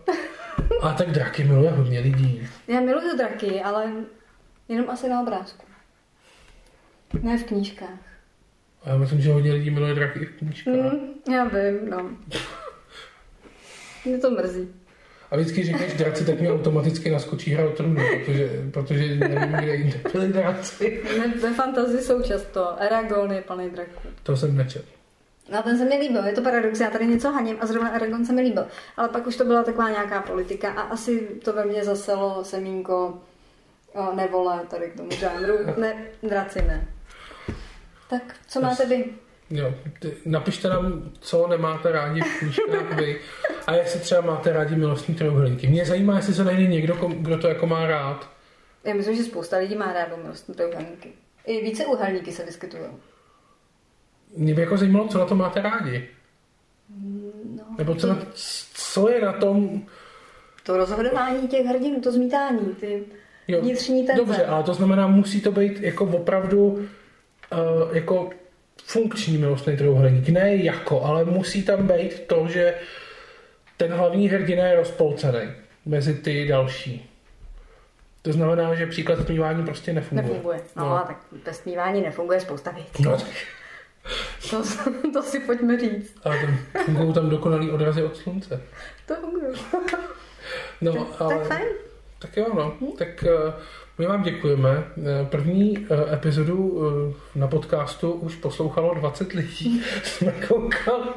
A 0.83 0.93
tak 0.93 1.11
draky 1.11 1.45
miluje 1.45 1.71
hodně 1.71 2.01
lidí. 2.01 2.49
Já 2.69 2.81
miluju 2.81 3.17
draky, 3.17 3.63
ale 3.63 3.93
jenom 4.69 4.91
asi 4.91 5.09
na 5.09 5.21
obrázku. 5.21 5.67
Ne 7.23 7.39
v 7.39 7.45
knížkách. 7.45 7.99
A 8.85 8.89
já 8.91 8.97
myslím, 8.97 9.21
že 9.21 9.33
hodně 9.33 9.53
lidí 9.53 9.71
miluje 9.71 9.95
draky 9.95 10.19
i 10.19 10.27
v 10.27 10.37
knížkách. 10.39 10.75
Mm, 10.75 11.35
já 11.35 11.45
vím, 11.45 11.91
no. 11.91 12.11
Mě 14.05 14.19
to 14.19 14.31
mrzí. 14.31 14.69
A 15.31 15.37
vždycky 15.37 15.63
říkáš 15.63 15.93
draci, 15.93 16.25
tak 16.25 16.41
mi 16.41 16.51
automaticky 16.51 17.11
naskočí 17.11 17.55
hra 17.55 17.69
o 17.69 17.73
trůnu, 17.73 18.03
protože, 18.25 18.51
protože 18.73 19.15
nevím, 19.15 19.53
kde 19.53 19.75
jinde 19.77 20.01
byli 20.13 20.29
draci. 20.29 21.03
Ve 21.43 21.55
fantazii 21.55 22.01
jsou 22.01 22.23
často. 22.23 22.77
Eragon 22.79 23.33
je 23.33 23.43
plný 23.43 23.71
draků. 23.71 24.09
To 24.23 24.37
jsem 24.37 24.57
nečet. 24.57 24.85
No 25.53 25.63
ten 25.63 25.79
se 25.79 25.85
mi 25.85 25.97
líbil, 25.99 26.27
je 26.27 26.33
to 26.33 26.43
paradox, 26.43 26.81
já 26.81 26.91
tady 26.91 27.07
něco 27.07 27.31
haním 27.31 27.57
a 27.61 27.67
zrovna 27.67 27.95
Eragon 27.95 28.27
se 28.27 28.33
mi 28.33 28.43
líbil. 28.43 28.67
Ale 28.97 29.09
pak 29.09 29.27
už 29.27 29.37
to 29.37 29.45
byla 29.45 29.63
taková 29.63 29.91
nějaká 29.91 30.23
politika 30.23 30.71
a 30.71 30.81
asi 30.81 31.21
to 31.45 31.53
ve 31.53 31.65
mně 31.65 31.85
zaselo 31.85 32.45
semínko 32.45 33.19
o, 33.93 34.15
nevole 34.15 34.61
tady 34.71 34.87
k 34.87 34.97
tomu 34.97 35.11
žánru. 35.11 35.59
Ne, 35.81 35.97
draci 36.23 36.63
ne. 36.63 36.89
Tak 38.11 38.23
co 38.49 38.61
máte 38.61 38.87
vy? 38.87 39.05
Jo, 39.51 39.75
ty, 40.01 40.15
napište 40.25 40.69
nám, 40.69 41.11
co 41.21 41.47
nemáte 41.49 41.93
rádi 41.93 42.21
v 42.21 42.39
knížkách 42.39 42.97
vy 42.97 43.21
a 43.67 43.75
jestli 43.75 44.01
třeba 44.01 44.21
máte 44.21 44.53
rádi 44.53 44.77
milostní 44.77 45.15
trojuhelníky. 45.15 45.67
Mě 45.67 45.85
zajímá, 45.85 46.17
jestli 46.17 46.35
se 46.35 46.45
najde 46.45 46.67
někdo, 46.67 46.95
kdo 47.09 47.39
to 47.39 47.49
jako 47.49 47.67
má 47.67 47.87
rád. 47.87 48.31
Já 48.85 48.95
myslím, 48.95 49.17
že 49.17 49.25
spousta 49.25 49.57
lidí 49.57 49.75
má 49.75 49.93
rádo 49.93 50.17
milostní 50.17 50.55
trojuhelníky. 50.55 51.13
I 51.47 51.65
více 51.65 51.87
uhelníky 51.87 52.33
se 52.33 52.45
vyskytují. 52.45 52.83
Mě 54.37 54.55
by 54.55 54.61
jako 54.61 54.77
zajímalo, 54.77 55.09
co 55.09 55.19
na 55.19 55.25
to 55.25 55.35
máte 55.35 55.63
rádi. 55.63 56.09
No, 57.57 57.65
Nebo 57.79 57.95
co, 57.95 58.07
na, 58.07 58.19
co 58.75 59.09
je 59.09 59.21
na 59.21 59.33
tom... 59.33 59.83
to 60.63 60.77
rozhodování 60.77 61.49
těch 61.49 61.67
hrdinů, 61.67 62.01
to 62.01 62.13
zmítání, 62.13 62.75
ty 62.81 63.05
Jo, 63.49 63.61
vnitřní 63.61 64.07
tenze. 64.07 64.23
Dobře, 64.25 64.47
ale 64.47 64.63
to 64.63 64.75
znamená, 64.75 65.07
musí 65.07 65.41
to 65.41 65.53
být 65.53 65.81
jako 65.81 66.05
opravdu 66.05 66.67
uh, 66.67 66.79
jako 67.93 68.31
funkční 68.85 69.39
milostný 69.39 69.77
trojuhelník. 69.77 70.29
Ne 70.29 70.57
jako, 70.57 71.03
ale 71.03 71.25
musí 71.25 71.63
tam 71.63 71.87
být 71.87 72.21
to, 72.27 72.47
že 72.49 72.75
ten 73.77 73.93
hlavní 73.93 74.29
hrdina 74.29 74.65
je 74.65 74.77
rozpolcený 74.77 75.41
mezi 75.87 76.15
ty 76.15 76.49
další. 76.49 77.11
To 78.23 78.33
znamená, 78.33 78.75
že 78.75 78.87
příklad 78.87 79.27
smívání 79.27 79.65
prostě 79.65 79.93
nefunguje. 79.93 80.29
Nefunguje. 80.29 80.61
No, 80.77 80.85
No. 80.89 81.03
tak 81.07 81.17
bez 81.45 81.57
smívání 81.59 82.01
nefunguje 82.03 82.41
spousta 82.41 82.71
věcí. 82.71 83.03
No, 83.03 83.11
tak, 83.17 83.27
To, 84.51 84.63
to 85.13 85.23
si 85.23 85.41
pojďme 85.41 85.81
říct. 85.81 86.17
ale 86.25 86.39
tam 86.39 86.59
fungují 86.85 87.13
tam 87.15 87.31
dokonalý 87.31 87.71
odrazy 87.71 88.03
od 88.03 88.17
slunce. 88.17 88.63
To 89.07 89.15
funguje. 89.15 89.49
No, 90.81 91.09
ale, 91.19 91.35
Tak 91.39 91.47
fajn. 91.47 91.67
Tak 92.19 92.37
jo, 92.37 92.47
no. 92.55 92.77
Tak 92.99 93.25
eh, 93.25 93.53
my 93.99 94.07
vám 94.07 94.23
děkujeme. 94.23 94.85
Eh, 94.99 95.27
První 95.31 95.87
eh, 95.91 96.15
epizodu 96.15 96.83
eh, 97.13 97.39
na 97.39 97.47
podcastu 97.49 98.13
už 98.13 98.35
poslouchalo 98.37 98.95
20 98.95 99.33
lidí. 99.33 99.83
Jsme 100.03 100.33
koukali. 100.49 101.09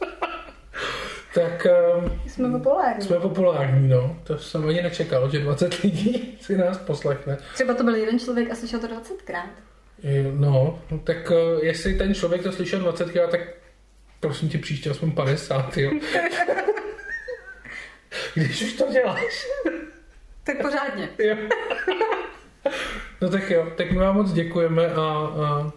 tak 1.34 1.66
Jsme 2.26 2.50
populární. 2.50 3.02
jsme 3.06 3.16
populární, 3.20 3.88
no. 3.88 4.16
To 4.24 4.38
jsem 4.38 4.68
ani 4.68 4.82
nečekal, 4.82 5.30
že 5.30 5.38
20 5.38 5.82
lidí 5.82 6.38
si 6.40 6.56
nás 6.58 6.78
poslechne. 6.78 7.38
Třeba 7.54 7.74
to 7.74 7.84
byl 7.84 7.94
jeden 7.94 8.18
člověk 8.18 8.50
a 8.50 8.54
slyšel 8.54 8.80
to 8.80 8.86
20krát. 8.86 9.48
Eh, 10.04 10.22
No, 10.32 10.78
no 10.90 10.98
tak 10.98 11.32
jestli 11.62 11.94
ten 11.94 12.14
člověk 12.14 12.42
to 12.42 12.52
slyšel 12.52 12.80
20 12.80 13.10
krát, 13.12 13.30
tak 13.30 13.40
prosím 14.20 14.48
tě 14.48 14.58
příště 14.58 14.90
aspoň 14.90 15.12
50, 15.12 15.76
jo. 15.76 15.90
Když 18.34 18.62
už 18.62 18.72
to 18.72 18.92
děláš. 18.92 19.46
Tak 20.44 20.62
pořádně. 20.62 21.08
Jo. 21.18 21.36
No 23.20 23.28
tak 23.28 23.50
jo, 23.50 23.72
tak 23.76 23.90
my 23.90 23.98
vám 23.98 24.14
moc 24.14 24.32
děkujeme 24.32 24.86
a, 24.86 25.00
a 25.00 25.72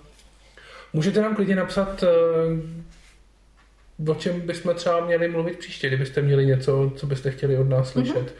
můžete 0.93 1.21
nám 1.21 1.35
klidně 1.35 1.55
napsat, 1.55 2.03
eh, 2.03 2.07
o 4.11 4.15
čem 4.15 4.41
bychom 4.41 4.75
třeba 4.75 5.05
měli 5.05 5.27
mluvit 5.27 5.59
příště, 5.59 5.87
kdybyste 5.87 6.21
měli 6.21 6.45
něco, 6.45 6.91
co 6.95 7.07
byste 7.07 7.31
chtěli 7.31 7.57
od 7.57 7.69
nás 7.69 7.89
slyšet. 7.89 8.35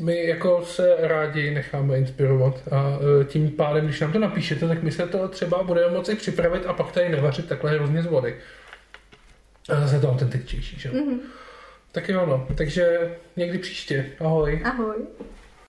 My 0.00 0.26
jako 0.26 0.64
se 0.64 0.96
rádi 0.98 1.54
necháme 1.54 1.98
inspirovat 1.98 2.68
a 2.70 2.98
eh, 3.20 3.24
tím 3.24 3.50
pádem, 3.50 3.84
když 3.84 4.00
nám 4.00 4.12
to 4.12 4.18
napíšete, 4.18 4.68
tak 4.68 4.82
my 4.82 4.92
se 4.92 5.06
to 5.06 5.28
třeba 5.28 5.62
budeme 5.62 5.94
moci 5.94 6.16
připravit 6.16 6.66
a 6.66 6.72
pak 6.72 6.92
tady 6.92 7.08
nevařit 7.08 7.48
takhle 7.48 7.70
hrozně 7.70 8.02
z 8.02 8.06
vody. 8.06 8.36
A 9.68 9.80
zase 9.80 10.00
to 10.00 10.10
autentičtější, 10.10 10.80
že? 10.80 10.90
Mm-hmm. 10.90 11.18
Tak 11.96 12.08
jo, 12.08 12.26
no. 12.26 12.46
Takže 12.56 13.14
někdy 13.36 13.58
příště. 13.58 14.06
Ahoj. 14.20 14.60
Ahoj. 14.64 14.96